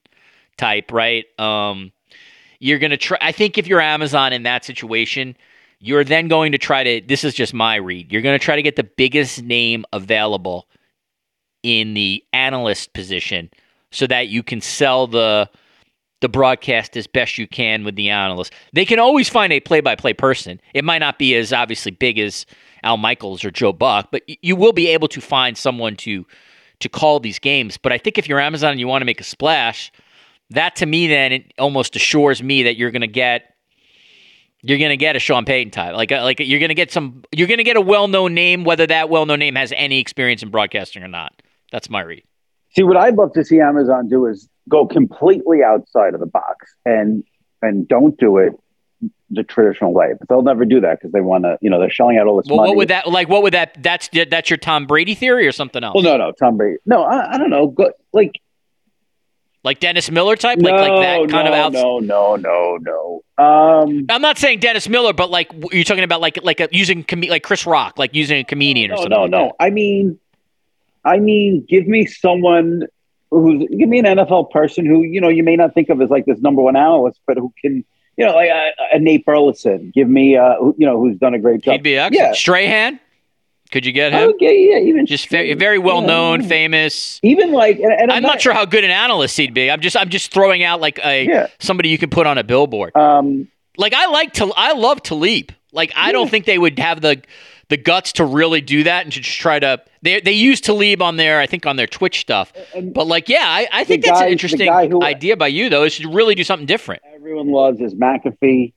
type, 0.58 0.91
right? 0.91 1.26
Um, 1.39 1.91
you're 2.60 2.80
going 2.80 2.91
to 2.91 2.98
try. 2.98 3.17
I 3.22 3.32
think 3.32 3.58
if 3.58 3.67
you're 3.67 3.82
Amazon 3.82 4.34
in 4.34 4.43
that 4.43 4.65
situation, 4.65 5.36
you're 5.80 6.04
then 6.04 6.28
going 6.28 6.52
to 6.54 6.58
try 6.58 6.84
to. 6.84 7.02
This 7.06 7.24
is 7.24 7.34
just 7.34 7.54
my 7.54 7.76
read. 7.76 8.12
You're 8.12 8.22
going 8.22 8.38
to 8.38 8.43
try 8.43 8.56
to 8.56 8.63
get 8.63 8.76
the 8.76 8.84
biggest 8.84 9.41
name 9.41 9.86
available 9.93 10.67
in 11.63 11.93
the 11.93 12.24
analyst 12.34 12.93
position 12.93 13.50
so 13.91 14.08
that 14.08 14.28
you 14.28 14.43
can 14.43 14.62
sell 14.62 15.08
the 15.08 15.50
the 16.22 16.30
broadcast 16.30 16.98
as 16.98 17.06
best 17.06 17.38
you 17.38 17.48
can 17.48 17.84
with 17.84 17.96
the 17.96 18.10
analyst. 18.10 18.52
They 18.74 18.86
can 18.86 18.98
always 18.98 19.30
find 19.30 19.54
a 19.54 19.60
play-by-play 19.60 20.13
person. 20.13 20.60
It 20.74 20.84
might 20.84 20.98
not 20.98 21.20
be 21.20 21.36
as 21.36 21.54
obviously 21.54 21.91
big 21.91 22.17
as 22.17 22.48
Al 22.82 22.98
Michaels 22.98 23.46
or 23.46 23.52
Joe 23.52 23.72
Buck, 23.72 24.10
but 24.12 24.24
you 24.28 24.56
will 24.56 24.74
be 24.74 24.88
able 24.88 25.08
to 25.10 25.22
find 25.22 25.56
someone 25.58 25.96
to 25.98 26.26
to 26.80 26.89
call 26.89 27.20
these 27.20 27.39
games. 27.39 27.78
But 27.78 27.91
I 27.91 27.98
think 27.98 28.17
if 28.17 28.28
you're 28.28 28.39
Amazon 28.39 28.72
and 28.72 28.80
you 28.80 28.88
want 28.88 29.02
to 29.02 29.06
make 29.06 29.22
a 29.22 29.24
splash, 29.24 29.91
that 30.51 30.77
to 30.77 30.86
me 30.86 31.07
then 31.07 31.31
it 31.31 31.53
almost 31.57 31.95
assures 31.95 32.41
me 32.41 32.63
that 32.63 32.77
you're 32.77 32.91
going 32.91 33.01
to 33.01 33.07
get 33.07 33.53
you're 34.62 34.79
going 34.79 34.89
to 34.89 34.97
get 34.97 35.15
a 35.15 35.19
Sean 35.19 35.45
Payton 35.45 35.71
type. 35.71 35.95
Like 35.95 36.12
uh, 36.12 36.23
like 36.23 36.39
you're 36.39 36.60
going 36.60 36.69
to 36.69 36.75
get 36.75 36.91
some 36.91 37.23
you're 37.31 37.47
going 37.47 37.60
to 37.60 37.63
get 37.63 37.77
a 37.77 37.81
well-known 37.81 38.33
name 38.33 38.63
whether 38.63 38.88
that 38.88 39.10
well-known 39.10 39.39
name 39.39 39.55
has 39.55 39.73
any 39.75 39.99
experience 39.99 40.43
in 40.43 40.49
broadcasting 40.49 41.03
or 41.03 41.07
not. 41.07 41.41
That's 41.71 41.89
my 41.89 42.01
read. 42.01 42.23
See 42.75 42.83
what 42.83 42.97
I'd 42.97 43.15
love 43.15 43.33
to 43.33 43.43
see 43.43 43.60
Amazon 43.60 44.07
do 44.07 44.25
is 44.25 44.49
go 44.69 44.86
completely 44.86 45.63
outside 45.63 46.13
of 46.13 46.19
the 46.19 46.25
box 46.25 46.73
and 46.86 47.23
and 47.62 47.88
don't 47.88 48.17
do 48.17 48.38
it 48.38 48.53
the 49.29 49.43
traditional 49.43 49.93
way. 49.93 50.13
But 50.17 50.29
they'll 50.29 50.41
never 50.41 50.65
do 50.65 50.81
that 50.81 50.99
because 50.99 51.12
they 51.12 51.21
want 51.21 51.43
to, 51.43 51.57
you 51.62 51.69
know, 51.69 51.79
they're 51.79 51.89
shelling 51.89 52.17
out 52.17 52.27
all 52.27 52.38
this 52.38 52.49
well, 52.49 52.57
money. 52.57 52.69
What 52.69 52.77
would 52.77 52.88
that 52.89 53.07
like? 53.07 53.29
What 53.29 53.43
would 53.43 53.53
that? 53.53 53.81
That's 53.81 54.10
that's 54.29 54.49
your 54.49 54.57
Tom 54.57 54.86
Brady 54.86 55.15
theory 55.15 55.47
or 55.47 55.51
something 55.51 55.83
else? 55.83 55.95
Well, 55.95 56.03
no, 56.03 56.17
no, 56.17 56.31
Tom 56.31 56.57
Brady. 56.57 56.77
No, 56.86 57.03
I, 57.03 57.33
I 57.33 57.38
don't 57.38 57.49
know. 57.49 57.67
Go, 57.67 57.91
like 58.13 58.33
like 59.67 59.80
Dennis 59.80 60.10
Miller 60.10 60.36
type, 60.36 60.58
no, 60.60 60.71
like 60.71 60.89
like 60.89 61.01
that 61.01 61.30
kind 61.30 61.45
no, 61.45 61.53
of 61.53 61.60
out. 61.60 61.73
No, 61.73 61.99
no, 61.99 62.36
no, 62.36 62.77
no. 62.82 63.43
Um, 63.43 64.06
I'm 64.10 64.21
not 64.21 64.38
saying 64.38 64.60
Dennis 64.60 64.89
Miller, 64.89 65.13
but 65.13 65.30
like 65.30 65.51
you're 65.71 65.84
talking 65.84 66.03
about 66.03 66.21
like 66.21 66.39
like 66.43 66.60
a, 66.60 66.69
using 66.71 67.03
com- 67.03 67.21
like 67.21 67.43
Chris 67.43 67.67
Rock, 67.67 67.99
like 67.99 68.15
using 68.15 68.39
a 68.39 68.43
comedian 68.43 68.89
no, 68.89 68.95
or 68.95 68.97
something. 68.97 69.12
No, 69.12 69.21
like 69.21 69.32
no, 69.32 69.45
that. 69.45 69.56
I 69.60 69.69
mean, 69.69 70.19
I 71.06 71.19
mean, 71.19 71.65
give 71.67 71.88
me 71.88 72.06
someone 72.06 72.84
who's 73.30 73.67
give 73.69 73.89
me 73.89 73.99
an 73.99 74.06
NFL 74.06 74.51
person 74.51 74.86
who 74.86 75.03
you 75.03 75.21
know 75.21 75.30
you 75.30 75.43
may 75.43 75.56
not 75.56 75.73
think 75.73 75.89
of 75.89 76.01
as 76.01 76.10
like 76.10 76.25
this 76.25 76.39
number 76.39 76.62
one 76.62 76.75
analyst, 76.75 77.19
but 77.27 77.38
who 77.38 77.53
can 77.62 77.84
you 78.15 78.25
know 78.25 78.34
like 78.34 78.49
a, 78.49 78.71
a 78.93 78.99
Nate 78.99 79.25
Burleson. 79.25 79.91
Give 79.93 80.10
me 80.10 80.38
uh 80.38 80.56
who- 80.60 80.75
you 80.77 80.88
know 80.88 80.99
who's 80.99 81.17
done 81.17 81.34
a 81.34 81.39
great 81.39 81.62
job. 81.62 81.73
He'd 81.73 81.84
be 81.84 81.97
excellent. 81.97 82.15
Yeah, 82.15 82.34
Strahan, 82.34 82.99
could 83.71 83.86
you 83.86 83.91
get 83.91 84.12
him? 84.13 84.34
get, 84.39 84.51
yeah, 84.53 84.77
even 84.80 85.06
Just 85.06 85.30
very, 85.30 85.53
very 85.53 85.77
well 85.80 86.01
known, 86.01 86.41
yeah. 86.41 86.47
famous. 86.47 87.19
Even 87.23 87.51
like, 87.51 87.80
and, 87.80 87.91
and 87.91 88.12
I'm 88.12 88.23
not 88.23 88.41
sure 88.41 88.53
how 88.53 88.65
good 88.65 88.84
an 88.84 88.91
analyst 88.91 89.38
he'd 89.38 89.53
be. 89.53 89.69
I'm 89.71 89.82
just 89.82 89.95
I'm 89.97 90.10
just 90.10 90.32
throwing 90.34 90.63
out 90.63 90.80
like 90.82 90.99
a 91.03 91.25
Yeah. 91.25 91.47
somebody 91.60 91.89
you 91.89 91.97
can 91.97 92.10
put 92.10 92.27
on 92.27 92.38
a 92.38 92.43
billboard. 92.43 92.95
Um, 92.95 93.47
Like 93.77 93.93
I 93.93 94.08
like 94.08 94.34
to 94.34 94.51
I 94.56 94.73
love 94.73 95.03
Talib. 95.03 95.51
Like 95.71 95.91
I 95.95 96.12
don't 96.12 96.30
think 96.30 96.45
they 96.45 96.58
would 96.58 96.80
have 96.80 97.01
the 97.01 97.21
the 97.69 97.77
guts 97.77 98.13
to 98.13 98.23
really 98.25 98.62
do 98.62 98.84
that 98.84 99.03
and 99.03 99.12
to 99.13 99.19
just 99.19 99.38
try 99.39 99.60
to 99.60 99.82
they 100.01 100.21
they 100.21 100.32
use 100.32 100.62
Talib 100.62 101.01
on 101.01 101.17
their 101.17 101.39
I 101.39 101.45
think 101.47 101.65
on 101.65 101.75
their 101.75 101.86
Twitch 101.88 102.19
stuff. 102.21 102.53
and 102.73 102.93
But 102.93 103.08
like 103.08 103.27
yeah, 103.30 103.43
I, 103.45 103.67
I 103.71 103.84
think 103.84 104.03
that's 104.06 104.19
guy- 104.21 104.25
an 104.27 104.32
interesting 104.32 104.71
who- 104.89 105.03
idea 105.03 105.36
by 105.36 105.47
you 105.47 105.69
though, 105.69 105.84
is 105.84 105.97
to 105.97 106.10
really 106.10 106.34
do 106.36 106.43
something 106.43 106.65
different. 106.65 107.01
everyone 107.13 107.49
loves 107.51 107.80
is 107.82 107.93
McAfee. 107.93 108.73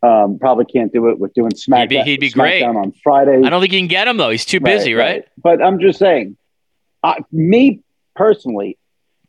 Um, 0.00 0.38
probably 0.38 0.64
can't 0.64 0.92
do 0.92 1.08
it 1.08 1.18
with 1.18 1.34
doing 1.34 1.50
SmackDown. 1.50 1.80
He'd 1.80 1.88
be- 1.88 2.02
he'd 2.02 2.20
be 2.20 2.30
great. 2.30 2.62
On 2.62 2.92
Friday. 3.02 3.42
I 3.44 3.50
don't 3.50 3.60
think 3.60 3.72
you 3.72 3.80
can 3.80 3.88
get 3.88 4.06
him 4.06 4.16
though. 4.16 4.30
He's 4.30 4.44
too 4.44 4.60
busy, 4.60 4.94
right? 4.94 5.24
But 5.36 5.60
I'm 5.62 5.80
just 5.80 5.98
saying, 5.98 6.36
uh, 7.02 7.14
me 7.32 7.80
personally, 8.14 8.78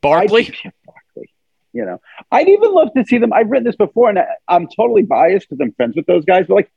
Barkley? 0.01 0.43
Barkley. 0.85 1.29
You 1.73 1.85
know, 1.85 2.01
I'd 2.31 2.47
even 2.47 2.73
love 2.73 2.89
to 2.95 3.03
see 3.05 3.17
them. 3.17 3.31
I've 3.33 3.49
written 3.49 3.63
this 3.65 3.75
before, 3.75 4.09
and 4.09 4.19
I, 4.19 4.25
I'm 4.47 4.67
totally 4.67 5.03
biased 5.03 5.47
because 5.49 5.61
I'm 5.61 5.71
friends 5.73 5.95
with 5.95 6.05
those 6.07 6.25
guys. 6.25 6.45
But 6.47 6.55
like, 6.55 6.71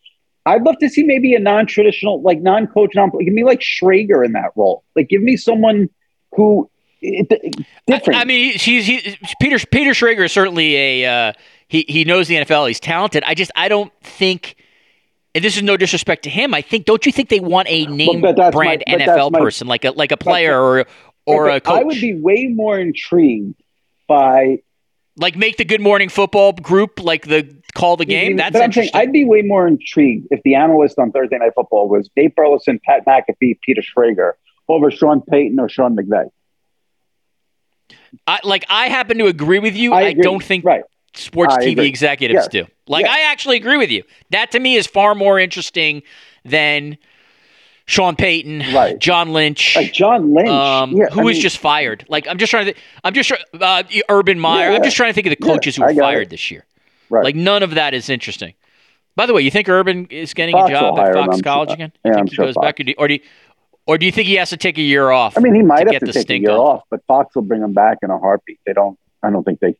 I'd 0.44 0.62
love 0.62 0.76
to 0.80 0.88
see 0.88 1.02
maybe 1.04 1.34
a 1.34 1.38
non-traditional, 1.38 2.20
like 2.22 2.40
non-coach, 2.40 2.92
non. 2.94 3.10
Give 3.10 3.32
me 3.32 3.44
like 3.44 3.60
Schrager 3.60 4.24
in 4.24 4.32
that 4.32 4.50
role. 4.56 4.84
Like, 4.96 5.08
give 5.08 5.22
me 5.22 5.36
someone 5.36 5.88
who 6.32 6.70
it, 7.00 7.26
it- 7.30 7.66
different. 7.86 8.18
I, 8.18 8.22
I 8.22 8.24
mean, 8.24 8.52
he's 8.58 8.86
he, 8.86 9.16
Peter 9.40 9.58
Peter 9.70 9.90
Schrager 9.92 10.24
is 10.24 10.32
certainly 10.32 10.76
a 10.76 11.06
uh, 11.28 11.32
he 11.72 11.86
he 11.88 12.04
knows 12.04 12.28
the 12.28 12.34
NFL. 12.34 12.68
He's 12.68 12.78
talented. 12.78 13.22
I 13.26 13.32
just 13.34 13.50
I 13.56 13.68
don't 13.68 13.90
think. 14.02 14.56
And 15.34 15.42
this 15.42 15.56
is 15.56 15.62
no 15.62 15.78
disrespect 15.78 16.24
to 16.24 16.30
him. 16.30 16.52
I 16.52 16.60
think. 16.60 16.84
Don't 16.84 17.06
you 17.06 17.12
think 17.12 17.30
they 17.30 17.40
want 17.40 17.66
a 17.70 17.86
name 17.86 18.20
that's 18.20 18.36
my- 18.36 18.50
brand 18.50 18.84
NFL 18.86 19.30
my- 19.30 19.40
person, 19.40 19.66
like 19.66 19.86
a 19.86 19.92
like 19.92 20.12
a 20.12 20.18
player 20.18 20.60
or 20.60 20.84
or 21.24 21.48
a 21.48 21.62
coach? 21.62 21.80
I 21.80 21.82
would 21.82 21.98
be 21.98 22.12
way 22.12 22.48
more 22.48 22.78
intrigued 22.78 23.54
by 24.06 24.58
like 25.16 25.34
make 25.34 25.56
the 25.56 25.64
Good 25.64 25.80
Morning 25.80 26.10
Football 26.10 26.52
group 26.52 27.00
like 27.02 27.26
the 27.26 27.56
call 27.74 27.96
the 27.96 28.04
game. 28.04 28.36
That's 28.36 28.52
but 28.52 28.62
I'm 28.62 28.70
saying 28.70 28.88
interesting. 28.88 29.00
I'd 29.08 29.12
be 29.12 29.24
way 29.24 29.40
more 29.40 29.66
intrigued 29.66 30.28
if 30.30 30.42
the 30.42 30.56
analyst 30.56 30.98
on 30.98 31.10
Thursday 31.10 31.38
Night 31.38 31.52
Football 31.54 31.88
was 31.88 32.10
Dave 32.14 32.34
Burleson, 32.34 32.82
Pat 32.84 33.06
McAfee, 33.06 33.58
Peter 33.62 33.80
Schrager 33.80 34.32
over 34.68 34.90
Sean 34.90 35.22
Payton 35.22 35.58
or 35.58 35.70
Sean 35.70 35.96
McVay. 35.96 36.28
I, 38.26 38.40
like 38.44 38.66
I 38.68 38.88
happen 38.88 39.16
to 39.16 39.26
agree 39.26 39.58
with 39.58 39.74
you. 39.74 39.94
I 39.94 40.08
I, 40.08 40.12
don't 40.12 40.44
think 40.44 40.66
Right. 40.66 40.84
Sports 41.14 41.54
I 41.54 41.60
TV 41.64 41.72
agree. 41.72 41.86
executives 41.88 42.38
Yes. 42.44 42.48
do. 42.48 42.66
Like 42.86 43.04
Yes. 43.06 43.14
I 43.16 43.20
actually 43.32 43.56
agree 43.56 43.76
with 43.76 43.90
you. 43.90 44.02
That 44.30 44.50
to 44.52 44.60
me 44.60 44.76
is 44.76 44.86
far 44.86 45.14
more 45.14 45.38
interesting 45.38 46.02
than 46.44 46.98
Sean 47.86 48.16
Payton, 48.16 48.62
Right. 48.72 48.98
John 48.98 49.32
Lynch, 49.32 49.76
Like 49.76 49.92
John 49.92 50.32
Lynch, 50.34 50.48
um, 50.48 50.92
yeah, 50.92 51.06
who 51.10 51.20
I 51.20 51.24
was 51.24 51.34
mean, 51.36 51.42
just 51.42 51.58
fired. 51.58 52.04
Like 52.08 52.26
I'm 52.28 52.38
just 52.38 52.50
trying 52.50 52.66
to. 52.66 52.72
Th- 52.72 52.84
I'm 53.04 53.12
just 53.12 53.28
try- 53.28 53.38
uh, 53.60 53.82
Urban 54.08 54.38
Meyer. 54.38 54.70
Yeah, 54.70 54.76
I'm 54.76 54.82
just 54.82 54.96
trying 54.96 55.10
to 55.10 55.14
think 55.14 55.26
of 55.26 55.32
the 55.38 55.44
yeah, 55.46 55.52
coaches 55.52 55.76
who 55.76 55.82
were 55.82 55.94
fired 55.94 56.22
it. 56.22 56.30
this 56.30 56.50
year. 56.50 56.64
Right. 57.10 57.24
Like 57.24 57.34
none 57.36 57.62
of 57.62 57.74
that 57.74 57.92
is 57.92 58.08
interesting. 58.08 58.54
By 59.16 59.26
the 59.26 59.34
way, 59.34 59.42
you 59.42 59.50
think 59.50 59.68
Urban 59.68 60.06
is 60.06 60.32
getting 60.32 60.54
Fox 60.54 60.70
a 60.70 60.72
job 60.72 60.98
at 60.98 61.08
him, 61.08 61.24
Fox 61.26 61.36
I'm 61.36 61.42
College 61.42 61.68
sure. 61.70 61.74
again? 61.74 61.92
Yeah, 62.04 62.12
you 62.12 62.18
I'm 62.18 62.18
think 62.20 62.30
he 62.30 62.34
sure 62.36 62.44
goes 62.46 62.54
Fox. 62.54 62.64
back, 62.66 62.80
or 62.80 62.84
do, 62.84 62.90
you, 62.90 62.94
or 62.96 63.08
do 63.08 63.14
you, 63.14 63.20
or 63.86 63.98
do 63.98 64.06
you 64.06 64.12
think 64.12 64.26
he 64.28 64.34
has 64.36 64.48
to 64.50 64.56
take 64.56 64.78
a 64.78 64.82
year 64.82 65.10
off? 65.10 65.36
I 65.36 65.40
mean, 65.40 65.54
he 65.54 65.60
might 65.62 65.92
have 65.92 66.00
to 66.02 66.12
take 66.12 66.30
a 66.30 66.38
year 66.38 66.50
off. 66.52 66.58
off, 66.78 66.82
but 66.88 67.04
Fox 67.06 67.34
will 67.34 67.42
bring 67.42 67.60
him 67.62 67.74
back 67.74 67.98
in 68.02 68.10
a 68.10 68.18
heartbeat. 68.18 68.60
They 68.64 68.72
don't. 68.72 68.98
I 69.22 69.30
don't 69.30 69.44
think 69.44 69.60
they. 69.60 69.74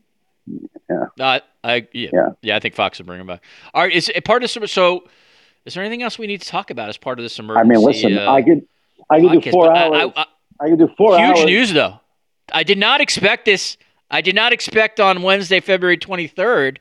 Uh, 1.20 1.40
I 1.64 1.86
yeah, 1.92 2.10
Yeah. 2.12 2.26
yeah 2.42 2.56
I 2.56 2.60
think 2.60 2.74
Fox 2.74 2.98
will 2.98 3.06
bring 3.06 3.20
him 3.20 3.26
back. 3.26 3.42
All 3.74 3.82
right, 3.82 3.92
is 3.92 4.08
it 4.14 4.24
part 4.24 4.42
of 4.42 4.50
some? 4.50 4.66
So, 4.66 5.04
is 5.64 5.74
there 5.74 5.82
anything 5.82 6.02
else 6.02 6.18
we 6.18 6.26
need 6.26 6.40
to 6.42 6.48
talk 6.48 6.70
about 6.70 6.88
as 6.88 6.96
part 6.96 7.18
of 7.18 7.22
this 7.24 7.38
emergency? 7.38 7.60
I 7.70 7.74
mean, 7.76 7.84
listen, 7.84 8.18
uh, 8.18 8.30
I 8.30 8.42
could. 8.42 8.66
I 9.10 9.20
could 9.20 9.42
do 9.42 9.50
four 9.50 9.66
But 9.66 9.76
I- 9.76 10.00
hours. 10.02 10.12
I- 10.16 10.26
I, 10.60 10.68
could 10.70 10.78
do 10.78 10.88
four 10.96 11.18
huge 11.18 11.38
hours. 11.38 11.44
news 11.44 11.72
though. 11.72 12.00
I 12.52 12.62
did 12.62 12.78
not 12.78 13.00
expect 13.00 13.44
this. 13.46 13.76
I 14.10 14.20
did 14.20 14.34
not 14.34 14.52
expect 14.52 15.00
on 15.00 15.22
Wednesday, 15.22 15.60
February 15.60 15.96
twenty 15.96 16.26
third, 16.26 16.80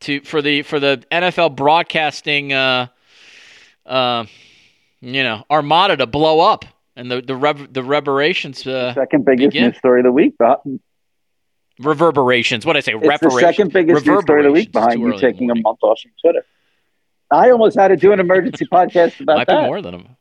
to 0.00 0.20
for 0.22 0.42
the 0.42 0.62
for 0.62 0.78
the 0.80 1.02
NFL 1.10 1.56
broadcasting, 1.56 2.52
uh, 2.52 2.86
uh, 3.86 4.24
you 5.00 5.22
know, 5.22 5.44
armada 5.50 5.96
to 5.96 6.06
blow 6.06 6.40
up 6.40 6.64
and 6.96 7.10
the 7.10 7.20
the 7.22 7.34
rev- 7.36 7.72
the 7.72 7.82
reverberations, 7.82 8.66
uh, 8.66 8.94
Second 8.94 9.24
biggest 9.24 9.50
begin. 9.52 9.64
news 9.70 9.78
story 9.78 10.00
of 10.00 10.04
the 10.04 10.12
week. 10.12 10.34
But 10.38 10.62
reverberations. 11.78 12.64
What 12.66 12.76
I 12.76 12.80
say? 12.80 12.92
it's 12.94 13.20
the 13.22 13.30
second 13.40 13.72
biggest 13.72 14.06
news 14.06 14.22
story 14.22 14.40
of 14.40 14.44
the 14.46 14.52
week 14.52 14.72
behind 14.72 15.00
you 15.00 15.06
early 15.06 15.16
in 15.16 15.20
the 15.20 15.32
taking 15.32 15.50
a 15.50 15.54
month 15.54 15.78
off 15.82 16.00
from 16.00 16.12
Twitter. 16.20 16.44
I 17.30 17.50
almost 17.50 17.76
had 17.78 17.88
to 17.88 17.96
do 17.96 18.12
an 18.12 18.20
emergency 18.20 18.66
podcast 18.72 19.18
about 19.20 19.36
Might 19.38 19.46
that. 19.48 19.60
be 19.62 19.66
more 19.66 19.82
than 19.82 19.92
them. 19.92 20.16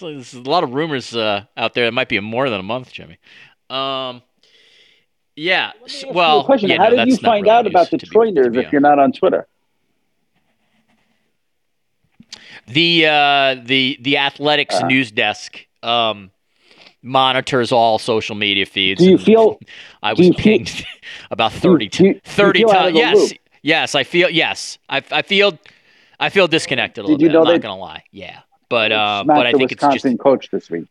There's 0.00 0.32
a 0.34 0.40
lot 0.40 0.64
of 0.64 0.72
rumors 0.72 1.14
uh, 1.14 1.44
out 1.56 1.74
there. 1.74 1.84
It 1.86 1.92
might 1.92 2.08
be 2.08 2.18
more 2.20 2.48
than 2.48 2.58
a 2.60 2.62
month, 2.62 2.90
Jimmy. 2.92 3.18
Um, 3.68 4.22
yeah. 5.36 5.72
s- 5.84 5.96
Ask 5.96 6.04
you 6.04 6.10
a 6.10 6.12
well, 6.14 6.44
question. 6.44 6.70
yeah, 6.70 6.78
how 6.78 6.88
no, 6.88 6.96
did 7.04 7.08
you 7.08 7.16
find 7.18 7.42
really 7.44 7.50
out 7.50 7.66
about 7.66 7.90
the 7.90 7.98
to 7.98 8.06
be- 8.06 8.10
Troy 8.10 8.24
to 8.26 8.32
news 8.32 8.48
be 8.54 8.60
if 8.60 8.72
you're 8.72 8.80
not 8.80 8.98
on 8.98 9.12
Twitter? 9.12 9.46
the 12.66 13.06
uh, 13.06 13.56
the 13.62 13.98
the 14.00 14.16
athletics 14.16 14.74
Uh. 14.76 14.86
news 14.86 15.10
desk 15.10 15.66
um, 15.82 16.30
monitors 17.04 17.70
all 17.70 17.98
social 18.00 18.34
media 18.34 18.66
feeds. 18.66 19.00
Do 19.00 19.10
you 19.10 19.18
feel? 19.30 19.60
I 20.02 20.12
was 20.14 20.26
you 20.26 20.32
feel- 20.32 20.42
pinged 20.42 20.84
about 21.30 21.52
30, 21.52 21.88
do 21.88 22.04
you- 22.04 22.12
do 22.12 22.14
you 22.16 22.20
30 22.24 22.58
feel 22.60 22.70
out 22.70 22.76
of 22.76 22.82
times. 22.82 22.96
Yes, 22.96 23.16
loop? 23.30 23.38
yes, 23.62 23.94
I 23.94 24.02
feel 24.04 24.30
yes, 24.30 24.78
I, 24.88 25.02
I 25.12 25.22
feel 25.22 25.58
I 26.18 26.30
feel 26.30 26.48
disconnected 26.48 27.02
a 27.02 27.06
little 27.06 27.18
Did 27.18 27.24
you 27.24 27.28
bit. 27.28 27.34
know 27.34 27.40
I'm 27.44 27.52
not 27.52 27.60
gonna 27.60 27.76
lie. 27.78 28.04
Yeah, 28.10 28.40
but 28.68 28.90
uh, 28.92 29.24
but 29.26 29.46
I 29.46 29.52
think 29.52 29.70
it's 29.72 29.82
just 29.82 30.18
coach 30.18 30.48
this 30.50 30.70
week. 30.70 30.86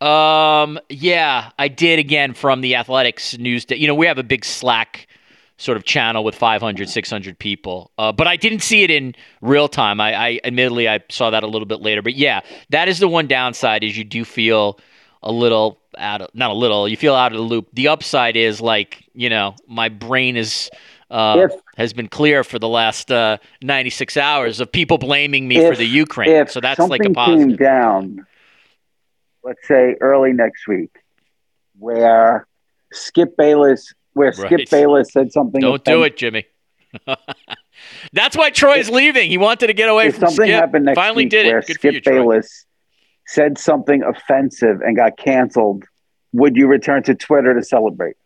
Um, 0.00 0.78
yeah, 0.90 1.50
I 1.58 1.68
did 1.68 1.98
again 1.98 2.34
from 2.34 2.60
the 2.60 2.74
athletics 2.74 3.38
news. 3.38 3.64
Day. 3.64 3.76
You 3.76 3.86
know, 3.86 3.94
we 3.94 4.06
have 4.06 4.18
a 4.18 4.22
big 4.22 4.44
Slack 4.44 5.06
sort 5.58 5.76
of 5.76 5.84
channel 5.84 6.22
with 6.22 6.34
500, 6.34 6.88
600 6.88 7.38
people. 7.38 7.90
Uh, 7.96 8.12
but 8.12 8.26
I 8.26 8.36
didn't 8.36 8.60
see 8.60 8.82
it 8.82 8.90
in 8.90 9.14
real 9.40 9.68
time. 9.68 10.00
I, 10.00 10.14
I 10.14 10.40
admittedly 10.44 10.88
I 10.88 11.00
saw 11.08 11.30
that 11.30 11.42
a 11.42 11.46
little 11.46 11.66
bit 11.66 11.80
later. 11.80 12.02
But 12.02 12.14
yeah, 12.14 12.40
that 12.70 12.88
is 12.88 12.98
the 12.98 13.08
one 13.08 13.26
downside 13.26 13.82
is 13.82 13.96
you 13.96 14.04
do 14.04 14.24
feel 14.24 14.78
a 15.22 15.32
little 15.32 15.80
out 15.96 16.20
of 16.20 16.30
not 16.34 16.50
a 16.50 16.54
little. 16.54 16.86
You 16.86 16.96
feel 16.96 17.14
out 17.14 17.32
of 17.32 17.38
the 17.38 17.44
loop. 17.44 17.68
The 17.72 17.88
upside 17.88 18.36
is 18.36 18.60
like 18.60 19.04
you 19.14 19.30
know 19.30 19.54
my 19.66 19.88
brain 19.88 20.36
is. 20.36 20.70
Uh, 21.08 21.46
If- 21.50 21.60
has 21.76 21.92
been 21.92 22.08
clear 22.08 22.42
for 22.42 22.58
the 22.58 22.68
last 22.68 23.12
uh, 23.12 23.36
96 23.62 24.16
hours 24.16 24.60
of 24.60 24.72
people 24.72 24.96
blaming 24.98 25.46
me 25.46 25.60
for 25.60 25.76
the 25.76 25.84
Ukraine. 25.84 26.30
If 26.30 26.50
So 26.50 26.58
that's 26.60 26.80
like 26.80 27.04
a 27.04 27.10
positive. 27.10 27.48
came 27.48 27.56
down, 27.56 28.26
let's 29.44 29.68
say 29.68 29.94
early 30.00 30.32
next 30.32 30.66
week, 30.66 30.90
where 31.78 32.46
Skip 32.92 33.36
Bayless, 33.36 33.92
where 34.16 34.32
Skip 34.32 34.50
Right. 34.50 34.70
Bayless 34.70 35.12
said 35.12 35.30
something. 35.30 35.60
Don't 35.60 35.84
do 35.84 36.02
it, 36.02 36.16
Jimmy. 36.16 36.46
That's 38.12 38.34
why 38.36 38.48
Troy's 38.50 38.88
leaving. 38.88 39.28
He 39.28 39.36
wanted 39.36 39.66
to 39.66 39.74
get 39.74 39.90
away 39.90 40.06
If 40.06 40.14
from 40.14 40.28
something 40.28 40.46
Skip. 40.46 40.58
happened 40.60 40.86
next 40.86 40.96
Finally 40.96 41.24
week 41.24 41.30
did 41.30 41.46
where 41.46 41.58
it. 41.58 41.66
Good 41.66 41.74
Skip 41.74 41.94
you. 41.94 42.00
Bayless 42.00 42.64
said 43.26 43.58
something 43.58 44.02
offensive 44.02 44.80
and 44.80 44.96
got 44.96 45.18
canceled, 45.18 45.84
would 46.32 46.56
you 46.56 46.66
return 46.66 47.02
to 47.02 47.14
Twitter 47.14 47.54
to 47.54 47.62
celebrate? 47.62 48.16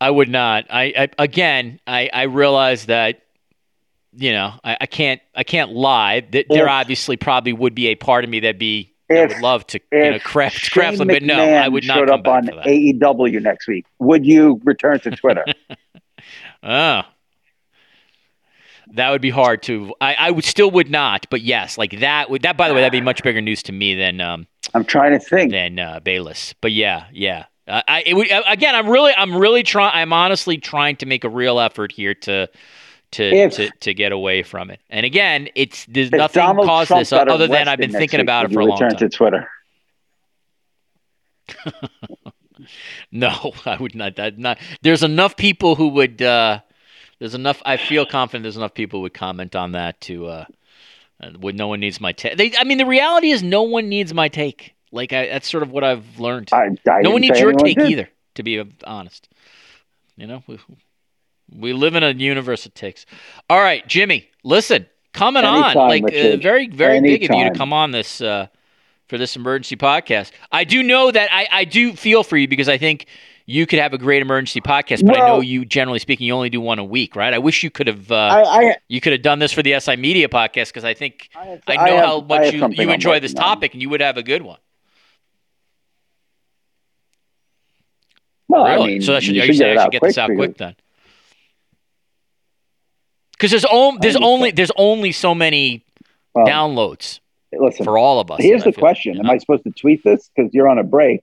I 0.00 0.10
would 0.10 0.28
not. 0.28 0.66
I, 0.68 0.92
I 0.96 1.08
again, 1.22 1.78
I, 1.86 2.10
I 2.12 2.22
realize 2.24 2.86
that 2.86 3.22
you 4.14 4.32
know 4.32 4.54
I, 4.64 4.78
I 4.80 4.86
can't 4.86 5.20
I 5.36 5.44
can't 5.44 5.70
lie. 5.70 6.26
That 6.32 6.46
there 6.48 6.68
obviously 6.68 7.16
probably 7.16 7.52
would 7.52 7.76
be 7.76 7.86
a 7.88 7.94
part 7.94 8.24
of 8.24 8.30
me 8.30 8.40
that'd 8.40 8.58
be 8.58 8.91
If- 9.16 9.28
would 9.30 9.42
love 9.42 9.66
to 9.68 9.80
you 9.92 10.10
know 10.10 10.18
craft 10.18 10.70
craft 10.70 10.98
them, 10.98 11.08
but 11.08 11.22
no, 11.22 11.38
I 11.38 11.68
would 11.68 11.84
not 11.84 11.98
showed 11.98 12.10
up 12.10 12.26
on. 12.26 12.46
AEW 12.46 13.40
next 13.42 13.68
week. 13.68 13.86
Would 13.98 14.26
you 14.26 14.60
return 14.64 15.00
to 15.00 15.10
Twitter? 15.10 15.44
Oh. 16.64 17.02
That 18.94 19.10
would 19.10 19.22
be 19.22 19.30
hard 19.30 19.62
to. 19.64 19.94
I, 20.00 20.14
I 20.14 20.30
would 20.30 20.44
still 20.44 20.70
would 20.70 20.90
not, 20.90 21.26
but 21.30 21.40
yes, 21.40 21.78
like 21.78 22.00
that 22.00 22.28
would 22.28 22.42
that. 22.42 22.56
By 22.56 22.68
the 22.68 22.74
way, 22.74 22.80
that'd 22.82 22.92
be 22.92 23.00
much 23.00 23.22
bigger 23.22 23.40
news 23.40 23.62
to 23.64 23.72
me 23.72 23.94
than 23.94 24.20
um, 24.20 24.46
I'm 24.74 24.84
trying 24.84 25.12
to 25.12 25.18
think. 25.18 25.50
than 25.50 25.78
uh, 25.78 26.00
Bayless. 26.00 26.54
But 26.60 26.72
yeah, 26.72 27.06
yeah. 27.10 27.46
Uh, 27.66 27.80
I 27.88 28.02
it 28.04 28.14
would 28.14 28.30
uh, 28.30 28.42
again. 28.46 28.74
I'm 28.74 28.88
really, 28.88 29.12
I'm 29.16 29.34
really 29.34 29.62
trying. 29.62 29.92
I'm 29.94 30.12
honestly 30.12 30.58
trying 30.58 30.96
to 30.96 31.06
make 31.06 31.24
a 31.24 31.28
real 31.30 31.58
effort 31.58 31.90
here 31.90 32.14
to 32.14 32.48
to 33.12 33.24
If- 33.24 33.54
to, 33.56 33.70
to 33.80 33.94
get 33.94 34.12
away 34.12 34.42
from 34.42 34.70
it. 34.70 34.80
And 34.90 35.06
again, 35.06 35.48
it's 35.54 35.86
there's 35.86 36.10
nothing 36.10 36.40
Donald 36.42 36.66
caused 36.66 36.88
Trump 36.88 37.00
this 37.00 37.12
other 37.12 37.46
than 37.46 37.68
I've 37.68 37.78
been 37.78 37.92
thinking 37.92 38.20
about 38.20 38.46
it 38.46 38.52
for 38.52 38.60
a 38.60 38.64
long 38.64 38.76
return 38.80 38.90
time. 38.90 38.98
to 38.98 39.08
Twitter. 39.08 39.48
No, 43.10 43.52
I 43.66 43.76
would 43.76 43.94
not. 43.94 44.16
That 44.16 44.38
not. 44.38 44.58
There's 44.82 45.02
enough 45.02 45.36
people 45.36 45.74
who 45.74 45.88
would. 45.88 46.22
Uh, 46.22 46.60
there's 47.18 47.34
enough. 47.34 47.60
I 47.64 47.76
feel 47.76 48.06
confident. 48.06 48.44
There's 48.44 48.56
enough 48.56 48.74
people 48.74 48.98
who 49.00 49.02
would 49.02 49.14
comment 49.14 49.54
on 49.56 49.72
that 49.72 50.00
to. 50.02 50.26
Uh, 50.26 50.44
uh, 51.20 51.30
would 51.40 51.56
no 51.56 51.68
one 51.68 51.80
needs 51.80 52.00
my 52.00 52.12
take. 52.12 52.54
I 52.58 52.64
mean, 52.64 52.78
the 52.78 52.86
reality 52.86 53.30
is 53.30 53.42
no 53.42 53.62
one 53.62 53.88
needs 53.88 54.12
my 54.14 54.28
take. 54.28 54.74
Like 54.90 55.12
I, 55.12 55.26
that's 55.26 55.48
sort 55.50 55.62
of 55.62 55.70
what 55.70 55.84
I've 55.84 56.18
learned. 56.18 56.50
I, 56.52 56.68
I 56.90 57.02
no 57.02 57.10
one 57.10 57.20
needs 57.20 57.38
your 57.40 57.52
take 57.52 57.78
did. 57.78 57.90
either. 57.90 58.08
To 58.36 58.42
be 58.42 58.62
honest, 58.84 59.28
you 60.16 60.26
know, 60.26 60.42
we, 60.46 60.58
we 61.58 61.72
live 61.72 61.94
in 61.94 62.02
a 62.02 62.10
universe 62.12 62.66
of 62.66 62.74
takes. 62.74 63.06
All 63.50 63.60
right, 63.60 63.86
Jimmy, 63.86 64.28
listen, 64.44 64.86
coming 65.12 65.44
on, 65.44 65.74
like 65.74 66.04
uh, 66.04 66.36
very, 66.38 66.68
very 66.68 67.00
big 67.00 67.24
of 67.30 67.36
you 67.36 67.44
to 67.44 67.50
come 67.56 67.72
on 67.72 67.90
this 67.90 68.20
uh, 68.20 68.46
for 69.08 69.18
this 69.18 69.36
emergency 69.36 69.76
podcast. 69.76 70.32
I 70.50 70.64
do 70.64 70.82
know 70.82 71.10
that 71.10 71.28
I, 71.32 71.48
I 71.50 71.64
do 71.64 71.94
feel 71.94 72.22
for 72.24 72.36
you 72.36 72.48
because 72.48 72.68
I 72.68 72.78
think 72.78 73.06
you 73.44 73.66
could 73.66 73.80
have 73.80 73.92
a 73.92 73.98
great 73.98 74.22
emergency 74.22 74.60
podcast, 74.60 75.04
but 75.04 75.16
I 75.20 75.26
know 75.26 75.40
you, 75.40 75.64
generally 75.64 75.98
speaking, 75.98 76.26
you 76.28 76.32
only 76.32 76.48
do 76.48 76.60
one 76.60 76.78
a 76.78 76.84
week, 76.84 77.16
right? 77.16 77.34
I 77.34 77.38
wish 77.38 77.62
you 77.64 77.70
could 77.70 77.88
have. 77.88 78.10
Uh, 78.10 78.14
I, 78.14 78.42
I, 78.68 78.76
you 78.88 79.00
could 79.00 79.12
have 79.12 79.22
done 79.22 79.40
this 79.40 79.52
for 79.52 79.62
the 79.62 79.78
SI 79.80 79.96
Media 79.96 80.28
podcast 80.28 80.68
because 80.68 80.84
I 80.84 80.94
think 80.94 81.28
I, 81.34 81.46
have- 81.46 81.62
I 81.66 81.74
know 81.86 81.96
have- 81.96 82.04
how 82.06 82.20
much 82.20 82.52
you, 82.52 82.66
you 82.68 82.90
enjoy 82.90 83.18
this 83.20 83.32
working 83.32 83.42
on. 83.44 83.56
topic, 83.56 83.72
and 83.74 83.82
you 83.82 83.90
would 83.90 84.00
have 84.00 84.16
a 84.16 84.22
good 84.22 84.42
one. 84.42 84.58
Well, 88.48 88.64
Really? 88.64 88.82
I 88.82 88.86
mean, 88.86 89.02
so 89.02 89.12
that 89.14 89.22
should, 89.22 89.34
you 89.34 89.42
should 89.42 89.56
get 89.58 89.78
I 89.78 89.82
should 89.84 89.92
get 89.92 90.02
this 90.02 90.18
out 90.18 90.30
quick 90.36 90.56
then? 90.58 90.76
Because 93.42 93.50
there's, 93.50 93.64
on, 93.64 93.98
there's 94.00 94.14
only 94.14 94.52
there's 94.52 94.70
only 94.76 95.10
so 95.10 95.34
many 95.34 95.84
Well, 96.32 96.46
downloads 96.46 97.18
listen, 97.52 97.84
for 97.84 97.98
all 97.98 98.20
of 98.20 98.30
us. 98.30 98.38
here's 98.40 98.62
the 98.62 98.70
feel, 98.70 98.78
question: 98.80 99.14
you 99.14 99.20
Am? 99.20 99.30
I 99.30 99.38
supposed 99.38 99.64
to 99.64 99.72
tweet 99.72 100.04
this 100.04 100.30
because 100.32 100.54
you're 100.54 100.68
on 100.68 100.78
a 100.78 100.84
break? 100.84 101.22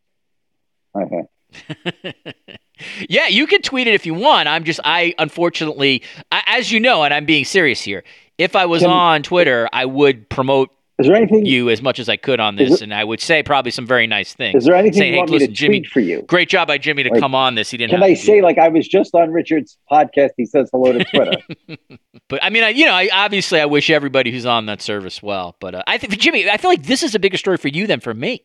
Okay. 0.94 2.26
yeah, 3.08 3.28
you 3.28 3.48
can 3.48 3.62
tweet 3.62 3.88
it 3.88 3.94
if 3.94 4.06
you 4.06 4.14
want. 4.14 4.50
I'm 4.50 4.66
just 4.66 4.82
I 4.84 5.16
unfortunately, 5.18 6.04
I, 6.30 6.44
as 6.46 6.70
you 6.70 6.82
know, 6.82 7.04
and 7.04 7.14
I'm 7.14 7.24
being 7.24 7.46
serious 7.46 7.80
here. 7.80 8.04
If 8.38 8.54
I 8.54 8.66
was 8.66 8.82
Can- 8.82 8.92
on 8.92 9.24
Twitter, 9.24 9.70
I 9.72 9.86
would 9.86 10.28
promote 10.28 10.72
Is 11.00 11.08
there 11.08 11.16
anything? 11.16 11.46
you 11.46 11.70
as 11.70 11.82
much 11.82 11.98
as 11.98 12.10
I 12.10 12.18
could 12.18 12.40
on 12.40 12.56
this, 12.58 12.74
it- 12.74 12.82
and 12.82 12.94
I 12.94 13.04
would 13.04 13.22
say 13.22 13.42
probably 13.42 13.72
some 13.72 13.86
very 13.88 14.06
nice 14.06 14.34
things. 14.34 14.56
is 14.56 14.66
there 14.66 14.76
anything 14.76 15.00
saying, 15.00 15.08
you 15.14 15.14
hey, 15.14 15.20
want 15.20 15.30
listen, 15.32 15.44
me 15.44 15.48
to 15.48 15.54
Jimmy, 15.54 15.80
tweet 15.82 15.92
for 15.92 16.00
you? 16.02 16.22
great 16.24 16.50
job 16.50 16.68
by 16.68 16.78
Jimmy 16.78 17.04
to 17.04 17.10
Like, 17.10 17.20
come 17.22 17.34
on 17.34 17.56
this. 17.56 17.72
He 17.72 17.78
didn't. 17.78 17.92
Can 17.92 18.02
have 18.02 18.10
I 18.10 18.14
say 18.16 18.42
like 18.42 18.58
I 18.58 18.68
was 18.68 18.88
just 18.88 19.16
on 19.16 19.32
Richard's 19.32 19.78
podcast? 19.92 20.32
He 20.38 20.46
says 20.46 20.70
hello 20.72 20.92
to 20.94 21.04
Twitter. 21.06 21.38
But 22.28 22.44
I 22.44 22.52
mean, 22.52 22.64
I, 22.64 22.70
you 22.70 22.86
know, 22.86 22.94
I, 22.94 23.10
obviously, 23.12 23.60
I 23.60 23.66
wish 23.66 23.90
everybody 23.90 24.30
who's 24.32 24.46
on 24.46 24.68
that 24.68 24.84
service 24.84 25.24
well. 25.24 25.56
But 25.60 25.74
uh, 25.74 25.84
I 25.88 25.98
think, 25.98 26.14
Jimmy, 26.20 26.48
I 26.48 26.58
feel 26.58 26.70
like 26.70 26.84
this 26.84 27.02
is 27.02 27.16
a 27.16 27.20
bigger 27.20 27.38
story 27.38 27.58
for 27.58 27.70
you 27.70 27.88
than 27.88 28.00
for 28.02 28.14
me. 28.14 28.44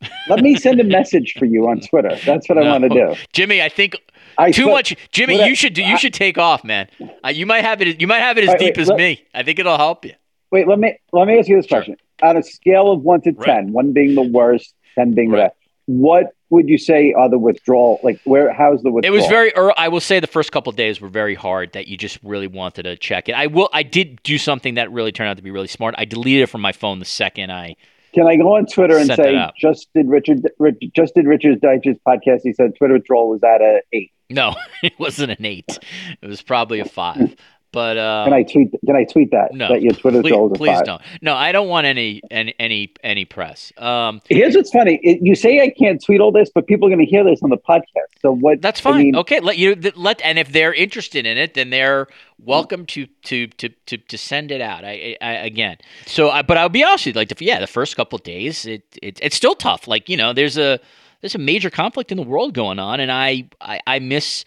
Let 0.28 0.40
me 0.40 0.56
send 0.56 0.80
a 0.80 0.84
message 0.84 1.34
for 1.38 1.44
you 1.44 1.68
on 1.68 1.80
Twitter. 1.80 2.16
That's 2.24 2.48
what 2.48 2.58
I 2.58 2.62
want 2.68 2.82
to 2.84 2.88
do. 2.88 3.14
Jimmy, 3.32 3.62
I 3.62 3.68
think 3.68 3.94
I 4.36 4.50
too 4.50 4.64
put- 4.64 4.70
much. 4.72 4.96
Jimmy, 5.12 5.40
I- 5.40 5.46
you 5.46 5.54
should 5.54 5.74
do. 5.74 5.82
You 5.84 5.96
should 5.96 6.12
take 6.12 6.38
off, 6.38 6.64
man. 6.64 6.88
Uh, 7.24 7.28
you 7.28 7.46
might 7.46 7.62
have 7.64 7.80
it. 7.82 8.00
You 8.00 8.06
might 8.08 8.18
have 8.18 8.36
it 8.36 8.42
as 8.44 8.48
Wait, 8.50 8.58
deep 8.58 8.76
wait, 8.76 8.78
as 8.82 8.88
let- 8.88 8.98
me. 8.98 9.24
I 9.32 9.42
think 9.44 9.58
it'll 9.60 9.76
help 9.78 10.04
you. 10.04 10.14
Wait, 10.50 10.66
let 10.68 10.78
me 10.78 10.96
let 11.12 11.26
me 11.26 11.38
ask 11.38 11.48
you 11.48 11.56
this 11.56 11.66
Sure. 11.66 11.78
question. 11.78 11.96
On 12.22 12.36
a 12.36 12.42
scale 12.42 12.90
of 12.90 13.02
one 13.02 13.20
to 13.22 13.32
Right. 13.32 13.46
ten, 13.46 13.72
one 13.72 13.92
being 13.92 14.14
the 14.14 14.22
worst, 14.22 14.74
ten 14.94 15.12
being 15.12 15.30
the 15.30 15.36
best, 15.38 15.56
what 15.86 16.32
would 16.50 16.68
you 16.68 16.78
say 16.78 17.12
are 17.12 17.28
the 17.28 17.38
withdrawal? 17.38 17.98
Like, 18.04 18.20
where? 18.24 18.52
How's 18.52 18.82
the 18.82 18.90
withdrawal? 18.90 19.14
It 19.14 19.18
was 19.18 19.26
very. 19.28 19.52
ear 19.56 19.72
I 19.76 19.88
will 19.88 20.00
say 20.00 20.20
the 20.20 20.26
first 20.26 20.52
couple 20.52 20.70
of 20.70 20.76
days 20.76 21.00
were 21.00 21.08
very 21.08 21.34
hard. 21.34 21.72
That 21.72 21.88
you 21.88 21.96
just 21.96 22.18
really 22.22 22.46
wanted 22.46 22.84
to 22.84 22.96
check 22.96 23.28
it. 23.28 23.32
I 23.34 23.48
will. 23.48 23.68
I 23.72 23.82
did 23.82 24.22
do 24.22 24.38
something 24.38 24.74
that 24.74 24.90
really 24.92 25.12
turned 25.12 25.28
out 25.30 25.36
to 25.36 25.42
be 25.42 25.50
really 25.50 25.66
smart. 25.66 25.94
I 25.98 26.04
deleted 26.04 26.44
it 26.44 26.46
from 26.46 26.60
my 26.60 26.72
phone 26.72 26.98
the 27.00 27.04
second 27.04 27.50
I. 27.50 27.76
Can 28.14 28.26
I 28.26 28.36
go 28.36 28.54
on 28.56 28.64
Twitter 28.64 28.96
and 28.96 29.12
say 29.12 29.36
just 29.58 29.88
did 29.94 30.08
Richard, 30.08 30.40
Rich, 30.58 30.76
just 30.94 31.14
did 31.14 31.26
Richard 31.26 31.60
Deitsch's 31.60 31.98
podcast? 32.06 32.40
He 32.44 32.54
said 32.54 32.74
Twitter 32.78 32.94
withdrawal 32.94 33.28
was 33.28 33.42
at 33.42 33.60
a 33.60 33.82
eight. 33.92 34.10
No, 34.30 34.54
it 34.82 34.94
wasn't 34.98 35.32
an 35.32 35.44
eight. 35.44 35.78
It 36.22 36.26
was 36.26 36.40
probably 36.40 36.80
a 36.80 36.86
five. 36.86 37.36
But 37.76 37.98
uh, 37.98 38.24
Can 38.24 38.32
I 38.32 38.42
tweet? 38.42 38.70
Can 38.86 38.96
I 38.96 39.04
tweet 39.04 39.32
that? 39.32 39.52
no, 39.52 39.68
that 39.68 39.82
your 39.82 39.92
Twitter 39.92 40.22
please, 40.22 40.32
please 40.56 40.80
don't. 40.80 41.02
No, 41.20 41.34
I 41.34 41.52
don't 41.52 41.68
want 41.68 41.86
any 41.86 42.22
any 42.30 42.54
any 42.58 42.94
any 43.04 43.26
press. 43.26 43.70
Um, 43.76 44.22
Here's 44.30 44.56
what's 44.56 44.70
funny. 44.70 44.98
It, 45.02 45.18
you 45.20 45.34
say 45.34 45.60
I 45.60 45.68
can't 45.68 46.02
tweet 46.02 46.22
all 46.22 46.32
this, 46.32 46.48
but 46.48 46.66
people 46.66 46.88
are 46.88 46.90
going 46.90 47.04
to 47.04 47.10
hear 47.10 47.22
this 47.22 47.38
on 47.42 47.50
the 47.50 47.58
podcast. 47.58 48.08
So 48.22 48.32
what? 48.32 48.62
That's 48.62 48.80
I 48.80 48.82
fine. 48.82 49.02
mean, 49.02 49.16
okay, 49.16 49.40
let 49.40 49.58
you 49.58 49.76
let 49.94 50.22
and 50.22 50.38
if 50.38 50.52
they're 50.52 50.72
interested 50.72 51.26
in 51.26 51.36
it, 51.36 51.52
then 51.52 51.68
they're 51.68 52.06
welcome 52.38 52.86
to 52.86 53.08
to 53.24 53.46
to 53.48 53.68
to, 53.68 53.98
to 53.98 54.16
send 54.16 54.50
it 54.52 54.62
out. 54.62 54.82
I, 54.82 55.18
I 55.20 55.32
again. 55.32 55.76
So, 56.06 56.30
I, 56.30 56.40
but 56.40 56.56
I'll 56.56 56.70
be 56.70 56.82
honest 56.82 57.04
with 57.04 57.16
you. 57.16 57.20
Like, 57.20 57.28
the, 57.28 57.44
yeah, 57.44 57.60
the 57.60 57.66
first 57.66 57.94
couple 57.94 58.16
days, 58.16 58.64
it, 58.64 58.84
it 59.02 59.18
it's 59.20 59.36
still 59.36 59.54
tough. 59.54 59.86
Like, 59.86 60.08
you 60.08 60.16
know, 60.16 60.32
there's 60.32 60.56
a 60.56 60.80
there's 61.20 61.34
a 61.34 61.38
major 61.38 61.68
conflict 61.68 62.10
in 62.10 62.16
the 62.16 62.24
world 62.24 62.54
going 62.54 62.78
on, 62.78 63.00
and 63.00 63.12
I 63.12 63.50
I, 63.60 63.80
I 63.86 63.98
miss 63.98 64.46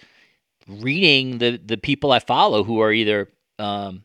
reading 0.70 1.40
the 1.40 1.58
the 1.58 1.78
people 1.78 2.12
I 2.12 2.20
follow 2.20 2.64
who 2.64 2.80
are 2.82 2.92
either 2.92 3.30
um, 3.58 4.04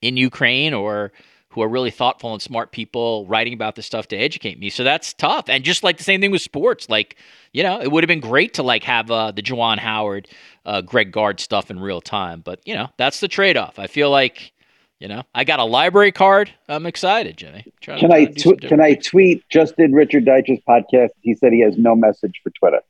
in 0.00 0.16
Ukraine 0.16 0.72
or 0.74 1.12
who 1.50 1.62
are 1.62 1.68
really 1.68 1.90
thoughtful 1.90 2.34
and 2.34 2.42
smart 2.42 2.70
people 2.70 3.26
writing 3.26 3.54
about 3.54 3.76
this 3.76 3.86
stuff 3.86 4.06
to 4.08 4.16
educate 4.16 4.58
me. 4.58 4.68
So 4.68 4.84
that's 4.84 5.14
tough. 5.14 5.48
And 5.48 5.64
just 5.64 5.82
like 5.82 5.96
the 5.96 6.04
same 6.04 6.20
thing 6.20 6.30
with 6.30 6.42
sports, 6.42 6.90
like, 6.90 7.16
you 7.54 7.62
know, 7.62 7.80
it 7.80 7.90
would 7.90 8.04
have 8.04 8.08
been 8.08 8.20
great 8.20 8.52
to 8.54 8.62
like 8.62 8.84
have 8.84 9.10
uh, 9.10 9.30
the 9.30 9.40
Juwan 9.40 9.78
Howard, 9.78 10.28
uh, 10.66 10.82
Greg 10.82 11.12
Gard 11.12 11.40
stuff 11.40 11.70
in 11.70 11.80
real 11.80 12.02
time. 12.02 12.42
But, 12.42 12.60
you 12.66 12.74
know, 12.74 12.90
that's 12.98 13.20
the 13.20 13.28
trade 13.28 13.56
off. 13.56 13.78
I 13.78 13.86
feel 13.86 14.10
like, 14.10 14.52
you 15.00 15.08
know, 15.08 15.22
I 15.34 15.44
got 15.44 15.58
a 15.58 15.64
library 15.64 16.12
card. 16.12 16.50
I'm 16.68 16.84
excited, 16.84 17.38
Jimmy. 17.38 17.64
Can 17.80 17.94
I 17.94 18.00
trying 18.00 18.26
to 18.26 18.32
do 18.32 18.40
some 18.40 18.56
tw- 18.56 18.60
can 18.60 18.80
I 18.82 18.94
tweet? 18.94 19.48
Just 19.48 19.76
did 19.78 19.94
Richard 19.94 20.26
Deitsch's 20.26 20.62
podcast. 20.68 21.10
He 21.22 21.34
said 21.34 21.54
he 21.54 21.60
has 21.60 21.78
no 21.78 21.96
message 21.96 22.38
for 22.42 22.50
Twitter. 22.50 22.82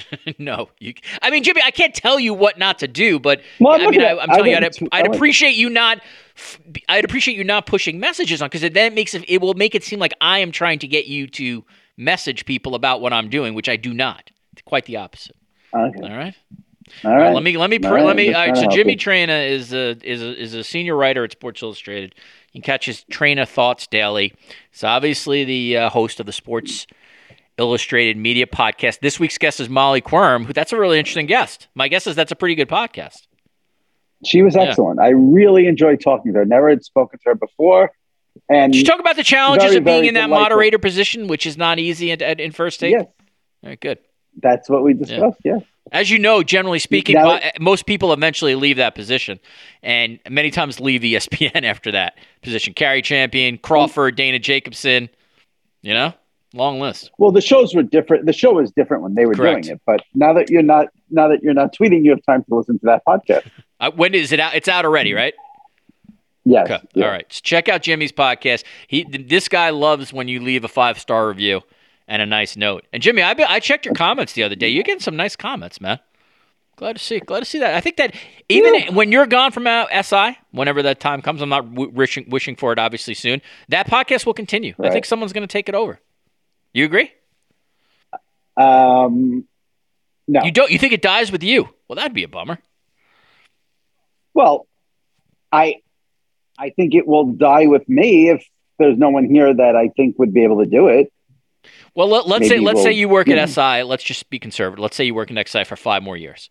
no, 0.38 0.70
you. 0.78 0.94
I 1.20 1.30
mean, 1.30 1.42
Jimmy, 1.42 1.60
I 1.64 1.70
can't 1.70 1.94
tell 1.94 2.18
you 2.18 2.32
what 2.34 2.58
not 2.58 2.78
to 2.80 2.88
do, 2.88 3.18
but 3.18 3.42
Well, 3.60 3.74
I'm 3.74 3.88
I 3.88 3.90
mean, 3.90 4.00
I, 4.00 4.04
at- 4.04 4.22
I'm 4.22 4.30
I 4.30 4.34
telling 4.34 4.50
you, 4.50 4.56
I'd, 4.56 4.78
I'd 4.92 5.14
appreciate 5.14 5.54
you 5.56 5.68
not. 5.68 6.00
I'd 6.88 7.04
appreciate 7.04 7.36
you 7.36 7.44
not 7.44 7.66
pushing 7.66 8.00
messages 8.00 8.40
on 8.40 8.48
because 8.48 8.62
then 8.62 8.76
it 8.92 8.94
makes 8.94 9.14
it. 9.14 9.24
It 9.28 9.40
will 9.40 9.54
make 9.54 9.74
it 9.74 9.84
seem 9.84 9.98
like 9.98 10.12
I 10.20 10.38
am 10.38 10.50
trying 10.52 10.78
to 10.80 10.86
get 10.88 11.06
you 11.06 11.26
to 11.28 11.64
message 11.96 12.46
people 12.46 12.74
about 12.74 13.00
what 13.00 13.12
I'm 13.12 13.28
doing, 13.28 13.54
which 13.54 13.68
I 13.68 13.76
do 13.76 13.92
not. 13.92 14.30
It's 14.52 14.62
Quite 14.62 14.86
the 14.86 14.96
opposite. 14.96 15.36
Okay. 15.74 16.00
All 16.02 16.16
right. 16.16 16.34
All 17.04 17.10
All 17.10 17.16
right. 17.16 17.34
let 17.34 17.42
me 17.42 17.56
let 17.56 17.70
me 17.70 17.78
pr- 17.78 17.88
right, 17.88 18.04
let 18.04 18.16
me. 18.16 18.34
All 18.34 18.46
right, 18.46 18.56
so 18.56 18.66
Jimmy 18.68 18.92
help 18.92 19.00
Traina 19.00 19.48
is 19.48 19.72
a 19.72 19.96
is 20.02 20.22
a 20.22 20.38
is 20.38 20.54
a 20.54 20.64
senior 20.64 20.96
writer 20.96 21.24
at 21.24 21.32
Sports 21.32 21.62
Illustrated. 21.62 22.14
You 22.52 22.60
can 22.60 22.66
catch 22.66 22.84
his 22.86 23.04
Traina 23.10 23.48
Thoughts 23.48 23.86
daily. 23.86 24.34
He's 24.70 24.84
obviously 24.84 25.44
the 25.44 25.76
uh, 25.78 25.90
host 25.90 26.20
of 26.20 26.26
the 26.26 26.32
Sports 26.32 26.86
Illustrated 27.58 28.16
Media 28.16 28.46
Podcast. 28.46 29.00
This 29.00 29.20
week's 29.20 29.38
guest 29.38 29.60
is 29.60 29.68
Molly 29.68 30.00
Qerim. 30.00 30.44
Who 30.46 30.52
that's 30.52 30.72
a 30.72 30.78
really 30.78 30.98
interesting 30.98 31.26
guest. 31.26 31.68
My 31.74 31.88
guess 31.88 32.06
is 32.06 32.16
that's 32.16 32.32
a 32.32 32.36
pretty 32.36 32.54
good 32.54 32.68
podcast. 32.68 33.26
She 34.24 34.42
was 34.42 34.54
Yeah. 34.54 34.62
excellent. 34.62 35.00
I 35.00 35.08
really 35.10 35.66
enjoyed 35.66 36.00
talking 36.00 36.32
to 36.32 36.38
her. 36.40 36.44
Never 36.44 36.70
had 36.70 36.84
spoken 36.84 37.18
to 37.20 37.30
her 37.30 37.34
before. 37.34 37.90
And 38.48 38.72
Did 38.72 38.78
you 38.80 38.84
talk 38.84 39.00
about 39.00 39.16
the 39.16 39.24
challenges 39.24 39.66
Very, 39.70 39.78
of 39.78 39.84
being 39.84 40.04
in 40.06 40.14
that 40.14 40.26
delightful. 40.28 40.42
moderator 40.42 40.78
position, 40.78 41.26
which 41.26 41.46
is 41.46 41.58
not 41.58 41.78
easy 41.78 42.12
at, 42.12 42.22
at, 42.22 42.40
in 42.40 42.52
first 42.52 42.80
take? 42.80 42.92
yes, 42.92 43.04
All 43.62 43.68
right, 43.70 43.80
good. 43.80 43.98
that's 44.40 44.70
what 44.70 44.82
we 44.82 44.94
discussed. 44.94 45.38
Yeah. 45.44 45.58
As 45.90 46.08
you 46.10 46.18
know, 46.18 46.42
generally 46.42 46.78
speaking, 46.78 47.16
Now- 47.16 47.38
most 47.60 47.84
people 47.84 48.12
eventually 48.14 48.54
leave 48.54 48.76
that 48.78 48.94
position, 48.94 49.38
and 49.82 50.18
many 50.30 50.50
times 50.50 50.80
leave 50.80 51.02
ESPN 51.02 51.64
after 51.64 51.90
that 51.92 52.16
position. 52.40 52.72
Cari 52.72 53.02
Champion, 53.02 53.58
Crawford, 53.58 54.16
Dana 54.16 54.38
Jacobson, 54.38 55.10
you 55.82 55.92
know, 55.92 56.14
long 56.54 56.80
list. 56.80 57.10
Well, 57.18 57.32
the 57.32 57.40
shows 57.40 57.74
were 57.74 57.82
different. 57.82 58.26
The 58.26 58.32
show 58.32 58.52
was 58.52 58.70
different 58.72 59.02
when 59.02 59.14
they 59.14 59.26
were 59.26 59.34
Correct. 59.34 59.64
doing 59.64 59.76
it. 59.76 59.82
But 59.86 60.02
now 60.14 60.32
that 60.34 60.50
you're 60.50 60.62
not, 60.62 60.88
now 61.10 61.28
that 61.28 61.42
you're 61.42 61.54
not 61.54 61.74
tweeting, 61.74 62.04
you 62.04 62.10
have 62.10 62.22
time 62.24 62.44
to 62.44 62.54
listen 62.54 62.78
to 62.80 62.86
that 62.86 63.02
podcast. 63.06 63.48
Uh, 63.80 63.90
when 63.94 64.14
is 64.14 64.32
it 64.32 64.40
out? 64.40 64.54
It's 64.54 64.68
out 64.68 64.84
already, 64.84 65.12
right? 65.14 65.34
Yes. 66.44 66.68
Okay. 66.70 66.84
yeah. 66.94 67.04
All 67.06 67.10
right. 67.10 67.26
So 67.32 67.40
check 67.42 67.68
out 67.68 67.82
Jimmy's 67.82 68.12
podcast. 68.12 68.64
He, 68.88 69.04
this 69.04 69.48
guy 69.48 69.70
loves 69.70 70.12
when 70.12 70.28
you 70.28 70.40
leave 70.40 70.64
a 70.64 70.68
five 70.68 70.98
star 70.98 71.28
review 71.28 71.62
and 72.08 72.20
a 72.20 72.26
nice 72.26 72.56
note. 72.56 72.84
And 72.92 73.02
Jimmy, 73.02 73.22
I, 73.22 73.34
I 73.48 73.60
checked 73.60 73.84
your 73.84 73.94
comments 73.94 74.32
the 74.32 74.42
other 74.42 74.56
day. 74.56 74.68
You're 74.68 74.82
getting 74.82 75.00
some 75.00 75.16
nice 75.16 75.36
comments, 75.36 75.80
man. 75.80 76.00
Glad 76.76 76.96
to 76.96 77.02
see. 77.02 77.20
Glad 77.20 77.40
to 77.40 77.44
see 77.46 77.58
that. 77.60 77.74
I 77.74 77.80
think 77.80 77.96
that 77.98 78.14
even 78.48 78.74
Yeah. 78.74 78.90
when 78.90 79.12
you're 79.12 79.26
gone 79.26 79.52
from 79.52 79.66
SI, 79.66 80.36
whenever 80.50 80.82
that 80.82 80.98
time 81.00 81.22
comes, 81.22 81.42
I'm 81.42 81.48
not 81.50 81.68
w- 81.74 81.90
wishing 81.90 82.24
wishing 82.28 82.56
for 82.56 82.72
it. 82.72 82.78
Obviously, 82.78 83.14
soon 83.14 83.40
that 83.68 83.86
podcast 83.86 84.26
will 84.26 84.34
continue. 84.34 84.74
I 84.82 84.90
think 84.90 85.04
someone's 85.04 85.32
going 85.32 85.46
to 85.46 85.52
take 85.52 85.68
it 85.68 85.74
over. 85.74 86.00
You 86.72 86.84
agree? 86.84 87.10
Um, 88.56 89.46
no. 90.28 90.42
You 90.44 90.50
don't? 90.52 90.70
You 90.70 90.78
think 90.78 90.92
it 90.92 91.02
dies 91.02 91.30
with 91.32 91.42
you? 91.42 91.68
Well, 91.88 91.96
that'd 91.96 92.14
be 92.14 92.22
a 92.24 92.28
bummer. 92.28 92.58
Well, 94.34 94.66
I, 95.50 95.76
I 96.58 96.70
think 96.70 96.94
it 96.94 97.06
will 97.06 97.32
die 97.32 97.66
with 97.66 97.86
me 97.88 98.30
if 98.30 98.44
there's 98.78 98.96
no 98.96 99.10
one 99.10 99.24
here 99.26 99.52
that 99.52 99.76
I 99.76 99.88
think 99.88 100.18
would 100.18 100.32
be 100.32 100.44
able 100.44 100.60
to 100.64 100.66
do 100.70 100.88
it. 100.88 101.12
Well, 101.94 102.08
let, 102.08 102.26
let's 102.26 102.48
say 102.48 102.58
let's 102.58 102.80
say 102.82 102.88
we'll- 102.90 102.98
you 102.98 103.08
work 103.08 103.28
at 103.28 103.48
SI. 103.48 103.82
Let's 103.82 104.02
just 104.02 104.30
be 104.30 104.38
conservative. 104.38 104.82
Let's 104.82 104.96
say 104.96 105.04
you 105.04 105.14
work 105.14 105.30
at 105.30 105.48
SI 105.48 105.64
for 105.64 105.76
five 105.76 106.02
more 106.02 106.16
years. 106.16 106.50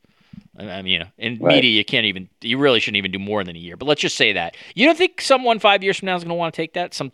I 0.57 0.69
I 0.69 0.81
mean, 0.83 0.93
you 0.93 0.99
know, 0.99 1.07
in 1.17 1.39
Right. 1.39 1.55
media, 1.55 1.71
you 1.71 1.83
can't 1.85 2.05
even. 2.05 2.29
You 2.41 2.57
really 2.59 2.79
shouldn't 2.79 2.97
even 2.97 3.11
do 3.11 3.19
more 3.19 3.43
than 3.43 3.55
a 3.55 3.59
year. 3.59 3.77
But 3.77 3.87
let's 3.87 4.01
just 4.01 4.15
say 4.15 4.33
that 4.33 4.55
you 4.75 4.85
don't 4.85 4.97
think 4.97 5.21
someone 5.21 5.59
five 5.59 5.83
years 5.83 5.97
from 5.97 6.05
now 6.07 6.15
is 6.15 6.23
going 6.23 6.29
to 6.29 6.35
want 6.35 6.53
to 6.53 6.61
take 6.61 6.73
that. 6.73 6.93
Some 6.93 7.09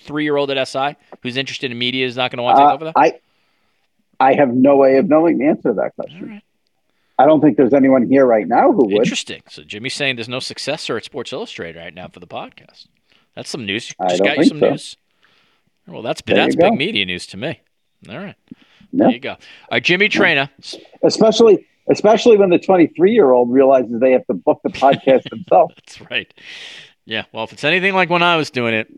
twenty-three-year-old 0.00 0.50
at 0.50 0.68
SI 0.68 0.96
who's 1.22 1.36
interested 1.36 1.70
in 1.70 1.78
media 1.78 2.06
is 2.06 2.16
not 2.16 2.30
going 2.30 2.38
to 2.38 2.42
want 2.42 2.56
to 2.56 2.62
take 2.62 2.70
Uh, 2.70 2.74
over 2.74 2.84
that. 2.86 2.92
I, 2.96 3.20
I 4.18 4.34
have 4.34 4.52
no 4.54 4.76
way 4.76 4.96
of 4.98 5.08
knowing 5.08 5.38
the 5.38 5.46
answer 5.46 5.70
to 5.70 5.74
that 5.74 5.94
question. 5.94 6.22
All 6.24 6.28
right. 6.28 6.42
I 7.18 7.26
don't 7.26 7.40
think 7.42 7.56
there's 7.58 7.74
anyone 7.74 8.08
here 8.08 8.24
right 8.24 8.46
now 8.48 8.72
who 8.72 8.84
would. 8.86 8.92
Interesting. 8.96 9.42
So 9.48 9.62
Jimmy's 9.62 9.94
saying 9.94 10.16
there's 10.16 10.28
no 10.28 10.40
successor 10.40 10.96
at 10.96 11.04
Sports 11.04 11.32
Illustrated 11.32 11.78
right 11.78 11.92
now 11.94 12.08
for 12.08 12.18
the 12.20 12.26
podcast. 12.26 12.86
That's 13.36 13.50
some 13.50 13.66
news. 13.66 13.94
I 14.00 14.08
Just 14.08 14.18
don't 14.22 14.26
got 14.26 14.38
you 14.38 14.44
some 14.44 14.58
so. 14.60 14.70
news. 14.70 14.96
Well, 15.86 16.02
that's 16.02 16.22
There 16.22 16.36
that's 16.36 16.56
big 16.56 16.74
media 16.74 17.04
news 17.04 17.26
to 17.28 17.36
me. 17.36 17.60
All 18.08 18.16
right. 18.18 18.36
Yeah. 18.48 18.56
There 18.92 19.10
you 19.10 19.18
go. 19.20 19.30
All 19.32 19.38
right, 19.72 19.84
Jimmy 19.84 20.08
Traina. 20.08 20.48
especially 21.02 21.66
especially 21.90 22.36
when 22.36 22.50
the 22.50 22.58
23 22.58 23.12
year 23.12 23.30
old 23.32 23.50
realizes 23.52 24.00
they 24.00 24.12
have 24.12 24.26
to 24.28 24.34
book 24.34 24.60
the 24.62 24.70
podcast 24.70 25.24
themselves. 25.30 25.74
That's 25.76 26.00
right. 26.10 26.32
Yeah. 27.04 27.24
Well, 27.32 27.44
if 27.44 27.52
it's 27.52 27.64
anything 27.64 27.94
like 27.94 28.08
when 28.10 28.22
I 28.22 28.36
was 28.36 28.50
doing 28.50 28.74
it, 28.74 28.88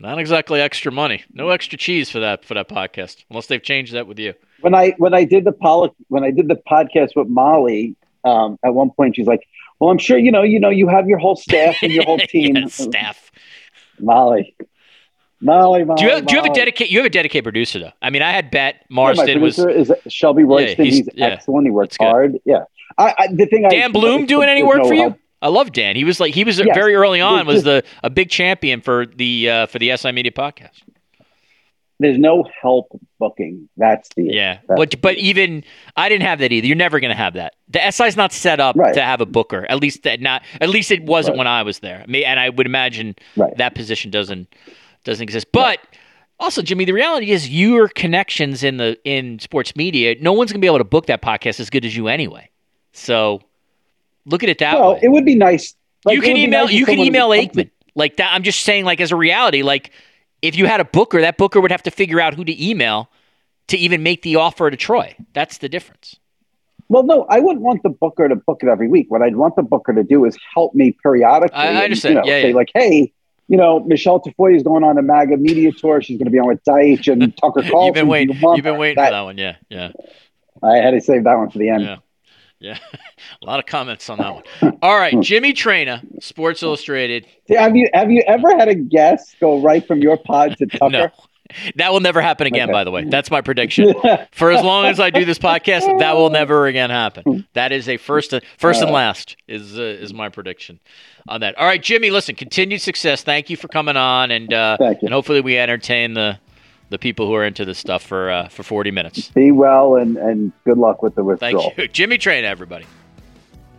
not 0.00 0.18
exactly 0.18 0.60
extra 0.60 0.92
money. 0.92 1.24
No 1.32 1.50
extra 1.50 1.78
cheese 1.78 2.10
for 2.10 2.20
that 2.20 2.44
for 2.44 2.54
that 2.54 2.68
podcast, 2.68 3.24
unless 3.30 3.46
they've 3.46 3.62
changed 3.62 3.92
that 3.94 4.06
with 4.06 4.18
you. 4.18 4.34
When 4.60 4.74
I 4.74 4.94
when 4.98 5.14
I 5.14 5.24
did 5.24 5.44
the 5.44 5.52
poli- 5.52 5.90
when 6.08 6.24
I 6.24 6.30
did 6.30 6.48
the 6.48 6.56
podcast 6.70 7.10
with 7.16 7.28
Molly, 7.28 7.94
um, 8.24 8.58
at 8.64 8.74
one 8.74 8.90
point 8.90 9.16
she's 9.16 9.26
like, 9.26 9.46
"Well, 9.80 9.90
I'm 9.90 9.98
sure 9.98 10.18
you 10.18 10.30
know 10.32 10.42
you 10.42 10.60
know 10.60 10.70
you 10.70 10.88
have 10.88 11.08
your 11.08 11.18
whole 11.18 11.36
staff 11.36 11.76
and 11.82 11.92
your 11.92 12.04
whole 12.04 12.18
team." 12.28 12.56
Yeah, 12.56 12.66
staff. 12.66 13.30
Molly, 14.00 14.54
Molly, 15.40 15.84
Molly. 15.84 15.98
Do 15.98 16.04
you 16.06 16.10
have, 16.14 16.26
do 16.26 16.32
you 16.34 16.38
have 16.38 16.44
a 16.46 16.48
Molly. 16.48 16.58
dedicated? 16.60 16.92
You 16.92 16.98
have 17.00 17.06
a 17.06 17.10
dedicated 17.10 17.44
producer 17.44 17.78
though. 17.78 17.92
I 18.02 18.10
mean, 18.10 18.22
I 18.22 18.32
had 18.32 18.50
Bet 18.50 18.76
Yeah, 18.80 18.94
Marston 18.94 19.40
was 19.40 19.58
is 19.58 19.92
Shelby 20.08 20.44
Royston. 20.44 20.84
he's- 20.84 20.96
he's 20.98 21.08
yeah, 21.14 21.26
excellent. 21.28 21.66
He 21.66 21.70
works 21.70 21.96
hard. 22.00 22.38
Yeah. 22.44 22.64
I, 22.98 23.14
I 23.18 23.26
the 23.32 23.46
thing. 23.46 23.66
I, 23.66 23.68
Dan 23.70 23.92
Bloom 23.92 24.26
doing 24.26 24.48
any 24.48 24.62
work 24.62 24.78
no 24.78 24.88
for 24.88 24.94
you? 24.94 25.00
help. 25.02 25.18
I 25.46 25.48
love 25.48 25.70
Dan. 25.72 25.94
He 25.94 26.02
was 26.04 26.18
like 26.18 26.34
he 26.34 26.42
was 26.42 26.58
Yes. 26.58 26.74
very 26.74 26.94
early 26.96 27.20
on 27.20 27.46
was 27.46 27.62
the 27.62 27.84
a 28.02 28.10
big 28.10 28.30
champion 28.30 28.80
for 28.80 29.06
the 29.06 29.48
uh, 29.48 29.66
for 29.66 29.78
the 29.78 29.96
SI 29.96 30.10
Media 30.10 30.32
podcast. 30.32 30.82
There's 31.98 32.18
no 32.18 32.44
help 32.60 32.88
booking. 33.18 33.68
That's 33.78 34.08
the. 34.16 34.24
Yeah, 34.24 34.58
That's 34.68 34.76
but 34.78 35.00
but 35.00 35.16
even 35.16 35.64
I 35.96 36.08
didn't 36.10 36.24
have 36.24 36.40
that 36.40 36.52
either. 36.52 36.66
You're 36.66 36.76
never 36.76 36.98
going 37.00 37.10
to 37.12 37.16
have 37.16 37.34
that. 37.34 37.54
The 37.68 37.90
SI's 37.90 38.16
not 38.16 38.32
set 38.32 38.60
up 38.60 38.76
Right. 38.76 38.92
to 38.94 39.00
have 39.00 39.20
a 39.20 39.26
booker. 39.26 39.64
At 39.70 39.80
least 39.80 40.02
that 40.02 40.20
not. 40.20 40.42
At 40.60 40.68
least 40.68 40.90
it 40.90 41.04
wasn't 41.04 41.34
Right. 41.34 41.38
when 41.38 41.46
I 41.46 41.62
was 41.62 41.78
there. 41.78 42.02
I 42.02 42.06
mean, 42.10 42.24
and 42.24 42.38
I 42.38 42.50
would 42.50 42.66
imagine 42.66 43.14
Right. 43.36 43.56
that 43.56 43.74
position 43.74 44.10
doesn't 44.10 44.52
doesn't 45.04 45.22
exist. 45.22 45.46
But 45.52 45.78
also, 46.40 46.60
Jimmy, 46.60 46.84
the 46.84 46.92
reality 46.92 47.30
is 47.30 47.48
your 47.48 47.88
connections 47.88 48.62
in 48.64 48.76
the 48.78 48.98
in 49.04 49.38
sports 49.38 49.74
media. 49.76 50.16
No 50.20 50.32
one's 50.34 50.50
going 50.52 50.60
to 50.60 50.64
be 50.64 50.66
able 50.66 50.78
to 50.78 50.84
book 50.84 51.06
that 51.06 51.22
podcast 51.22 51.60
as 51.60 51.70
good 51.70 51.84
as 51.86 51.96
you 51.96 52.08
anyway. 52.08 52.50
So 52.92 53.40
look 54.26 54.42
at 54.42 54.48
it 54.48 54.58
that 54.58 54.78
well, 54.78 54.94
way. 54.94 55.00
it 55.02 55.08
would 55.08 55.24
be 55.24 55.34
nice. 55.34 55.74
like, 56.04 56.14
you 56.16 56.22
can 56.22 56.36
email 56.36 56.64
nice 56.66 56.74
you 56.74 56.84
can 56.84 56.98
email 56.98 57.28
would 57.30 57.38
come 57.38 57.48
to- 57.48 57.64
Aikman 57.64 57.70
like 57.94 58.16
that. 58.18 58.32
I'm 58.34 58.42
just 58.42 58.60
saying, 58.60 58.84
like 58.84 59.00
as 59.00 59.12
a 59.12 59.16
reality, 59.16 59.62
like 59.62 59.90
if 60.42 60.56
you 60.56 60.66
had 60.66 60.80
a 60.80 60.84
booker, 60.84 61.20
that 61.22 61.38
booker 61.38 61.60
would 61.60 61.70
have 61.70 61.82
to 61.84 61.90
figure 61.90 62.20
out 62.20 62.34
who 62.34 62.44
to 62.44 62.64
email 62.64 63.08
to 63.68 63.76
even 63.78 64.02
make 64.02 64.22
the 64.22 64.36
offer 64.36 64.70
to 64.70 64.76
Troy. 64.76 65.14
That's 65.32 65.58
the 65.58 65.68
difference. 65.68 66.16
Well, 66.88 67.02
no, 67.02 67.24
I 67.28 67.40
wouldn't 67.40 67.62
want 67.62 67.82
the 67.82 67.88
booker 67.88 68.28
to 68.28 68.36
book 68.36 68.60
it 68.62 68.68
every 68.68 68.86
week. 68.86 69.06
What 69.10 69.22
I'd 69.22 69.34
want 69.34 69.56
the 69.56 69.62
booker 69.62 69.92
to 69.92 70.04
do 70.04 70.24
is 70.24 70.36
help 70.54 70.74
me 70.74 70.96
periodically. 71.02 71.56
I- 71.56 71.64
I 71.64 71.68
and, 71.68 71.78
understand. 71.78 72.14
You 72.16 72.20
know, 72.20 72.26
Yeah, 72.26 72.42
say 72.42 72.48
yeah. 72.50 72.54
like, 72.54 72.70
hey, 72.74 73.12
you 73.48 73.56
know, 73.56 73.80
Michelle 73.80 74.20
Tafoya 74.20 74.56
is 74.56 74.62
going 74.62 74.84
on 74.84 74.98
a 74.98 75.02
MAGA 75.02 75.36
media 75.36 75.72
tour. 75.72 76.00
She's 76.02 76.18
going 76.18 76.26
to 76.26 76.30
be 76.30 76.38
on 76.38 76.46
with 76.48 76.62
Deitsch 76.64 77.10
and 77.12 77.36
Tucker 77.36 77.62
Carlson. 77.62 77.80
you've 77.86 77.94
been 77.94 78.08
waiting. 78.08 78.36
You've 78.36 78.62
been 78.62 78.78
waiting 78.78 78.96
for 79.02 79.10
that 79.10 79.22
one. 79.22 79.38
Yeah, 79.38 79.56
yeah, 79.68 79.92
I 80.62 80.76
had 80.76 80.90
to 80.92 81.00
save 81.00 81.24
that 81.24 81.34
one 81.36 81.50
for 81.50 81.58
the 81.58 81.68
end. 81.70 81.82
yeah, 81.84 81.96
yeah. 82.58 82.78
a 83.42 83.46
lot 83.46 83.58
of 83.58 83.66
comments 83.66 84.08
on 84.08 84.18
that 84.18 84.34
one. 84.34 84.78
All 84.82 84.98
right, 84.98 85.18
Jimmy 85.20 85.52
Traina, 85.52 86.02
Sports 86.22 86.62
Illustrated. 86.62 87.26
Have 87.48 87.76
you 87.76 87.88
have 87.92 88.10
you 88.10 88.22
ever 88.26 88.56
had 88.56 88.68
a 88.68 88.74
guest 88.74 89.36
go 89.40 89.60
right 89.60 89.86
from 89.86 90.00
your 90.00 90.16
pod 90.16 90.56
to 90.58 90.66
Tucker? 90.66 90.90
No, 90.90 91.08
that 91.76 91.92
will 91.92 92.00
never 92.00 92.20
happen 92.20 92.46
again. 92.46 92.64
Okay. 92.68 92.72
By 92.72 92.84
the 92.84 92.90
way, 92.90 93.04
that's 93.04 93.30
my 93.30 93.40
prediction. 93.40 93.94
For 94.32 94.50
as 94.50 94.64
long 94.64 94.86
as 94.86 94.98
I 94.98 95.10
do 95.10 95.24
this 95.24 95.38
podcast, 95.38 95.98
that 95.98 96.16
will 96.16 96.30
never 96.30 96.66
again 96.66 96.90
happen. 96.90 97.46
That 97.52 97.72
is 97.72 97.88
a 97.88 97.96
first, 97.98 98.34
first 98.58 98.82
and 98.82 98.90
last 98.90 99.36
is 99.46 99.78
uh, 99.78 99.82
is 99.82 100.12
my 100.12 100.28
prediction 100.28 100.80
on 101.28 101.40
that. 101.40 101.56
All 101.58 101.66
right, 101.66 101.82
Jimmy. 101.82 102.10
Listen, 102.10 102.34
continued 102.34 102.80
success. 102.80 103.22
Thank 103.22 103.50
you 103.50 103.56
for 103.56 103.68
coming 103.68 103.96
on, 103.96 104.30
and 104.30 104.52
uh, 104.52 104.76
and 104.80 105.10
hopefully 105.10 105.40
we 105.40 105.58
entertain 105.58 106.14
the 106.14 106.38
the 106.88 106.98
people 106.98 107.26
who 107.26 107.34
are 107.34 107.44
into 107.44 107.64
this 107.64 107.78
stuff 107.78 108.02
for 108.02 108.30
uh, 108.30 108.48
for 108.48 108.62
forty 108.62 108.90
minutes. 108.90 109.28
Be 109.28 109.50
well 109.50 109.96
and 109.96 110.16
and 110.16 110.52
good 110.64 110.78
luck 110.78 111.02
with 111.02 111.14
the 111.14 111.24
withdrawal. 111.24 111.62
Thank 111.62 111.78
you, 111.78 111.88
Jimmy 111.92 112.18
Traina, 112.18 112.44
everybody. 112.44 112.86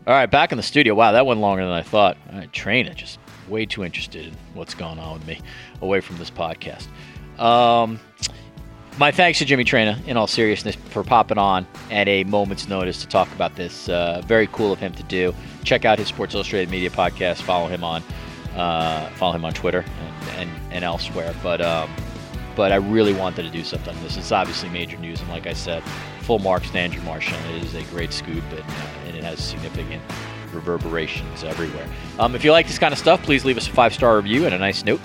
All 0.06 0.14
right, 0.14 0.30
back 0.30 0.52
in 0.52 0.58
the 0.58 0.64
studio. 0.64 0.96
Wow, 0.96 1.12
that 1.12 1.26
went 1.26 1.40
longer 1.42 1.64
than 1.64 1.74
I 1.74 1.82
thought. 1.82 2.18
All 2.32 2.40
right, 2.40 2.52
Traina 2.52 2.96
just 2.96 3.20
way 3.50 3.66
too 3.66 3.84
interested 3.84 4.28
in 4.28 4.34
what's 4.54 4.74
going 4.74 5.00
on 5.00 5.14
with 5.20 5.28
me 5.28 5.40
away 5.82 6.02
from 6.02 6.18
this 6.18 6.32
podcast. 6.32 6.88
Um, 7.40 8.00
my 8.98 9.12
thanks 9.12 9.40
to 9.40 9.46
Jimmy 9.46 9.64
Traina, 9.64 10.06
in 10.08 10.18
all 10.18 10.26
seriousness, 10.26 10.76
for 10.76 11.04
popping 11.04 11.38
on 11.38 11.68
at 11.92 12.08
a 12.08 12.24
moment's 12.24 12.68
notice 12.68 13.02
to 13.02 13.08
talk 13.08 13.32
about 13.34 13.56
this. 13.56 13.90
Uh, 13.90 14.22
very 14.26 14.48
cool 14.48 14.72
of 14.72 14.80
him 14.80 14.94
to 14.94 15.04
do. 15.04 15.36
Check 15.64 15.86
out 15.86 16.00
his 16.00 16.08
Sports 16.08 16.34
Illustrated 16.34 16.70
Media 16.72 16.90
podcast. 16.90 17.42
Follow 17.42 17.68
him 17.68 17.84
on 17.84 18.02
uh, 18.56 19.10
follow 19.12 19.34
him 19.34 19.46
on 19.46 19.54
Twitter 19.54 19.86
and, 20.02 20.50
and, 20.50 20.50
and 20.72 20.84
elsewhere. 20.84 21.34
But 21.44 21.62
um, 21.62 21.90
but 22.58 22.72
I 22.72 22.78
really 22.78 23.14
wanted 23.14 23.44
to 23.44 23.52
do 23.52 23.64
something 23.64 23.96
this. 24.02 24.18
It's 24.18 24.32
obviously 24.32 24.68
major 24.70 24.98
news, 24.98 25.22
and 25.22 25.30
like 25.30 25.46
I 25.46 25.54
said, 25.54 25.84
full 26.22 26.40
marks 26.40 26.72
to 26.72 26.80
Andrew 26.80 27.04
Marchand. 27.04 27.56
It 27.56 27.64
is 27.64 27.76
a 27.76 27.84
great 27.84 28.12
scoop, 28.12 28.44
and, 28.50 28.60
uh, 28.60 29.06
and 29.06 29.16
it 29.16 29.24
has 29.24 29.40
significant 29.40 30.02
reverberations 30.52 31.44
everywhere. 31.44 31.88
Um, 32.18 32.34
if 32.34 32.44
you 32.44 32.52
like 32.52 32.68
this 32.68 32.80
kind 32.80 32.92
of 32.92 32.98
stuff, 32.98 33.22
please 33.22 33.46
leave 33.46 33.58
us 33.58 33.68
a 33.68 33.72
five 33.72 33.94
star 33.94 34.18
review 34.18 34.46
and 34.46 34.56
a 34.56 34.58
nice 34.58 34.84
note. 34.84 35.00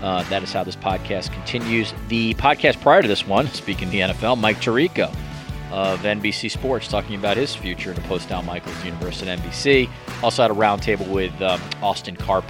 Uh, 0.00 0.22
that 0.30 0.44
is 0.44 0.52
how 0.52 0.62
this 0.62 0.76
podcast 0.76 1.32
continues. 1.32 1.92
The 2.06 2.34
podcast 2.34 2.80
prior 2.80 3.02
to 3.02 3.08
this 3.08 3.26
one, 3.26 3.48
speaking 3.48 3.90
the 3.90 4.00
NFL, 4.00 4.38
Mike 4.38 4.58
Tirico 4.58 5.12
of 5.72 6.00
NBC 6.00 6.50
Sports, 6.52 6.86
talking 6.86 7.16
about 7.16 7.36
his 7.36 7.54
future 7.54 7.90
in 7.90 7.96
the 7.96 8.02
post 8.02 8.30
Al 8.30 8.42
Michaels 8.42 8.84
universe 8.84 9.22
at 9.22 9.38
NBC. 9.40 9.90
Also 10.22 10.42
had 10.42 10.52
a 10.52 10.54
roundtable 10.54 11.08
with 11.08 11.40
um, 11.42 11.60
Austin 11.82 12.14
Karp 12.14 12.44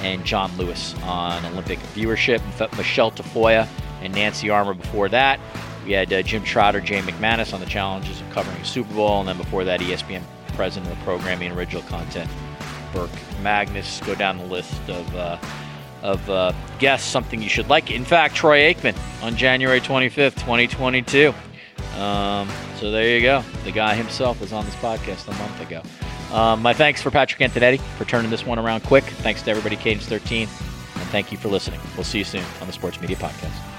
and 0.00 0.24
John 0.24 0.56
Lewis 0.56 0.94
on 1.04 1.44
Olympic 1.46 1.78
viewership. 1.94 2.40
Michelle 2.76 3.12
Tafoya 3.12 3.68
and 4.02 4.14
Nancy 4.14 4.50
Armour 4.50 4.74
before 4.74 5.08
that. 5.10 5.40
We 5.84 5.92
had 5.92 6.12
uh, 6.12 6.22
Jim 6.22 6.44
Trotter, 6.44 6.80
Jane 6.80 7.02
McManus 7.02 7.52
on 7.52 7.60
the 7.60 7.66
challenges 7.66 8.20
of 8.20 8.30
covering 8.30 8.58
the 8.58 8.64
Super 8.64 8.94
Bowl, 8.94 9.20
and 9.20 9.28
then 9.28 9.36
before 9.36 9.64
that, 9.64 9.80
ESPN 9.80 10.22
president 10.54 10.92
of 10.92 10.98
programming 11.00 11.48
and 11.48 11.58
original 11.58 11.82
content, 11.82 12.30
Burke 12.92 13.10
Magnus. 13.42 14.00
Go 14.00 14.14
down 14.14 14.38
the 14.38 14.46
list 14.46 14.88
of 14.88 15.16
uh, 15.16 15.38
of 16.02 16.30
uh, 16.30 16.52
guests, 16.78 17.08
something 17.08 17.42
you 17.42 17.48
should 17.48 17.68
like. 17.68 17.90
In 17.90 18.04
fact, 18.04 18.34
Troy 18.34 18.72
Aikman 18.72 18.96
on 19.22 19.36
January 19.36 19.80
25th, 19.80 20.34
2022. 20.34 21.32
Um, 21.96 22.48
so 22.78 22.90
there 22.90 23.16
you 23.16 23.22
go. 23.22 23.42
The 23.64 23.72
guy 23.72 23.94
himself 23.94 24.40
was 24.40 24.52
on 24.52 24.64
this 24.64 24.74
podcast 24.76 25.28
a 25.28 25.34
month 25.38 25.60
ago. 25.60 25.82
Um, 26.32 26.62
my 26.62 26.72
thanks 26.72 27.02
for 27.02 27.10
Patrick 27.10 27.40
Antonetti 27.40 27.78
for 27.96 28.04
turning 28.04 28.30
this 28.30 28.46
one 28.46 28.58
around 28.58 28.82
quick. 28.84 29.04
Thanks 29.04 29.42
to 29.42 29.50
everybody, 29.50 29.76
Cadence 29.76 30.06
13. 30.06 30.42
And 30.42 31.08
thank 31.10 31.30
you 31.30 31.38
for 31.38 31.48
listening. 31.48 31.80
We'll 31.94 32.04
see 32.04 32.18
you 32.18 32.24
soon 32.24 32.44
on 32.60 32.66
the 32.66 32.72
Sports 32.72 33.00
Media 33.00 33.16
Podcast. 33.16 33.71